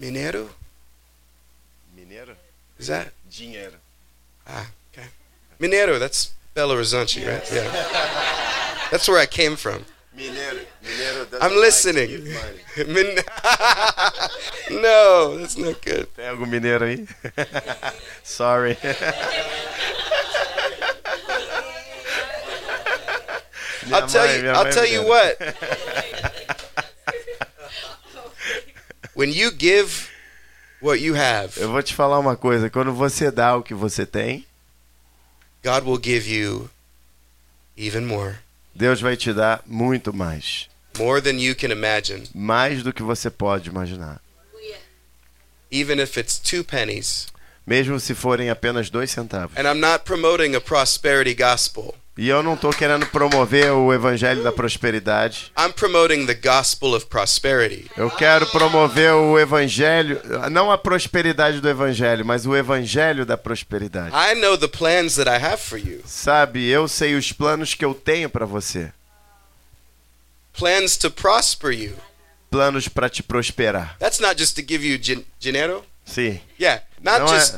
Mineiro? 0.00 0.48
Mineiro? 1.96 2.34
Is 2.78 2.86
that? 2.86 3.12
Dinheiro. 3.30 3.74
Ah, 4.46 4.66
okay. 4.92 5.08
Mineiro, 5.60 5.98
that's 5.98 6.32
Belo 6.54 6.74
Horizonte, 6.74 7.26
right? 7.26 7.52
Yeah. 7.52 7.70
That's 8.90 9.08
where 9.08 9.18
I 9.18 9.26
came 9.26 9.56
from. 9.56 9.84
Mineiro. 10.16 10.60
Mineiro 10.84 11.26
I'm 11.40 11.56
listening. 11.56 12.24
Min- 12.76 13.18
no, 14.82 15.36
that's 15.38 15.56
not 15.58 15.82
good. 15.82 16.06
Tem 16.14 16.28
algum 16.28 16.46
mineiro 16.48 16.84
aí? 16.84 17.06
Sorry. 18.22 18.76
I'll 23.92 24.06
tell 24.06 24.26
you 24.42 24.48
I'll 24.50 24.72
tell 24.72 24.86
you 24.86 25.06
what. 25.06 25.38
When 29.18 29.32
you 29.32 29.50
give 29.50 30.08
what 30.80 31.00
you 31.02 31.16
have, 31.16 31.60
Eu 31.60 31.72
vou 31.72 31.82
te 31.82 31.92
falar 31.92 32.20
uma 32.20 32.36
coisa. 32.36 32.70
Quando 32.70 32.92
você 32.92 33.32
dá 33.32 33.56
o 33.56 33.64
que 33.64 33.74
você 33.74 34.06
tem, 34.06 34.46
God 35.64 35.84
will 35.84 36.00
give 36.00 36.32
you 36.32 36.70
even 37.76 38.02
more. 38.02 38.36
Deus 38.72 39.00
vai 39.00 39.16
te 39.16 39.32
dar 39.32 39.60
muito 39.66 40.12
mais. 40.12 40.68
More 40.96 41.20
than 41.20 41.40
you 41.40 41.56
can 41.56 41.72
imagine. 41.72 42.28
Mais 42.32 42.84
do 42.84 42.92
que 42.92 43.02
você 43.02 43.28
pode 43.28 43.68
imaginar. 43.68 44.20
Even 45.68 46.00
if 46.00 46.16
it's 46.16 46.38
two 46.38 46.62
pennies. 46.62 47.26
Mesmo 47.66 47.98
se 47.98 48.14
forem 48.14 48.50
apenas 48.50 48.88
dois 48.88 49.10
centavos. 49.10 49.58
And 49.58 49.66
I'm 49.66 49.80
not 49.80 50.04
promoting 50.04 50.54
a 50.54 50.60
prosperity 50.60 51.34
gospel. 51.34 51.96
E 52.20 52.28
eu 52.28 52.42
não 52.42 52.54
estou 52.54 52.72
querendo 52.72 53.06
promover 53.06 53.70
o 53.70 53.94
evangelho 53.94 54.42
da 54.42 54.50
prosperidade. 54.50 55.52
I'm 55.56 55.72
promoting 55.72 56.26
the 56.26 56.34
gospel 56.34 56.94
of 56.96 57.06
prosperity. 57.06 57.88
Eu 57.96 58.10
quero 58.10 58.44
promover 58.48 59.12
o 59.12 59.38
evangelho, 59.38 60.20
não 60.50 60.72
a 60.72 60.76
prosperidade 60.76 61.60
do 61.60 61.68
evangelho, 61.68 62.26
mas 62.26 62.44
o 62.44 62.56
evangelho 62.56 63.24
da 63.24 63.38
prosperidade. 63.38 64.12
I 64.16 64.34
know 64.34 64.58
the 64.58 64.66
plans 64.66 65.14
that 65.14 65.30
I 65.30 65.36
have 65.40 65.58
for 65.62 65.78
you. 65.78 66.02
Sabe, 66.04 66.66
eu 66.66 66.88
sei 66.88 67.14
os 67.14 67.30
planos 67.32 67.74
que 67.74 67.84
eu 67.84 67.94
tenho 67.94 68.28
para 68.28 68.44
você. 68.44 68.92
Plans 70.54 70.96
to 70.96 71.12
prosper 71.12 71.70
you. 71.70 71.94
Planos 72.50 72.88
para 72.88 73.08
te 73.08 73.22
prosperar. 73.22 73.96
That's 74.00 74.18
not 74.18 74.36
just 74.36 74.56
to 74.56 74.62
give 74.66 74.84
you 74.84 74.98
din- 74.98 75.24
dinero. 75.38 75.84
Sim. 76.04 76.40
Yeah, 76.60 76.82
not 77.00 77.20
Não 77.20 77.32
é- 77.32 77.38
just. 77.38 77.54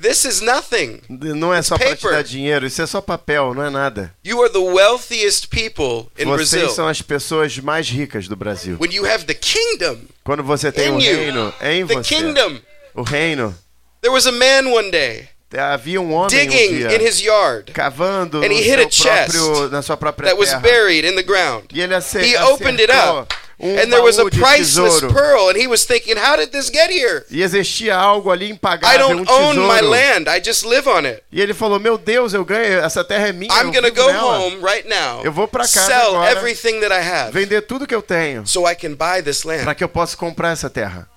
This 0.00 0.24
is 0.24 0.40
nothing. 0.40 1.00
Não 1.08 1.54
é 1.54 1.62
só 1.62 1.78
para 1.78 1.94
te 1.94 2.02
dar 2.08 2.22
dinheiro, 2.24 2.66
isso 2.66 2.82
é 2.82 2.86
só 2.86 3.00
papel, 3.00 3.54
não 3.54 3.64
é 3.64 3.70
nada. 3.70 4.12
You 4.24 4.42
are 4.42 4.52
the 4.52 4.58
wealthiest 4.58 5.48
people 5.48 6.10
in 6.18 6.24
Vocês 6.26 6.50
Brazil. 6.62 6.70
são 6.70 6.88
as 6.88 7.00
pessoas 7.02 7.56
mais 7.58 7.88
ricas 7.88 8.26
do 8.26 8.34
Brasil. 8.34 8.76
When 8.80 8.92
you 8.92 9.04
have 9.06 9.24
the 9.26 9.34
kingdom 9.34 9.98
Quando 10.24 10.42
você 10.42 10.72
tem 10.72 10.90
o 10.90 10.98
you, 11.00 11.16
reino 11.16 11.54
em 11.62 11.86
the 11.86 11.94
você, 11.94 12.14
kingdom. 12.16 12.58
o 12.94 13.02
reino. 13.02 13.54
There 14.00 14.12
was 14.12 14.26
a 14.26 14.32
man 14.32 14.66
one 14.72 14.90
day. 14.90 15.28
Havia 15.56 16.00
um 16.00 16.14
homem 16.14 16.24
um 16.24 16.26
digging 16.28 16.76
dia 16.78 16.96
in 16.96 17.06
his 17.06 17.20
yard 17.20 17.72
cavando 17.72 18.38
and 18.42 18.50
he 18.50 18.62
hit 18.62 18.80
a 18.80 18.88
próprio, 18.88 19.54
chest 19.54 19.70
na 19.70 19.82
sua 19.82 19.98
própria 19.98 20.30
that 20.30 20.38
was 20.40 20.48
terra. 20.48 20.62
buried 20.62 21.06
in 21.06 21.14
the 21.14 21.22
ground. 21.22 21.64
E 21.74 21.80
ele 21.82 21.94
ace- 21.94 22.18
He 22.24 22.34
opened 22.38 22.80
it 22.80 22.90
acertou 22.90 23.20
up, 23.20 23.34
um 23.62 23.78
and 23.78 23.90
there 23.92 24.02
was 24.02 24.18
a 24.18 24.24
priceless 24.28 24.94
tesouro. 25.00 25.12
pearl, 25.12 25.48
and 25.48 25.56
he 25.56 25.68
was 25.68 25.84
thinking, 25.86 26.16
How 26.16 26.36
did 26.36 26.50
this 26.50 26.68
get 26.68 26.90
here? 26.90 27.24
E 27.30 27.42
existia 27.42 27.96
algo 27.96 28.30
ali 28.32 28.46
I 28.46 28.50
impagável, 28.50 29.08
um 29.10 29.24
don't 29.24 29.30
own 29.30 29.56
my 29.68 29.80
land, 29.80 30.28
I 30.28 30.40
just 30.40 30.64
live 30.64 30.88
on 30.88 31.06
it. 31.06 31.22
E 31.30 31.40
ele 31.40 31.54
falou: 31.54 31.78
Meu 31.78 31.96
Deus, 31.96 32.34
eu 32.34 32.44
ganho, 32.44 32.80
essa 32.80 33.04
terra 33.04 33.28
é 33.28 33.32
minha. 33.32 33.52
I'm 33.52 33.68
eu 33.68 33.72
gonna 33.72 33.90
go 33.90 34.06
nela. 34.06 34.38
home 34.40 34.60
right 34.62 34.88
now, 34.88 35.22
Eu 35.24 35.32
vou 35.32 35.46
pra 35.46 35.62
casa 35.62 35.86
sell 35.86 36.16
agora. 36.16 36.32
everything 36.32 36.80
that 36.80 36.92
I 36.92 37.00
have, 37.02 37.32
Vender 37.32 37.62
tudo 37.62 37.86
que 37.86 37.94
eu 37.94 38.02
tenho 38.02 38.46
so 38.46 38.68
I 38.68 38.74
can 38.74 38.94
buy 38.94 39.22
this 39.22 39.42
para 39.42 39.56
land. 39.64 39.74
que 39.76 39.84
eu 39.84 39.88
possa 39.88 40.16
comprar 40.16 40.50
essa 40.50 40.68
terra. 40.68 41.08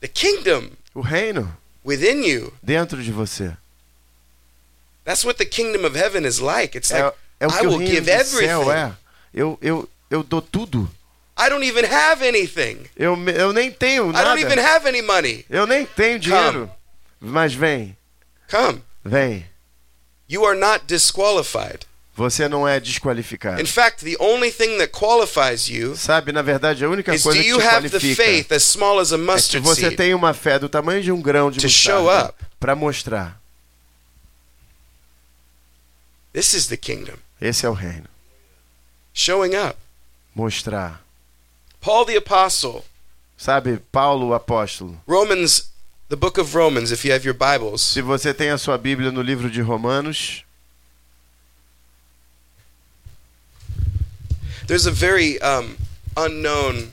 The 0.00 0.08
kingdom 0.08 0.70
O 0.94 1.02
reino 1.02 1.54
within 1.84 2.24
you. 2.24 2.52
dentro 2.62 3.02
de 3.02 3.12
você. 3.12 3.54
That's 5.04 5.24
what 5.24 5.38
the 5.38 5.44
kingdom 5.44 5.84
of 5.84 5.96
heaven 5.98 6.24
is 6.26 6.38
like. 6.40 6.76
It's 6.76 6.90
É, 6.90 7.02
like, 7.04 7.16
é 7.40 7.46
o 7.46 7.50
I 7.50 7.66
will 7.66 7.78
give 7.86 8.00
do 8.00 8.06
céu 8.06 8.62
everything. 8.62 8.70
é. 8.70 8.92
Eu, 9.34 9.58
eu, 9.62 9.88
eu 10.10 10.22
dou 10.22 10.42
tudo. 10.42 10.90
I 11.38 11.48
don't 11.48 11.64
even 11.64 11.84
have 11.86 12.26
anything. 12.26 12.84
Eu, 12.96 13.16
eu 13.28 13.52
nem 13.52 13.70
tenho 13.70 14.10
I 14.10 14.12
don't 14.12 14.40
even 14.40 14.56
nada. 14.56 14.68
have 14.68 14.86
any 14.86 15.00
money. 15.00 15.46
Eu 15.48 15.66
nem 15.66 15.86
tenho 15.86 16.18
dinheiro. 16.18 16.70
Mas 17.18 17.54
vem, 17.54 17.96
Come. 18.50 18.82
vem. 19.04 19.46
You 20.28 20.44
are 20.46 20.58
not 20.58 20.84
disqualified. 20.86 21.86
Você 22.14 22.48
não 22.48 22.68
é 22.68 22.78
desqualificado. 22.78 23.62
In 23.62 23.66
fact, 23.66 24.04
the 24.04 24.16
only 24.22 24.50
thing 24.50 24.76
that 24.76 24.88
qualifies 24.88 25.68
you 25.68 25.96
Sabe, 25.96 26.32
na 26.32 26.42
verdade, 26.42 26.84
a 26.84 26.88
única 26.88 27.12
coisa 27.18 27.42
que 27.42 27.44
te 27.44 27.54
qualifica 27.54 28.22
faith 28.22 28.52
as 28.52 28.62
small 28.62 28.98
as 28.98 29.12
a 29.12 29.16
é 29.16 29.40
que 29.48 29.58
você 29.58 29.90
tem 29.90 30.12
uma 30.12 30.34
fé 30.34 30.58
do 30.58 30.68
tamanho 30.68 31.02
de 31.02 31.10
um 31.10 31.22
grão 31.22 31.50
de 31.50 31.64
mostarda 31.64 32.34
para 32.58 32.76
mostrar. 32.76 33.40
This 36.32 36.52
is 36.52 36.66
the 36.66 36.76
kingdom. 36.76 37.16
Esse 37.40 37.64
é 37.64 37.68
o 37.68 37.72
reino. 37.72 38.06
Showing 39.14 39.56
up. 39.56 39.76
Mostrar. 40.34 41.00
Paul 41.80 42.04
the 42.04 42.16
apostle, 42.16 42.84
Sabe, 43.36 43.78
Paulo 43.90 44.28
o 44.28 44.34
apóstolo. 44.34 45.00
Romans, 45.06 45.70
the 46.10 46.16
book 46.16 46.38
of 46.38 46.54
Romans, 46.54 46.92
if 46.92 47.04
you 47.06 47.12
have 47.12 47.24
your 47.24 47.34
Bibles, 47.34 47.80
Se 47.80 48.02
você 48.02 48.34
tem 48.34 48.50
a 48.50 48.58
sua 48.58 48.76
Bíblia 48.76 49.10
no 49.10 49.22
livro 49.22 49.50
de 49.50 49.62
Romanos, 49.62 50.44
there's 54.66 54.86
a 54.86 54.90
very 54.90 55.38
um, 55.42 55.76
unknown, 56.16 56.90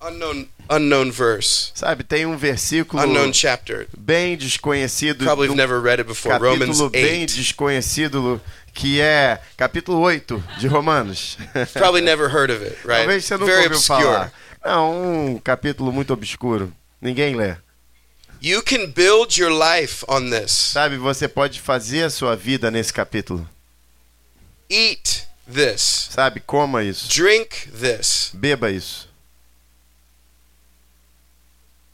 unknown, 0.00 0.48
unknown 0.68 1.10
verse, 1.10 1.70
sabe, 1.74 2.02
tem 2.04 2.26
um 2.26 2.36
versículo 2.36 3.02
unknown 3.02 3.32
chapter. 3.32 3.86
bem 3.96 4.36
desconhecido, 4.36 5.24
Probably 5.24 5.48
um 5.50 5.54
never 5.54 5.80
read 5.80 6.00
it 6.00 6.06
before. 6.08 6.36
Romans 6.38 6.78
capítulo 6.78 6.90
bem 6.90 7.22
8. 7.22 7.36
desconhecido, 7.36 8.40
que 8.78 9.00
é 9.00 9.40
capítulo 9.56 9.98
8 9.98 10.42
de 10.58 10.68
Romanos. 10.68 11.36
Probably 11.72 12.00
never 12.00 12.32
heard 12.32 12.48
of 12.52 12.62
it, 12.64 12.76
right? 12.84 12.98
Talvez 13.00 13.24
você 13.24 13.36
nunca 13.36 13.46
Very 13.46 13.62
ouviu 13.64 13.76
obscure. 13.76 14.02
falar. 14.04 14.32
Não, 14.64 15.26
um 15.32 15.38
capítulo 15.40 15.92
muito 15.92 16.12
obscuro. 16.12 16.72
Ninguém 17.00 17.34
lê. 17.34 17.56
You 18.40 18.62
can 18.62 18.86
build 18.86 19.36
your 19.36 19.50
life 19.50 20.04
on 20.06 20.30
this. 20.30 20.52
Sabe, 20.52 20.96
você 20.96 21.26
pode 21.26 21.60
fazer 21.60 22.04
a 22.04 22.10
sua 22.10 22.36
vida 22.36 22.70
nesse 22.70 22.92
capítulo. 22.92 23.48
Eat 24.70 25.26
this. 25.52 26.10
Sabe, 26.12 26.38
coma 26.38 26.84
isso. 26.84 27.08
Drink 27.08 27.68
this. 27.72 28.30
Beba 28.32 28.70
isso. 28.70 29.08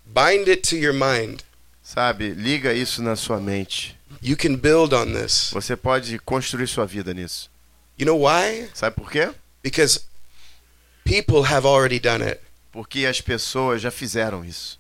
Bind 0.05 0.49
it 0.49 0.69
to 0.69 0.77
your 0.77 0.93
mind. 0.93 1.41
Sabe, 1.83 2.35
liga 2.35 2.75
isso 2.75 3.03
na 3.03 3.17
sua 3.17 3.41
mente. 3.41 3.99
You 4.23 4.37
can 4.37 4.57
build 4.57 4.95
on 4.95 5.13
this. 5.13 5.51
Você 5.53 5.77
pode 5.77 6.19
construir 6.21 6.67
sua 6.69 6.87
vida 6.87 7.13
nisso. 7.15 7.51
You 7.99 8.07
know 8.07 8.19
why? 8.27 8.69
Sabe 8.75 8.97
por 8.97 9.11
quê? 9.11 9.33
Because 9.63 10.01
people 11.05 11.45
have 11.45 11.67
already 11.67 11.99
done 12.01 12.23
it. 12.23 12.41
Porque 12.73 13.07
as 13.07 13.21
pessoas 13.21 13.81
já 13.83 13.91
fizeram 13.91 14.45
isso. 14.45 14.79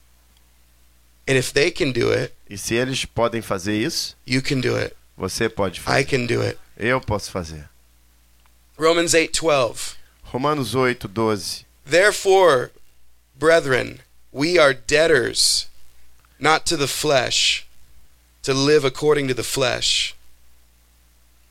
And 1.29 1.35
if 1.37 1.53
they 1.53 1.71
can 1.71 1.93
do 1.93 2.13
it, 2.13 2.33
E 2.51 2.59
se 2.59 2.75
eles 2.75 3.05
podem 3.05 3.41
fazer 3.41 3.77
isso, 3.77 4.17
you 4.27 4.43
can 4.43 4.61
do 4.61 4.77
it. 4.77 4.95
você 5.17 5.49
pode 5.49 5.81
I 5.81 5.83
fazer. 5.83 6.05
can 6.05 6.27
do 6.27 6.43
it. 6.43 6.59
Eu 6.77 7.01
posso 7.01 7.31
fazer. 7.31 7.69
Romans 8.77 9.15
8:12. 9.15 9.95
Romanos 10.25 10.75
8, 10.75 11.07
12. 11.07 11.65
Therefore, 11.89 12.71
brethren, 13.39 14.01
we 14.33 14.59
are 14.59 14.75
debtors 14.75 15.69
not 16.41 16.65
to 16.67 16.77
the 16.77 16.89
flesh 16.89 17.64
to 18.45 18.55
live 18.55 18.85
according 18.85 19.29
to 19.29 19.35
the 19.35 19.43
flesh. 19.43 20.15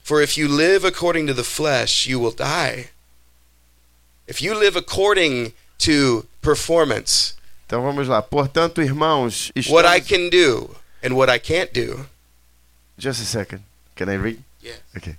For 0.03 0.21
if 0.21 0.37
you 0.37 0.47
live 0.47 0.83
according 0.83 1.27
to 1.27 1.33
the 1.33 1.43
flesh, 1.43 2.07
you 2.07 2.19
will 2.19 2.31
die. 2.31 2.89
If 4.27 4.41
you 4.41 4.53
live 4.55 4.75
according 4.75 5.53
to 5.79 6.25
performance, 6.41 7.35
Então 7.65 7.81
vamos 7.81 8.07
lá. 8.07 8.21
Portanto, 8.21 8.81
irmãos, 8.81 9.51
what 9.67 9.85
I 9.87 9.99
estamos... 9.99 10.07
can 10.07 10.29
do 10.29 10.75
and 11.03 11.15
what 11.15 11.33
I 11.33 11.39
can't 11.39 11.71
do. 11.73 12.05
Just 12.97 13.21
a 13.21 13.25
second. 13.25 13.63
Can 13.95 14.09
I 14.09 14.17
read? 14.17 14.39
Yes. 14.63 14.79
Ok. 14.95 15.15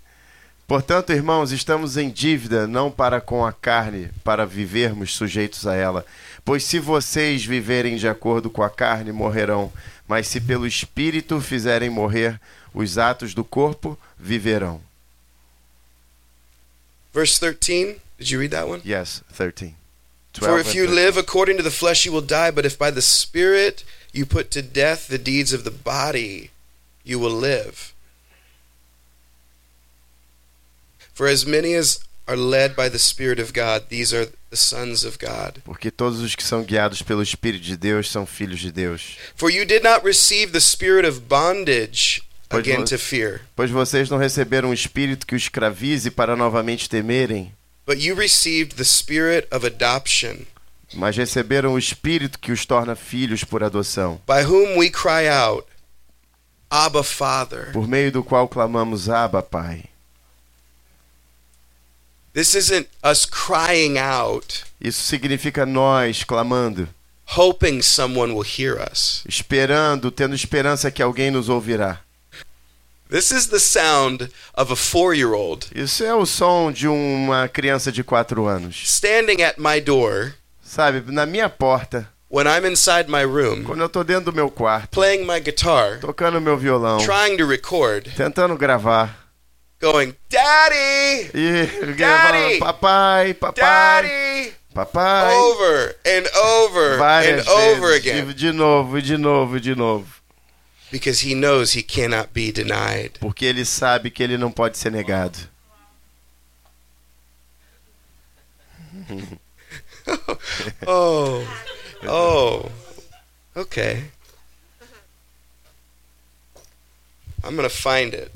Portanto, 0.67 1.13
irmãos, 1.13 1.53
estamos 1.53 1.97
em 1.97 2.11
dívida 2.11 2.67
não 2.67 2.91
para 2.91 3.21
com 3.21 3.45
a 3.45 3.53
carne, 3.53 4.11
para 4.23 4.47
vivermos 4.47 5.15
sujeitos 5.15 5.67
a 5.67 5.75
ela. 5.75 6.07
Pois 6.45 6.65
se 6.65 6.79
vocês 6.79 7.45
viverem 7.45 7.97
de 7.97 8.07
acordo 8.09 8.49
com 8.49 8.63
a 8.63 8.71
carne, 8.71 9.13
morrerão. 9.13 9.73
Mas 10.07 10.29
se 10.29 10.41
pelo 10.41 10.67
Espírito 10.67 11.41
fizerem 11.41 11.89
morrer 11.89 12.41
os 12.75 12.99
atos 12.99 13.35
do 13.35 13.45
corpo, 13.45 13.99
viverão. 14.19 14.81
Verse 17.13 17.39
13, 17.39 18.01
did 18.19 18.31
you 18.31 18.41
read 18.41 18.51
that 18.51 18.67
one? 18.67 18.83
Yes, 18.85 19.23
13. 19.33 19.77
For 20.35 20.59
if 20.59 20.75
you 20.75 20.87
13. 20.87 20.95
live 20.95 21.17
according 21.17 21.57
to 21.59 21.63
the 21.63 21.71
flesh, 21.71 22.05
you 22.05 22.13
will 22.13 22.21
die. 22.21 22.51
But 22.51 22.67
if 22.67 22.77
by 22.77 22.91
the 22.91 23.01
Spirit 23.01 23.85
you 24.13 24.27
put 24.27 24.51
to 24.51 24.63
death 24.63 25.07
the 25.07 25.19
deeds 25.19 25.53
of 25.53 25.63
the 25.63 25.71
body, 25.71 26.51
you 27.05 27.21
will 27.21 27.31
live. 27.31 27.95
For 31.13 31.29
as 31.29 31.47
many 31.47 31.75
as 31.75 32.01
are 32.27 32.37
led 32.37 32.75
by 32.75 32.89
the 32.89 32.99
Spirit 32.99 33.39
of 33.41 33.53
God, 33.53 33.89
these 33.89 34.15
are 34.15 34.29
the 34.51 34.57
sons 34.57 35.05
of 35.05 35.19
God. 35.19 35.61
Porque 35.65 35.91
todos 35.91 36.21
os 36.21 36.35
que 36.35 36.45
são 36.45 36.63
guiados 36.63 37.03
pelo 37.03 37.23
Espírito 37.23 37.65
de 37.65 37.77
Deus 37.77 38.11
são 38.11 38.25
filhos 38.27 38.61
de 38.61 38.71
Deus. 38.73 39.17
For 39.37 39.51
you 39.51 39.65
did 39.65 39.83
not 39.83 40.05
receive 40.05 40.53
the 40.53 40.61
spirit 40.61 41.07
of 41.07 41.21
bondage 41.21 42.23
Pois 42.49 42.61
again 42.67 42.85
to 42.85 42.99
fear, 42.99 43.41
Pois 43.57 43.71
vocês 43.71 44.09
não 44.09 44.19
receberam 44.19 44.71
um 44.71 44.73
espírito 44.75 45.27
que 45.27 45.35
os 45.35 45.43
escravize 45.43 46.11
para 46.11 46.37
novamente 46.37 46.89
temerem, 46.89 47.53
but 47.87 47.99
you 47.99 48.15
received 48.15 48.77
the 48.77 48.85
spirit 48.85 49.49
of 49.51 49.67
adoption, 49.67 50.45
mas 50.93 51.17
receberam 51.17 51.75
o 51.75 51.79
espírito 51.79 52.39
que 52.39 52.53
os 52.53 52.65
torna 52.65 52.95
filhos 52.95 53.43
por 53.43 53.65
adoção, 53.65 54.21
by 54.27 54.45
whom 54.45 54.77
we 54.79 54.89
cry 54.89 55.27
out, 55.29 55.67
Abba, 56.71 57.03
Father. 57.03 57.73
por 57.73 57.89
meio 57.89 58.13
do 58.13 58.23
qual 58.23 58.47
clamamos 58.49 59.09
Abba, 59.09 59.43
Pai. 59.43 59.85
This 62.35 62.55
isn't 62.55 62.89
us 63.03 63.25
crying 63.25 63.97
out, 63.97 64.65
Isso 64.81 65.03
significa 65.03 65.65
nós 65.65 66.25
clamando, 66.25 66.89
hoping 67.37 67.81
someone 67.81 68.33
will 68.35 68.43
hear 68.45 68.77
us. 68.91 69.23
esperando, 69.29 70.11
tendo 70.11 70.35
esperança 70.35 70.91
que 70.91 71.01
alguém 71.03 71.31
nos 71.31 71.49
ouvirá. 71.49 72.01
This 73.09 73.31
is 73.31 73.47
the 73.47 73.61
sound 73.61 74.29
of 74.55 74.73
a 74.73 74.77
four 74.77 75.15
year 75.15 75.33
old 75.33 75.67
Isso 75.75 76.03
é 76.03 76.13
o 76.15 76.27
som 76.27 76.73
de 76.73 76.89
uma 76.89 77.47
criança 77.49 77.93
de 77.93 78.03
4 78.03 78.47
anos. 78.47 78.83
standing 78.85 79.41
at 79.43 79.57
my 79.59 79.81
door 79.81 80.35
Sabe, 80.65 81.13
na 81.13 81.25
minha 81.25 81.49
porta, 81.49 82.09
when 82.29 82.47
I'm 82.49 82.67
inside 82.69 83.09
my 83.09 83.23
room, 83.23 83.63
quando 83.63 83.83
eu 83.83 83.89
tô 83.89 84.03
dentro 84.03 84.25
do 84.25 84.33
meu 84.33 84.51
quarto, 84.51 84.89
playing 84.89 85.25
my 85.25 85.39
guitar, 85.39 86.01
tocando 86.01 86.41
meu 86.41 86.57
violão, 86.57 86.99
trying 86.99 87.37
to 87.37 87.47
record, 87.47 88.09
tentando 88.17 88.57
gravar, 88.57 89.24
going, 89.81 90.15
Daddy! 90.29 91.29
alguém 91.35 91.97
Daddy! 91.97 92.57
Uh, 92.57 92.59
papai, 92.61 93.35
papai, 93.35 93.63
Daddy! 93.63 94.55
papai, 94.75 95.33
Over 95.35 95.97
and 96.07 96.27
over 96.37 96.99
várias 96.99 97.47
and 97.47 97.49
over 97.49 97.89
vezes, 97.89 98.07
again. 98.07 98.27
de, 98.27 98.35
de 98.35 98.53
novo, 98.53 99.01
de 99.01 99.17
novo, 99.17 99.61
de 99.61 99.75
novo. 99.75 100.07
Because 100.91 101.21
he 101.21 101.35
knows 101.35 101.73
he 101.75 101.83
cannot 101.83 102.33
be 102.33 102.53
denied. 102.53 103.19
Porque 103.21 103.45
ele 103.47 103.65
sabe 103.65 104.11
que 104.11 104.23
ele 104.23 104.37
não 104.39 104.51
pode 104.51 104.79
ser 104.79 104.91
negado. 104.91 105.39
Oh. 110.87 111.43
Oh. 112.07 112.71
Okay. 113.57 114.05
I'm 117.43 117.57
going 117.57 117.69
to 117.69 117.75
find 117.75 118.13
it. 118.15 118.31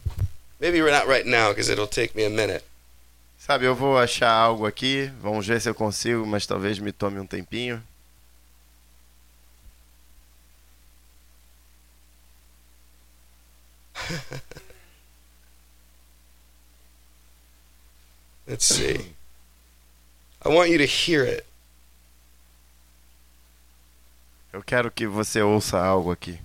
Maybe 0.61 0.81
not 0.81 1.07
right 1.07 1.25
now, 1.25 1.51
because 1.51 1.69
it'll 1.69 1.87
take 1.87 2.15
me 2.17 2.25
a 2.25 2.31
minute. 2.31 2.65
Sabe, 3.39 3.65
eu 3.65 3.75
vou 3.75 3.97
achar 3.97 4.33
algo 4.33 4.67
aqui, 4.67 5.13
vamos 5.23 5.47
ver 5.47 5.61
se 5.61 5.69
eu 5.69 5.75
consigo, 5.75 6.27
mas 6.27 6.45
talvez 6.45 6.79
me 6.81 6.91
tome 6.91 7.21
um 7.21 7.27
tempinho. 7.27 7.83
Let's 18.47 18.65
see. 18.65 19.15
I 20.45 20.49
want 20.49 20.71
you 20.71 20.79
to 20.79 20.87
hear 20.87 21.25
it. 21.25 21.45
Eu 24.53 24.63
quero 24.63 24.91
que 24.91 25.07
você 25.07 25.43
ouça 25.43 25.79
algo 25.79 26.11
aqui. 26.11 26.41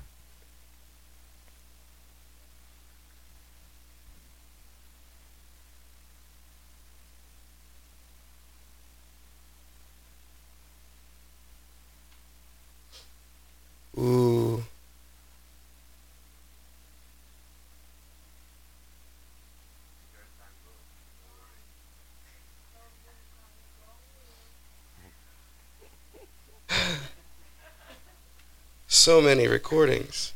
Ooh. 13.98 14.64
so 28.88 29.22
many 29.22 29.48
recordings. 29.48 30.34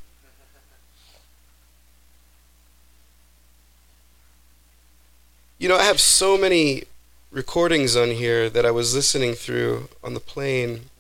You 5.58 5.68
know, 5.68 5.76
I 5.76 5.84
have 5.84 6.00
so 6.00 6.38
many 6.38 6.84
recordings 7.32 7.96
on 7.96 8.12
here 8.12 8.48
that 8.50 8.66
I 8.66 8.72
was 8.72 8.94
listening 8.94 9.34
through 9.34 9.90
on 10.04 10.14
the 10.14 10.20
plane. 10.20 10.92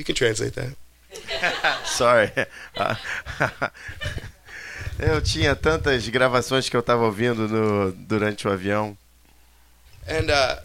You 0.00 0.04
can 0.04 0.14
translate 0.14 0.54
that. 0.54 0.72
Sorry. 1.84 2.32
Eu 4.98 5.20
tinha 5.20 5.54
tantas 5.54 6.08
gravações 6.08 6.70
que 6.70 6.76
eu 6.76 6.80
estava 6.80 7.04
ouvindo 7.04 7.46
no, 7.48 7.92
durante 7.92 8.48
o 8.48 8.50
avião. 8.50 8.96
And 10.08 10.30
uh, 10.30 10.62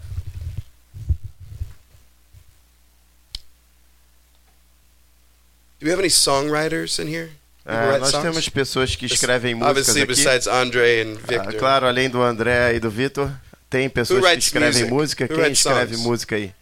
do 5.78 5.86
we 5.86 5.90
have 5.90 5.98
any 5.98 6.08
songwriters 6.08 6.98
in 6.98 7.08
here? 7.08 7.30
Ah, 7.66 7.86
write 7.88 8.00
nós 8.00 8.10
songs? 8.10 8.22
temos 8.24 8.48
pessoas 8.48 8.96
que 8.96 9.06
escrevem 9.06 9.54
músicas 9.54 9.70
Obviously, 9.70 10.02
aqui. 10.02 10.14
besides 10.14 10.46
Andre 10.46 11.02
and 11.02 11.18
Ah, 11.22 11.26
Victor. 11.26 11.54
claro, 11.58 11.86
além 11.86 12.08
do 12.08 12.22
André 12.22 12.74
e 12.74 12.80
do 12.80 12.90
Vitor, 12.90 13.30
tem 13.68 13.88
pessoas 13.90 14.24
que 14.24 14.38
escrevem 14.38 14.82
music? 14.84 14.92
música. 14.94 15.24
Who 15.24 15.42
Quem 15.42 15.52
escreve 15.52 15.94
songs? 15.94 16.06
música 16.06 16.36
aí? 16.36 16.54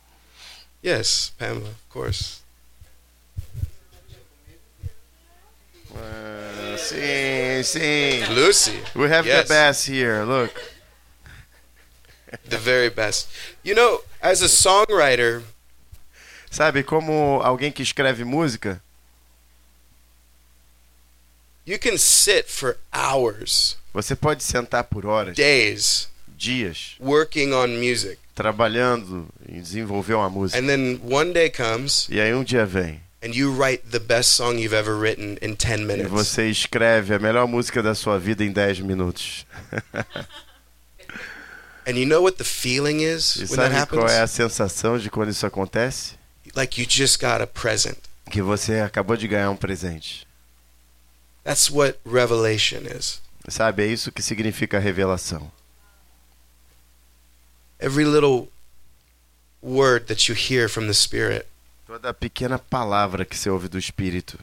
Yes, 0.84 1.32
Pamela, 1.38 1.68
of 1.68 1.74
course. 1.90 2.38
Ah, 5.96 6.73
sim, 6.84 7.62
sim. 7.64 8.24
Lucy, 8.34 8.78
We 8.94 9.08
have 9.10 9.26
Yes. 9.26 9.42
the 9.48 9.54
best 9.54 9.86
here. 9.88 10.24
Look. 10.24 10.52
the 12.48 12.58
very 12.58 12.90
best. 12.90 13.28
You 13.62 13.74
know, 13.74 14.02
as 14.20 14.42
a 14.42 14.48
songwriter, 14.48 15.42
Sabe, 16.50 16.82
como 16.84 17.40
alguém 17.42 17.72
que 17.72 17.82
escreve 17.82 18.22
música, 18.24 18.80
you 21.66 21.78
can 21.78 21.96
sit 21.98 22.46
for 22.48 22.76
hours, 22.92 23.76
você 23.92 24.14
pode 24.14 24.42
sentar 24.42 24.84
por 24.84 25.06
horas, 25.06 25.34
days, 25.36 26.08
dias, 26.36 26.94
working 27.00 27.52
on 27.52 27.68
music. 27.68 28.18
trabalhando 28.34 29.26
em 29.48 29.60
desenvolver 29.60 30.14
uma 30.14 30.28
música. 30.30 30.58
And 30.60 30.66
then 30.66 31.00
one 31.02 31.32
day 31.32 31.50
comes 31.50 32.08
E 32.10 32.20
aí 32.20 32.32
um 32.34 32.44
dia 32.44 32.66
vem 32.66 33.00
and 33.24 33.34
you 33.34 33.50
write 33.50 33.90
the 33.90 33.98
best 33.98 34.32
song 34.32 34.58
you've 34.58 34.74
ever 34.74 34.94
written 34.96 35.38
in 35.40 35.56
10 35.56 35.80
e 35.80 35.84
minutes. 35.84 36.10
você 36.10 36.50
escreve 36.50 37.14
a 37.14 37.18
melhor 37.18 37.48
música 37.48 37.82
da 37.82 37.94
sua 37.94 38.18
vida 38.18 38.44
em 38.44 38.52
10 38.52 38.80
minutos. 38.80 39.46
And 41.86 41.98
you 41.98 42.06
know 42.06 42.22
what 42.22 42.38
the 42.38 42.44
feeling 42.44 43.00
is 43.00 43.36
E 43.36 43.44
when 43.46 43.56
that 43.56 43.72
sabe 43.72 43.90
qual 43.90 44.04
happens? 44.04 44.12
é 44.12 44.20
a 44.22 44.26
sensação 44.26 44.98
de 44.98 45.10
quando 45.10 45.30
isso 45.30 45.46
acontece? 45.46 46.16
Like 46.54 46.80
you 46.80 46.86
just 46.88 47.18
got 47.20 47.40
a 47.42 47.46
present. 47.46 47.98
Que 48.30 48.40
você 48.42 48.80
acabou 48.80 49.16
de 49.16 49.26
ganhar 49.26 49.50
um 49.50 49.56
presente. 49.56 50.26
That's 51.44 51.70
what 51.70 51.98
revelation 52.06 52.86
is. 52.86 53.20
Sabe, 53.48 53.84
é 53.84 53.86
isso 53.86 54.10
que 54.10 54.22
significa 54.22 54.78
revelação. 54.78 55.50
Every 57.78 58.06
little 58.06 58.48
word 59.62 60.06
that 60.06 60.30
you 60.30 60.34
hear 60.34 60.68
from 60.70 60.86
the 60.86 60.94
Spirit 60.94 61.46
Toda 61.86 62.14
pequena 62.14 62.58
palavra 62.58 63.24
que 63.24 63.36
você 63.36 63.50
ouve 63.50 63.68
do 63.68 63.78
Espírito 63.78 64.38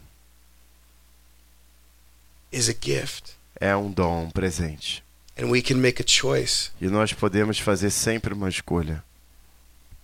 is 2.52 2.70
a 2.70 2.74
gift. 2.80 3.34
é 3.60 3.76
um 3.76 3.92
dom, 3.92 4.26
um 4.26 4.30
presente. 4.32 5.04
And 5.40 5.48
we 5.48 5.62
can 5.62 5.76
make 5.76 6.02
a 6.02 6.06
choice. 6.08 6.70
E 6.80 6.88
nós 6.88 7.14
podemos 7.14 7.58
fazer 7.60 7.90
sempre 7.90 8.34
uma 8.34 8.50
escolha. 8.50 9.04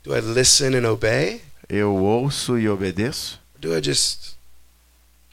Do 0.03 0.15
I 0.15 0.21
listen 0.21 0.75
and 0.75 0.89
obey? 0.89 1.41
Eu 1.67 1.93
ouço 1.95 2.57
e 2.57 2.69
obedeço? 2.69 3.39
Or 3.55 3.59
do 3.61 3.77
I 3.77 3.83
just 3.83 4.35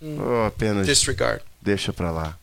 Ou 0.02 0.44
apenas 0.44 0.86
disregard? 0.86 1.42
deixa 1.62 1.92
pra 1.92 2.10
lá? 2.10 2.38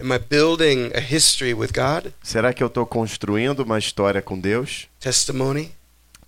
Am 0.00 0.12
I 0.14 0.18
building 0.18 0.90
a 0.94 1.00
history 1.00 1.52
with 1.54 1.70
God? 1.74 2.12
Será 2.22 2.52
que 2.54 2.62
eu 2.62 2.68
estou 2.68 2.86
construindo 2.86 3.60
uma 3.60 3.78
história 3.78 4.22
com 4.22 4.38
Deus? 4.38 4.88
Testimony 5.00 5.72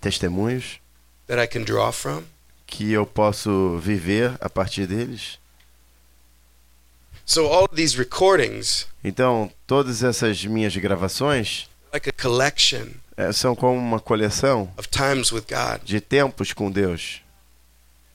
Testemunhos 0.01 0.79
that 1.27 1.41
I 1.43 1.47
can 1.47 1.63
draw 1.65 1.91
from? 1.93 2.25
Que 2.71 2.93
eu 2.93 3.05
posso 3.05 3.79
viver 3.79 4.37
a 4.41 4.49
partir 4.49 4.87
deles? 4.87 5.39
So 7.27 7.47
all 7.47 7.69
these 7.69 7.97
recordings, 7.97 8.87
Então, 9.05 9.53
todas 9.67 10.03
essas 10.03 10.45
minhas 10.45 10.77
gravações 10.77 11.69
like 11.93 12.09
a 12.09 12.13
collection 12.13 12.89
eh, 13.17 13.33
são 13.33 13.55
como 13.55 13.77
uma 13.79 14.01
coleção 14.01 14.73
of 14.77 14.89
times 14.89 15.31
with 15.33 15.45
God. 15.49 15.83
de 15.85 16.01
tempos 16.01 16.53
com 16.53 16.71
Deus. 16.71 17.21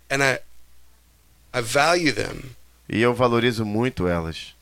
And 0.10 0.20
I 0.24 0.39
I 1.53 1.62
value 1.62 2.14
them 2.14 2.56
E 2.89 3.01
eu 3.01 3.14
valorizo 3.14 3.66
muito 3.66 4.08
elas. 4.08 4.53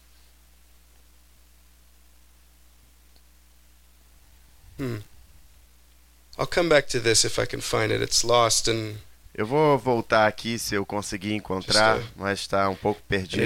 I'll 6.38 6.48
come 6.48 6.68
back 6.70 6.88
to 6.90 7.00
this 7.00 7.24
if 7.24 7.38
I 7.38 7.46
can 7.46 7.62
find 7.62 7.92
it. 7.92 8.02
It's 8.02 8.24
lost 8.24 8.68
and 8.68 8.98
Eu 9.36 9.48
vou 9.48 9.80
voltar 9.80 10.28
aqui 10.28 10.60
se 10.60 10.76
eu 10.76 10.86
conseguir 10.86 11.34
encontrar, 11.34 12.00
mas 12.16 12.40
está 12.40 12.70
um 12.70 12.76
pouco 12.76 13.02
perdido. 13.08 13.42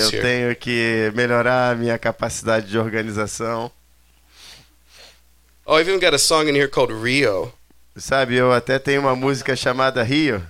Eu 0.00 0.10
here. 0.10 0.22
tenho 0.22 0.56
que 0.56 1.12
melhorar 1.14 1.72
a 1.72 1.74
minha 1.74 1.98
capacidade 1.98 2.66
de 2.66 2.78
organização. 2.78 3.70
Oh, 5.66 5.78
I've 5.78 5.88
even 5.88 6.00
got 6.00 6.14
a 6.14 6.18
song 6.18 6.48
in 6.48 6.54
here 6.56 6.68
called 6.68 6.92
Rio. 6.92 7.52
Sabe, 7.96 8.34
eu 8.34 8.50
até 8.50 8.78
tenho 8.78 9.02
uma 9.02 9.14
música 9.14 9.54
chamada 9.54 10.02
Rio. 10.02 10.42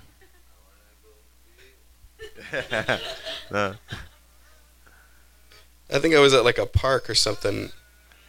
Não, 3.51 3.77
I 5.91 5.99
think 6.01 6.14
I 6.14 6.18
was 6.18 6.33
at 6.33 6.45
like 6.45 6.61
a 6.61 6.66
park 6.66 7.11
or 7.11 7.16
something. 7.16 7.70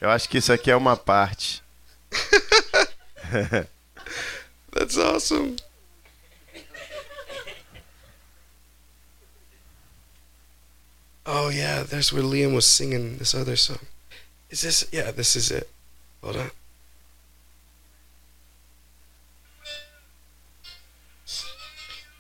eu 0.02 0.10
acho 0.10 0.28
que 0.28 0.40
isso 0.40 0.52
aqui 0.52 0.72
é 0.72 0.76
uma 0.76 0.98
parte. 0.98 1.64
That's 4.76 4.98
awesome. 4.98 5.56
Oh 11.26 11.50
yeah, 11.50 11.82
there's 11.84 12.12
where 12.12 12.22
Liam 12.22 12.54
was 12.54 12.68
singing 12.68 13.18
this 13.18 13.34
other 13.34 13.56
song. 13.56 13.80
Is 14.50 14.62
this? 14.62 14.86
Yeah, 14.92 15.12
this 15.12 15.38
is 15.38 15.50
it. 15.50 15.70
Hold 16.22 16.36
on. 16.36 16.52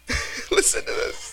Listen 0.50 0.82
to 0.86 0.92
this. 0.92 1.25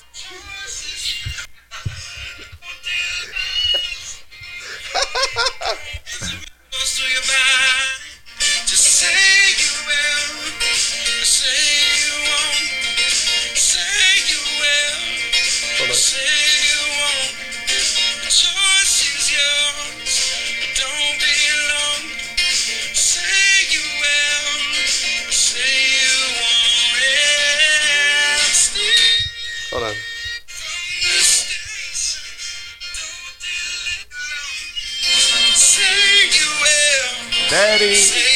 Daddy! 37.53 38.32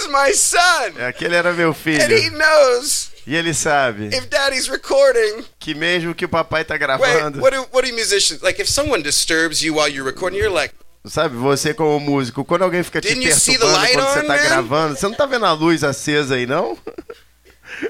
Is 0.00 0.06
my 0.08 0.32
son! 0.34 1.06
Aquele 1.08 1.36
era 1.36 1.52
meu 1.52 1.70
And 1.70 1.72
he 1.72 1.74
filho. 1.74 2.30
knows 2.38 3.10
E 3.26 3.36
ele 3.36 3.52
sabe 3.52 4.08
if 4.08 4.26
daddy's 4.28 4.68
recording. 4.68 5.44
que 5.58 5.74
mesmo 5.74 6.14
que 6.14 6.24
o 6.24 6.28
papai 6.28 6.64
tá 6.64 6.74
Wait, 6.74 6.80
gravando, 6.80 7.40
what 7.40 7.54
do, 7.56 7.66
what 7.72 7.88
do 7.88 7.94
musicians 7.94 8.40
like? 8.42 8.60
If 8.60 8.68
someone 8.70 9.02
disturbs 9.02 9.62
you 9.62 9.74
while 9.74 9.88
you're 9.88 10.08
recording, 10.08 10.38
you're 10.38 10.52
like, 10.54 10.74
sabe, 11.06 11.36
você 11.36 11.74
como 11.74 11.98
músico, 12.00 12.44
quando 12.44 12.62
alguém 12.62 12.82
fica 12.82 13.00
te 13.00 13.14
perturbando 13.14 13.92
quando 13.92 14.12
você 14.14 14.22
tá 14.22 14.36
man? 14.36 14.42
gravando, 14.42 14.96
você 14.96 15.06
não 15.06 15.14
tá 15.14 15.26
vendo 15.26 15.44
a 15.44 15.52
luz 15.52 15.84
acesa 15.84 16.36
aí, 16.36 16.46
não? 16.46 16.72
O 16.72 16.78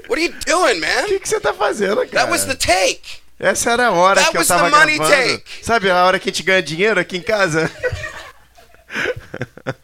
what 0.09 0.21
are 0.21 0.23
you 0.23 0.33
doing, 0.45 0.79
man? 0.79 1.05
que, 1.07 1.19
que 1.19 1.29
você 1.29 1.39
tá 1.39 1.53
fazendo, 1.53 1.95
cara? 2.07 2.27
That 2.27 2.31
was 2.31 2.45
the 2.45 2.55
take. 2.55 3.19
Essa 3.39 3.71
era 3.71 3.87
a 3.87 3.91
hora 3.91 4.19
That 4.19 4.31
que 4.31 4.37
eu 4.37 4.45
tava 4.45 4.69
gravando. 4.69 5.09
take. 5.09 5.43
Sabe 5.65 5.89
a 5.89 6.03
hora 6.03 6.19
que 6.19 6.29
a 6.29 6.31
gente 6.33 6.43
ganha 6.43 6.61
dinheiro 6.61 6.99
aqui 6.99 7.17
em 7.17 7.21
casa? 7.21 7.71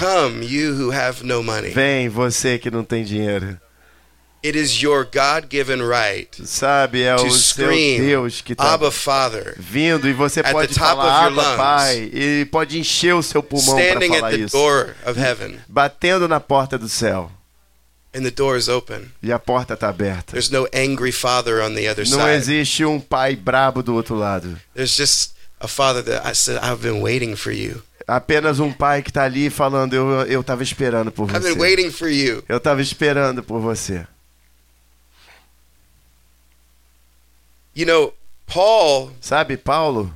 Come, 0.00 0.42
you 0.42 0.72
who 0.74 0.90
have 0.92 1.22
no 1.22 1.42
money. 1.42 1.70
Vem, 1.70 2.08
você 2.08 2.58
que 2.58 2.70
não 2.70 2.82
tem 2.82 3.04
dinheiro. 3.04 3.60
It 4.42 4.56
is 4.58 4.80
your 4.82 5.04
God-given 5.04 5.82
right 5.82 6.30
Sabe, 6.46 7.02
é 7.02 7.14
to 7.14 7.26
o 7.26 7.30
seu 7.30 7.66
scream, 7.66 7.98
Deus 8.06 8.40
que 8.40 8.54
tá 8.54 8.72
Abba, 8.72 8.90
Father, 8.90 9.54
vindo 9.58 10.08
e 10.08 10.14
você 10.14 10.42
pode 10.42 10.72
falar, 10.72 11.26
Abba, 11.26 11.42
lungs, 11.42 11.56
Pai, 11.58 12.10
e 12.10 12.46
pode 12.50 12.78
encher 12.78 13.14
o 13.14 13.22
seu 13.22 13.42
pulmão 13.42 13.74
para 13.76 13.84
standing 13.84 14.12
at 14.14 14.20
falar 14.20 14.30
the 14.30 14.38
isso. 14.38 14.56
door 14.56 14.94
of 15.04 15.20
heaven, 15.20 15.58
Batendo 15.68 16.26
na 16.26 16.40
porta 16.40 16.78
do 16.78 16.88
céu. 16.88 17.30
and 18.14 18.22
the 18.22 18.30
door 18.30 18.56
is 18.56 18.66
open. 18.66 19.10
E 19.22 19.30
a 19.30 19.38
porta 19.38 19.76
tá 19.76 19.90
aberta. 19.90 20.32
There's 20.32 20.48
no 20.50 20.66
angry 20.72 21.12
father 21.12 21.62
on 21.62 21.74
the 21.74 21.86
other 21.90 22.04
Não 22.08 22.18
side. 22.18 22.32
existe 22.36 22.82
um 22.86 22.98
pai 22.98 23.36
brabo 23.36 23.82
do 23.82 23.94
outro 23.94 24.16
lado. 24.16 24.58
There's 24.74 24.96
just 24.96 25.34
a 25.60 25.68
father 25.68 26.02
that 26.04 26.26
I 26.26 26.32
said, 26.34 26.58
I've 26.62 26.80
been 26.80 27.02
waiting 27.02 27.36
for 27.36 27.52
you. 27.52 27.82
Apenas 28.10 28.58
um 28.58 28.72
pai 28.72 29.02
que 29.02 29.12
tá 29.12 29.22
ali 29.22 29.48
falando, 29.50 29.94
eu, 29.94 30.10
eu 30.26 30.42
tava 30.42 30.64
esperando 30.64 31.12
por 31.12 31.30
I've 31.30 31.38
been 31.40 31.52
você. 31.54 31.60
waiting 31.60 31.90
for 31.92 32.08
you. 32.08 32.42
Eu 32.48 32.58
tava 32.58 32.82
esperando 32.82 33.40
por 33.40 33.60
você. 33.60 34.04
You 37.74 37.86
know, 37.86 38.12
Paul, 38.46 39.12
Sabe, 39.20 39.56
Paulo? 39.56 40.12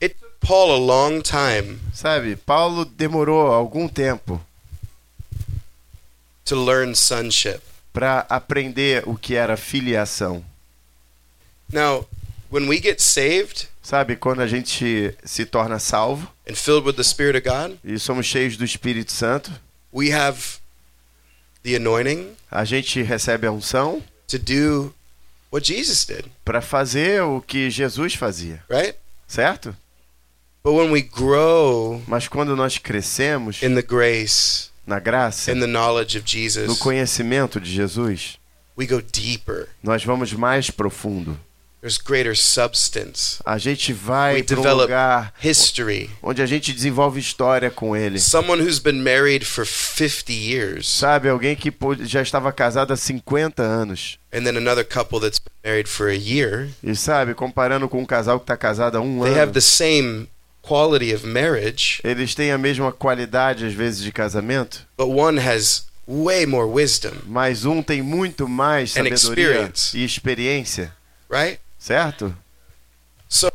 it 0.00 0.14
took 0.20 0.38
Paul 0.40 0.72
a 0.72 0.78
long 0.78 1.22
time 1.22 1.80
Sabe, 1.94 2.36
Paulo 2.36 2.84
demorou 2.84 3.50
algum 3.50 3.88
tempo 3.88 4.40
to 6.44 6.54
learn 6.56 6.94
sonship. 6.94 7.60
para 7.94 8.26
aprender 8.28 9.02
o 9.06 9.16
que 9.16 9.34
era 9.34 9.56
filiação. 9.56 10.44
Now, 11.72 12.06
when 12.50 12.66
we 12.68 12.78
get 12.80 13.00
saved 13.00 13.68
Sabe, 13.82 14.14
quando 14.14 14.40
a 14.40 14.46
gente 14.46 15.12
se 15.24 15.44
torna 15.44 15.78
salvo 15.80 16.30
and 16.48 16.54
filled 16.54 16.86
with 16.86 16.94
the 16.94 17.02
Spirit 17.02 17.36
of 17.36 17.44
God, 17.44 17.78
e 17.84 17.98
somos 17.98 18.26
cheios 18.26 18.56
do 18.56 18.64
Espírito 18.64 19.10
Santo, 19.10 19.50
we 19.92 20.12
have 20.12 20.60
the 21.64 21.74
anointing 21.74 22.36
a 22.50 22.64
gente 22.64 23.02
recebe 23.02 23.46
a 23.46 23.50
unção 23.50 24.02
to 24.28 24.38
do 24.38 24.94
what 25.50 25.66
Jesus 25.66 26.04
did, 26.06 26.26
para 26.44 26.60
fazer 26.62 27.22
o 27.22 27.40
que 27.40 27.70
Jesus 27.70 28.14
fazia, 28.14 28.62
right? 28.70 28.94
certo? 29.26 29.74
But 30.62 30.74
when 30.74 30.92
we 30.92 31.02
grow 31.02 32.00
Mas 32.06 32.28
quando 32.28 32.54
nós 32.54 32.78
crescemos 32.78 33.62
in 33.64 33.74
the 33.74 33.82
grace, 33.82 34.70
na 34.86 35.00
graça, 35.00 35.50
in 35.50 35.58
the 35.58 35.66
knowledge 35.66 36.16
of 36.16 36.22
no 36.22 36.28
Jesus, 36.28 36.78
conhecimento 36.78 37.60
de 37.60 37.68
Jesus, 37.68 38.38
we 38.78 38.86
go 38.86 39.02
deeper. 39.02 39.68
nós 39.82 40.04
vamos 40.04 40.32
mais 40.32 40.70
profundo. 40.70 41.36
There's 41.82 41.98
greater 41.98 42.36
substance, 42.36 43.42
A 43.44 43.58
gente 43.58 43.92
vai 43.92 44.34
We 44.36 44.42
para 44.44 44.54
um 44.54 44.56
develop 44.62 44.82
lugar 44.82 45.34
history. 45.42 46.10
onde 46.22 46.40
a 46.40 46.46
gente 46.46 46.72
desenvolve 46.72 47.18
história 47.18 47.72
com 47.72 47.96
ele. 47.96 48.20
Someone 48.20 48.62
who's 48.62 48.78
been 48.78 49.02
married 49.02 49.44
for 49.44 49.66
50 49.66 50.32
years, 50.32 50.86
Sabe, 50.88 51.28
alguém 51.28 51.56
que 51.56 51.72
já 52.02 52.22
estava 52.22 52.52
casado 52.52 52.92
há 52.92 52.96
50 52.96 53.64
anos. 53.64 54.16
and 54.32 54.44
then 54.44 54.56
another 54.56 54.84
couple 54.84 55.18
that's 55.18 55.40
been 55.40 55.52
married 55.64 55.88
for 55.88 56.08
a 56.08 56.14
year, 56.14 56.68
E 56.84 56.94
sabe, 56.94 57.34
comparando 57.34 57.88
com 57.88 58.00
um 58.00 58.06
casal 58.06 58.38
que 58.38 58.44
está 58.44 58.56
casado 58.56 58.96
há 58.96 59.00
um 59.00 59.20
they 59.20 59.32
have 59.32 59.42
ano, 59.42 59.52
the 59.52 59.60
same 59.60 60.28
quality 60.62 61.12
of 61.12 61.26
marriage, 61.26 62.00
eles 62.04 62.32
têm 62.36 62.52
a 62.52 62.58
mesma 62.58 62.92
qualidade, 62.92 63.66
às 63.66 63.74
vezes, 63.74 64.04
de 64.04 64.12
casamento, 64.12 64.86
but 64.96 65.08
one 65.08 65.40
has 65.40 65.86
way 66.06 66.46
more 66.46 66.68
wisdom, 66.68 67.10
mas 67.26 67.64
um 67.64 67.82
tem 67.82 68.00
muito 68.00 68.48
mais 68.48 68.96
And 68.96 69.02
sabedoria 69.02 69.16
experience. 69.16 69.98
e 69.98 70.04
experiência, 70.04 70.92
right? 71.28 71.58
Certo? 71.82 72.34
So, 73.28 73.50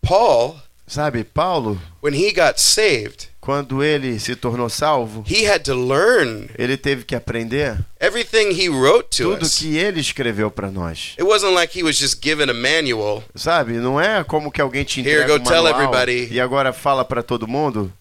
Paul, 0.00 0.56
Sabe, 0.86 1.22
Paulo, 1.22 1.78
when 2.02 2.14
he 2.14 2.32
got 2.32 2.58
saved, 2.58 3.28
quando 3.40 3.80
ele 3.82 4.18
se 4.18 4.34
tornou 4.34 4.68
salvo, 4.68 5.22
he 5.28 5.46
had 5.46 5.62
to 5.62 5.72
learn 5.74 6.48
ele 6.58 6.76
teve 6.76 7.04
que 7.04 7.14
aprender 7.14 7.78
everything 8.00 8.50
he 8.50 8.68
wrote 8.68 9.08
to 9.16 9.30
tudo 9.34 9.42
us. 9.44 9.58
que 9.58 9.76
ele 9.78 10.00
escreveu 10.00 10.50
para 10.50 10.68
nós. 10.70 11.14
It 11.16 11.22
wasn't 11.22 11.54
like 11.54 11.78
he 11.78 11.84
was 11.84 11.96
just 11.96 12.20
given 12.20 12.50
a 12.50 12.54
manual. 12.54 13.22
Sabe, 13.36 13.74
não 13.74 14.00
é 14.00 14.24
como 14.24 14.50
que 14.50 14.60
alguém 14.60 14.82
te 14.82 15.00
Here, 15.00 15.10
entrega 15.22 15.38
go 15.38 15.44
um 15.44 15.44
tell 15.44 15.62
manual 15.62 15.80
everybody. 15.80 16.28
e 16.34 16.40
agora 16.40 16.72
fala 16.72 17.04
para 17.04 17.22
todo 17.22 17.46
mundo 17.46 17.92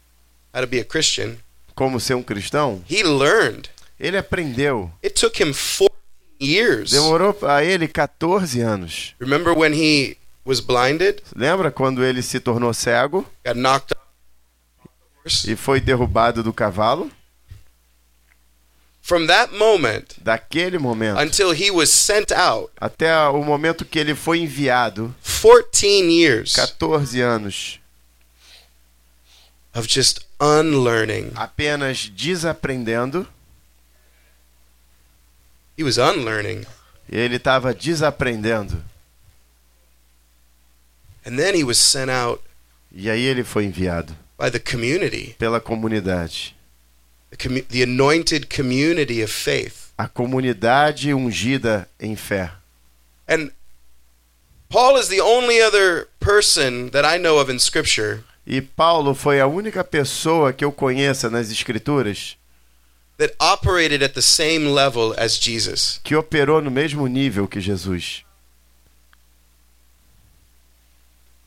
how 0.52 0.62
to 0.62 0.68
be 0.68 0.80
a 0.80 0.86
Christian. 0.86 1.36
como 1.76 2.00
ser 2.00 2.16
um 2.16 2.24
cristão. 2.24 2.84
He 2.90 3.04
learned. 3.04 3.70
Ele 4.00 4.18
aprendeu. 4.18 4.92
It 5.04 5.14
took 5.14 5.40
him 5.40 5.54
14 5.54 5.90
years. 6.40 6.92
Demorou 6.92 7.38
a 7.44 7.64
ele 7.64 7.88
14 7.88 8.62
anos. 8.62 9.16
Remember 9.20 9.54
when 9.54 9.74
he 9.74 10.18
was 10.46 10.60
blinded, 10.60 11.22
Lembra 11.36 11.72
quando 11.72 12.04
ele 12.04 12.22
se 12.22 12.40
tornou 12.40 12.74
cego 12.74 13.26
got 13.46 13.56
knocked 13.56 13.96
e 15.48 15.56
foi 15.56 15.80
derrubado 15.80 16.42
do 16.42 16.52
cavalo? 16.54 17.12
From 19.02 19.26
that 19.28 19.54
moment 19.56 20.06
Daquele 20.22 20.78
momento 20.78 21.20
until 21.20 21.52
he 21.52 21.72
was 21.72 21.90
sent 21.90 22.32
out, 22.32 22.72
até 22.80 23.12
o 23.30 23.44
momento 23.44 23.84
que 23.84 23.98
ele 23.98 24.14
foi 24.14 24.40
enviado, 24.40 25.14
14 25.24 25.88
years 26.12 26.54
14 26.56 27.20
anos, 27.22 27.80
of 29.74 29.88
just 29.88 30.22
unlearning. 30.40 31.32
apenas 31.36 32.10
desaprendendo. 32.10 33.28
He 35.80 35.84
was 35.84 35.98
unlearning. 35.98 36.66
E 37.10 37.18
ele 37.18 37.38
estava 37.38 37.74
desaprendendo. 37.74 38.84
And 41.26 41.38
then 41.38 41.56
he 41.56 41.64
was 41.64 41.78
sent 41.78 42.10
out 42.12 42.42
E 42.94 43.10
aí 43.10 43.22
ele 43.24 43.44
foi 43.46 43.64
enviado 43.64 44.14
by 44.38 44.50
the 44.50 44.60
community, 44.60 45.36
pela 45.40 45.62
comunidade. 45.62 46.54
the, 47.30 47.38
commu- 47.38 47.66
the 47.70 47.82
anointed 47.84 48.50
community 48.50 49.22
of 49.24 49.32
faith. 49.32 49.94
A 49.98 50.08
comunidade 50.10 51.14
ungida 51.14 51.88
em 51.98 52.16
fé. 52.18 52.52
And 53.26 53.52
Paul 54.70 54.98
is 54.98 55.08
the 55.08 55.22
only 55.22 55.62
other 55.62 56.10
person 56.20 56.90
that 56.92 57.06
I 57.06 57.18
know 57.18 57.40
of 57.40 57.50
in 57.50 57.60
Scripture 57.60 58.24
E 58.46 58.60
Paulo 58.62 59.14
foi 59.16 59.40
a 59.40 59.48
única 59.48 59.84
pessoa 59.84 60.52
que 60.52 60.66
eu 60.66 60.72
conheça 60.74 61.30
nas 61.30 61.50
escrituras 61.52 62.36
that 63.20 63.36
operated 63.40 64.02
at 64.02 64.14
the 64.16 64.22
same 64.22 64.74
level 64.74 65.14
as 65.18 65.38
Jesus. 65.38 66.00
que 66.04 66.16
operou 66.16 66.62
no 66.62 66.72
mesmo 66.72 67.06
nível 67.08 67.48
que 67.48 67.62
Jesus. 67.62 68.24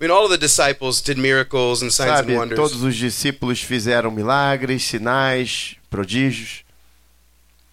I 0.01 0.05
mean, 0.05 0.11
all 0.11 0.25
of 0.25 0.31
the 0.31 0.39
disciples 0.39 1.01
did 1.01 1.17
miracles 1.17 1.83
and 1.83 1.91
signs 1.93 2.19
Sabe, 2.19 2.33
and 2.33 2.39
wonders. 2.41 2.57
todos 2.59 2.83
os 2.83 2.97
discípulos 2.97 3.61
fizeram 3.63 4.11
milagres, 4.11 4.85
sinais, 4.85 5.77
prodígios, 5.91 6.63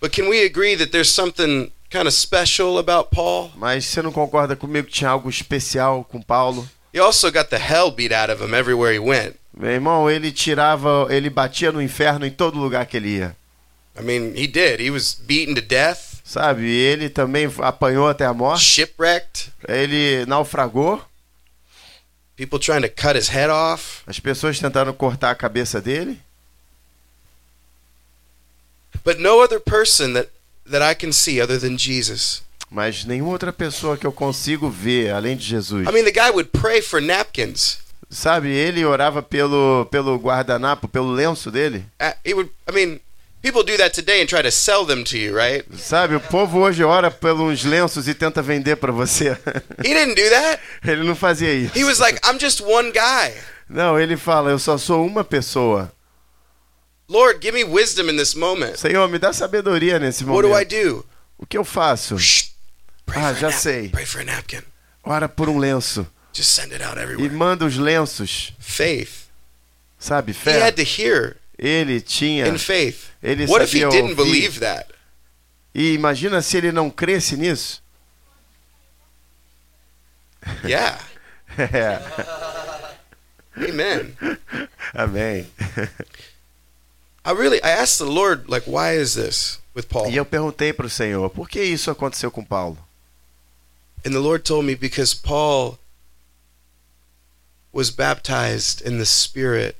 But 0.02 0.14
can 0.14 0.30
we 0.30 0.46
agree 0.46 0.76
that 0.78 0.92
there's 0.92 1.10
something 1.12 1.72
kind 1.90 2.08
of 2.08 2.14
special 2.14 2.78
about 2.78 3.10
Paul? 3.12 3.52
mas 3.58 3.84
você 3.86 4.02
não 4.02 4.12
concorda 4.14 4.56
comigo 4.56 4.88
que 4.88 4.94
tinha 4.94 5.10
algo 5.10 5.30
especial 5.30 6.06
com 6.06 6.22
Paulo? 6.22 6.70
He 6.94 7.00
also 7.00 7.30
got 7.32 7.50
the 7.50 7.58
hell 7.60 7.92
beat 7.92 8.14
out 8.14 8.32
of 8.32 8.42
him 8.42 8.54
everywhere 8.56 8.94
he 8.94 9.00
went. 9.00 9.36
Meu 9.54 9.72
irmão, 9.72 10.10
ele 10.10 10.32
tirava, 10.32 11.08
ele 11.10 11.30
batia 11.30 11.72
no 11.72 11.82
inferno 11.82 12.26
em 12.26 12.32
todo 12.32 12.58
lugar 12.58 12.86
que 12.86 12.96
ele 12.96 13.18
ia. 13.18 13.36
I 14.00 14.02
mean, 14.02 14.34
he 14.36 14.48
did. 14.48 14.80
He 14.80 14.90
was 14.90 15.14
beaten 15.14 15.56
to 15.56 15.62
death, 15.62 16.10
Sabe, 16.30 16.70
ele 16.70 17.10
também 17.10 17.52
apanhou 17.58 18.08
até 18.08 18.24
a 18.24 18.34
morte, 18.36 18.64
shipwrecked, 18.64 19.52
ele 19.68 20.28
naufragou, 20.28 21.04
people 22.38 22.60
trying 22.60 22.84
to 22.84 22.90
cut 22.90 23.18
his 23.18 23.30
head 23.30 23.50
off. 23.50 24.04
as 24.06 24.20
pessoas 24.20 24.60
tentaram 24.60 24.94
cortar 24.94 25.32
a 25.32 25.36
cabeça 25.36 25.82
dele. 25.82 26.22
But 29.04 29.20
no 29.20 29.42
other 29.42 29.60
person 29.60 30.14
that, 30.14 30.30
that 30.70 30.84
I 30.84 30.94
can 30.94 31.12
see 31.12 31.42
other 31.42 31.60
than 31.60 31.80
Jesus. 31.80 32.44
Mas 32.70 33.06
nenhuma 33.06 33.32
outra 33.32 33.52
pessoa 33.52 33.98
que 33.98 34.06
eu 34.06 34.12
consigo 34.12 34.70
ver 34.70 35.10
além 35.12 35.36
de 35.36 35.44
Jesus. 35.44 35.88
I 35.88 35.92
mean, 35.92 36.04
the 36.04 36.12
guy 36.12 36.30
would 36.30 36.52
pray 36.52 36.80
for 36.80 37.02
napkins. 37.02 37.80
Sabe, 38.08 38.50
ele 38.50 38.86
orava 38.86 39.24
pelo, 39.24 39.88
pelo 39.90 40.16
guardanapo, 40.20 40.88
pelo 40.88 41.12
lenço 41.12 41.50
dele. 41.50 41.84
Uh, 42.00 42.14
He 42.24 42.34
would. 42.36 42.52
I 42.68 42.72
mean, 42.72 43.00
people 43.42 43.64
do 43.64 43.78
that 43.78 43.94
today 43.94 44.22
and 44.22 44.28
try 44.28 44.42
to 44.42 44.52
sell 44.52 44.86
them 44.86 45.04
to 45.06 45.18
you, 45.18 45.36
right? 45.36 45.64
Sabe, 45.78 46.16
o 46.16 46.20
povo 46.20 46.60
hoje 46.60 46.84
ora 46.84 47.10
pelos 47.12 47.64
lenços 47.64 48.08
e 48.08 48.14
tenta 48.14 48.42
vender 48.42 48.76
pra 48.78 48.92
você. 48.92 49.30
He 49.84 49.94
didn't 49.94 50.16
do 50.16 50.30
that. 50.30 50.60
ele 50.86 51.04
não 51.04 51.16
fazia 51.16 51.54
isso. 51.54 51.78
He 51.78 51.84
was 51.84 52.00
like, 52.00 52.20
I'm 52.26 52.40
just 52.40 52.62
one 52.62 52.92
guy. 52.92 53.34
Não, 53.70 54.00
ele 54.00 54.18
fala, 54.18 54.50
eu 54.52 54.60
só 54.60 54.78
sou 54.78 55.06
uma 55.06 55.24
pessoa. 55.24 55.92
Lord, 57.08 57.40
give 57.42 57.54
me 57.54 57.64
wisdom 57.64 58.10
in 58.10 58.18
this 58.18 58.36
moment. 58.36 58.78
Senhor, 58.78 59.08
me 59.08 59.18
dá 59.18 59.34
sabedoria 59.34 59.98
nesse 60.00 60.24
What 60.24 60.42
do 60.44 60.50
I 60.50 60.52
momento. 60.66 60.70
do? 61.00 61.06
O 61.40 61.46
que 61.46 61.58
eu 61.58 61.64
faço? 61.66 62.18
Shh. 62.20 62.50
Pray, 63.06 63.24
Ah, 63.24 63.34
já 63.34 63.52
sei. 63.52 63.90
pray 63.90 64.06
for 64.06 64.22
a 64.22 64.26
napkin. 64.26 64.62
Ora 65.04 65.28
por 65.28 65.50
um 65.50 65.58
lenço 65.58 66.06
Just 66.32 66.52
send 66.52 66.72
it 66.74 66.84
out 66.84 66.98
e 67.00 67.02
everywhere. 67.02 67.34
manda 67.34 67.66
os 67.66 67.78
lenços. 67.78 68.54
Faith. 68.60 69.28
Sabe, 69.98 70.32
He 70.32 70.36
fé. 70.36 70.62
had 70.62 70.76
to 70.76 70.84
hear 70.84 71.38
Ele 71.62 72.00
tinha. 72.00 72.48
in 72.48 72.58
faith. 72.58 73.10
Ele 73.22 73.46
What 73.46 73.62
if 73.66 73.74
he 73.74 73.82
sabia 73.82 73.90
didn't 73.90 74.12
ouvir. 74.12 74.16
believe 74.16 74.60
that? 74.62 74.88
E 75.76 75.94
imagina 75.94 76.42
se 76.42 76.56
ele 76.58 76.72
não 76.72 76.90
cresce 76.90 77.36
nisso. 77.36 77.82
Yeah. 80.64 80.98
É. 81.58 82.00
Amen. 83.70 84.16
Amém. 84.94 85.48
I 87.26 87.32
really 87.34 87.58
I 87.62 87.72
asked 87.72 87.98
the 87.98 88.06
Lord 88.10 88.48
like 88.48 88.66
why 88.66 88.94
is 88.94 89.16
this 89.16 89.60
with 89.76 89.90
Paul? 89.90 90.10
E 90.10 90.16
eu 90.16 90.26
perguntei 90.26 90.72
para 90.72 90.86
o 90.86 90.90
Senhor, 90.90 91.30
por 91.30 91.50
que 91.50 91.62
isso 91.62 91.92
aconteceu 91.92 92.32
com 92.32 92.44
Paulo? 92.44 92.78
And 94.06 94.12
the 94.12 94.20
Lord 94.20 94.46
told 94.46 94.66
me 94.66 94.76
because 94.76 95.14
Paul 95.14 95.78
was 97.74 97.90
baptized 97.92 98.82
in 98.82 98.98
the 98.98 99.06
spirit 99.06 99.76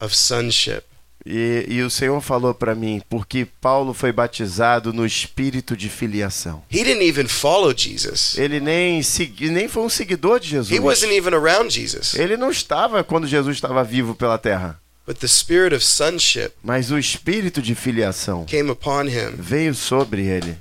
of 0.00 0.12
sonship. 0.14 0.84
E, 1.24 1.66
e 1.68 1.82
o 1.82 1.90
Senhor 1.90 2.20
falou 2.20 2.54
para 2.54 2.74
mim, 2.74 3.02
porque 3.08 3.46
Paulo 3.60 3.92
foi 3.92 4.10
batizado 4.10 4.92
no 4.92 5.04
espírito 5.04 5.76
de 5.76 5.88
filiação. 5.88 6.62
He 6.70 6.82
didn't 6.82 7.04
even 7.06 7.28
follow 7.28 7.74
Jesus. 7.76 8.38
Ele 8.38 8.58
nem, 8.58 9.02
nem 9.50 9.68
foi 9.68 9.82
um 9.82 9.88
seguidor 9.88 10.40
de 10.40 10.48
Jesus. 10.48 10.70
He 10.70 10.80
wasn't 10.80 11.12
even 11.12 11.34
around 11.34 11.70
Jesus. 11.70 12.14
Ele 12.14 12.36
não 12.36 12.50
estava 12.50 13.04
quando 13.04 13.26
Jesus 13.26 13.56
estava 13.56 13.84
vivo 13.84 14.14
pela 14.14 14.38
terra. 14.38 14.80
But 15.06 15.18
the 15.18 15.26
spirit 15.28 15.74
of 15.74 15.84
sonship 15.84 16.52
Mas 16.62 16.90
o 16.90 16.98
espírito 16.98 17.60
de 17.60 17.74
filiação 17.74 18.44
came 18.44 18.70
upon 18.70 19.04
him. 19.08 19.34
veio 19.36 19.74
sobre 19.74 20.24
ele. 20.26 20.56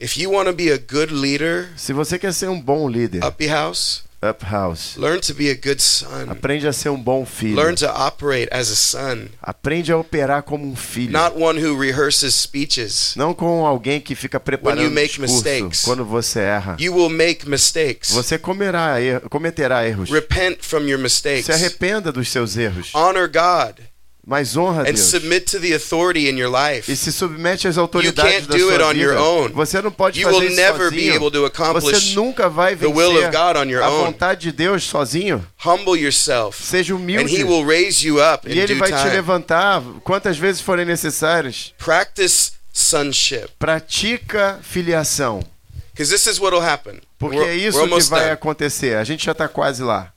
If 0.00 0.18
you 0.18 0.32
want 0.32 0.48
to 0.48 0.52
be 0.52 0.70
a 0.70 0.76
good 0.76 1.12
leader, 1.12 1.70
Se 1.76 1.92
você 1.92 2.18
quer 2.18 2.34
ser 2.34 2.48
um 2.48 2.60
bom 2.60 2.88
líder, 2.88 3.24
Uppy 3.24 3.46
House, 3.46 4.04
up 4.28 4.44
house, 4.44 4.96
learn 4.98 5.20
to 5.20 5.34
be 5.34 5.50
a 5.50 5.54
good 5.54 5.80
son. 5.80 6.28
aprende 6.30 6.66
a 6.66 6.72
ser 6.72 6.88
um 6.90 7.00
bom 7.00 7.24
filho. 7.26 7.56
Learn 7.56 7.74
to 7.76 7.86
operate 7.86 8.48
as 8.52 8.70
a 8.70 8.76
son, 8.76 9.28
Aprende 9.42 9.92
a 9.92 9.96
operar 9.98 10.42
como 10.42 10.66
um 10.66 10.74
filho. 10.76 11.12
not 11.12 11.36
one 11.40 11.58
who 11.62 11.78
rehearses 11.78 12.34
speeches. 12.34 13.14
Não 13.16 13.34
com 13.34 13.66
alguém 13.66 14.00
que 14.00 14.14
fica 14.14 14.38
preparando 14.40 14.82
you 14.82 14.88
o 14.88 14.92
make 14.92 15.08
discurso 15.08 15.32
mistakes. 15.34 15.82
quando 15.82 16.04
você 16.04 16.40
erra. 16.40 16.76
You 16.80 16.94
will 16.94 17.10
make 17.10 17.48
mistakes. 17.48 18.10
Você 18.12 18.38
comerá, 18.38 19.00
er- 19.00 19.20
cometerá 19.28 19.86
erros. 19.86 20.10
Repent 20.10 20.58
from 20.62 20.86
your 20.88 20.98
mistakes. 20.98 21.46
Se 21.46 21.52
arrependa 21.52 22.10
dos 22.12 22.28
seus 22.28 22.56
erros, 22.56 22.90
Honor 22.94 23.28
God 23.28 23.80
mas 24.26 24.56
honra 24.56 24.80
a 24.82 24.88
and 24.88 24.94
Deus. 24.94 25.00
submit 25.00 25.44
to 25.50 25.60
the 25.60 25.74
authority 25.74 26.28
in 26.30 26.38
your 26.38 26.50
life. 26.50 26.90
E 26.90 26.96
se 26.96 27.12
submete 27.12 27.68
às 27.68 27.76
autoridades 27.76 28.46
can't 28.46 28.48
da 28.48 28.58
sua 28.58 28.72
it 28.72 28.82
on 28.82 28.92
vida. 28.94 29.00
your 29.04 29.16
own. 29.18 29.48
Você 29.52 29.82
não 29.82 29.90
pode 29.90 30.20
You 30.20 30.26
fazer 30.28 30.38
will 30.38 30.46
isso 30.48 30.56
never 30.56 30.90
be 30.90 30.96
sozinho. 30.96 31.14
able 31.16 31.30
to 31.30 31.44
accomplish 31.44 31.84
Você 32.10 32.14
nunca 32.14 32.48
vai 32.48 32.74
the 32.74 32.86
will 32.86 33.12
vencer 33.12 33.28
of 33.28 33.36
God 33.36 33.56
on 33.56 33.70
your 33.70 33.82
a 33.82 33.90
own. 33.90 34.04
vontade 34.06 34.40
de 34.42 34.52
Deus 34.52 34.84
sozinho. 34.84 35.46
Humble 35.64 35.98
yourself, 36.00 36.62
Seja 36.62 36.94
and 36.94 36.98
humilde. 36.98 37.36
He 37.36 37.44
will 37.44 37.66
raise 37.66 38.06
you 38.06 38.16
up 38.20 38.48
E 38.50 38.58
ele 38.58 38.74
vai 38.76 38.90
te 38.90 39.08
levantar 39.10 39.82
quantas 40.02 40.38
vezes 40.38 40.60
forem 40.62 40.84
necessárias. 40.86 41.74
Practice 41.78 42.52
sonship, 42.72 43.48
Pratica 43.58 44.58
filiação. 44.62 45.44
because 45.92 46.10
this 46.10 46.26
is 46.26 46.40
what 46.40 46.52
will 46.56 46.64
happen. 46.64 47.00
Porque 47.18 47.38
é 47.38 47.54
isso 47.54 47.78
que 47.82 48.00
vai 48.08 48.20
done. 48.22 48.32
acontecer. 48.32 48.96
A 48.96 49.04
gente 49.04 49.24
já 49.24 49.32
está 49.32 49.46
quase 49.48 49.82
lá. 49.82 50.12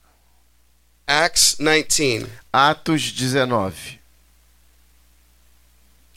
Acts 1.05 1.55
19. 1.59 2.25
Atos 2.51 3.11
19. 3.11 3.96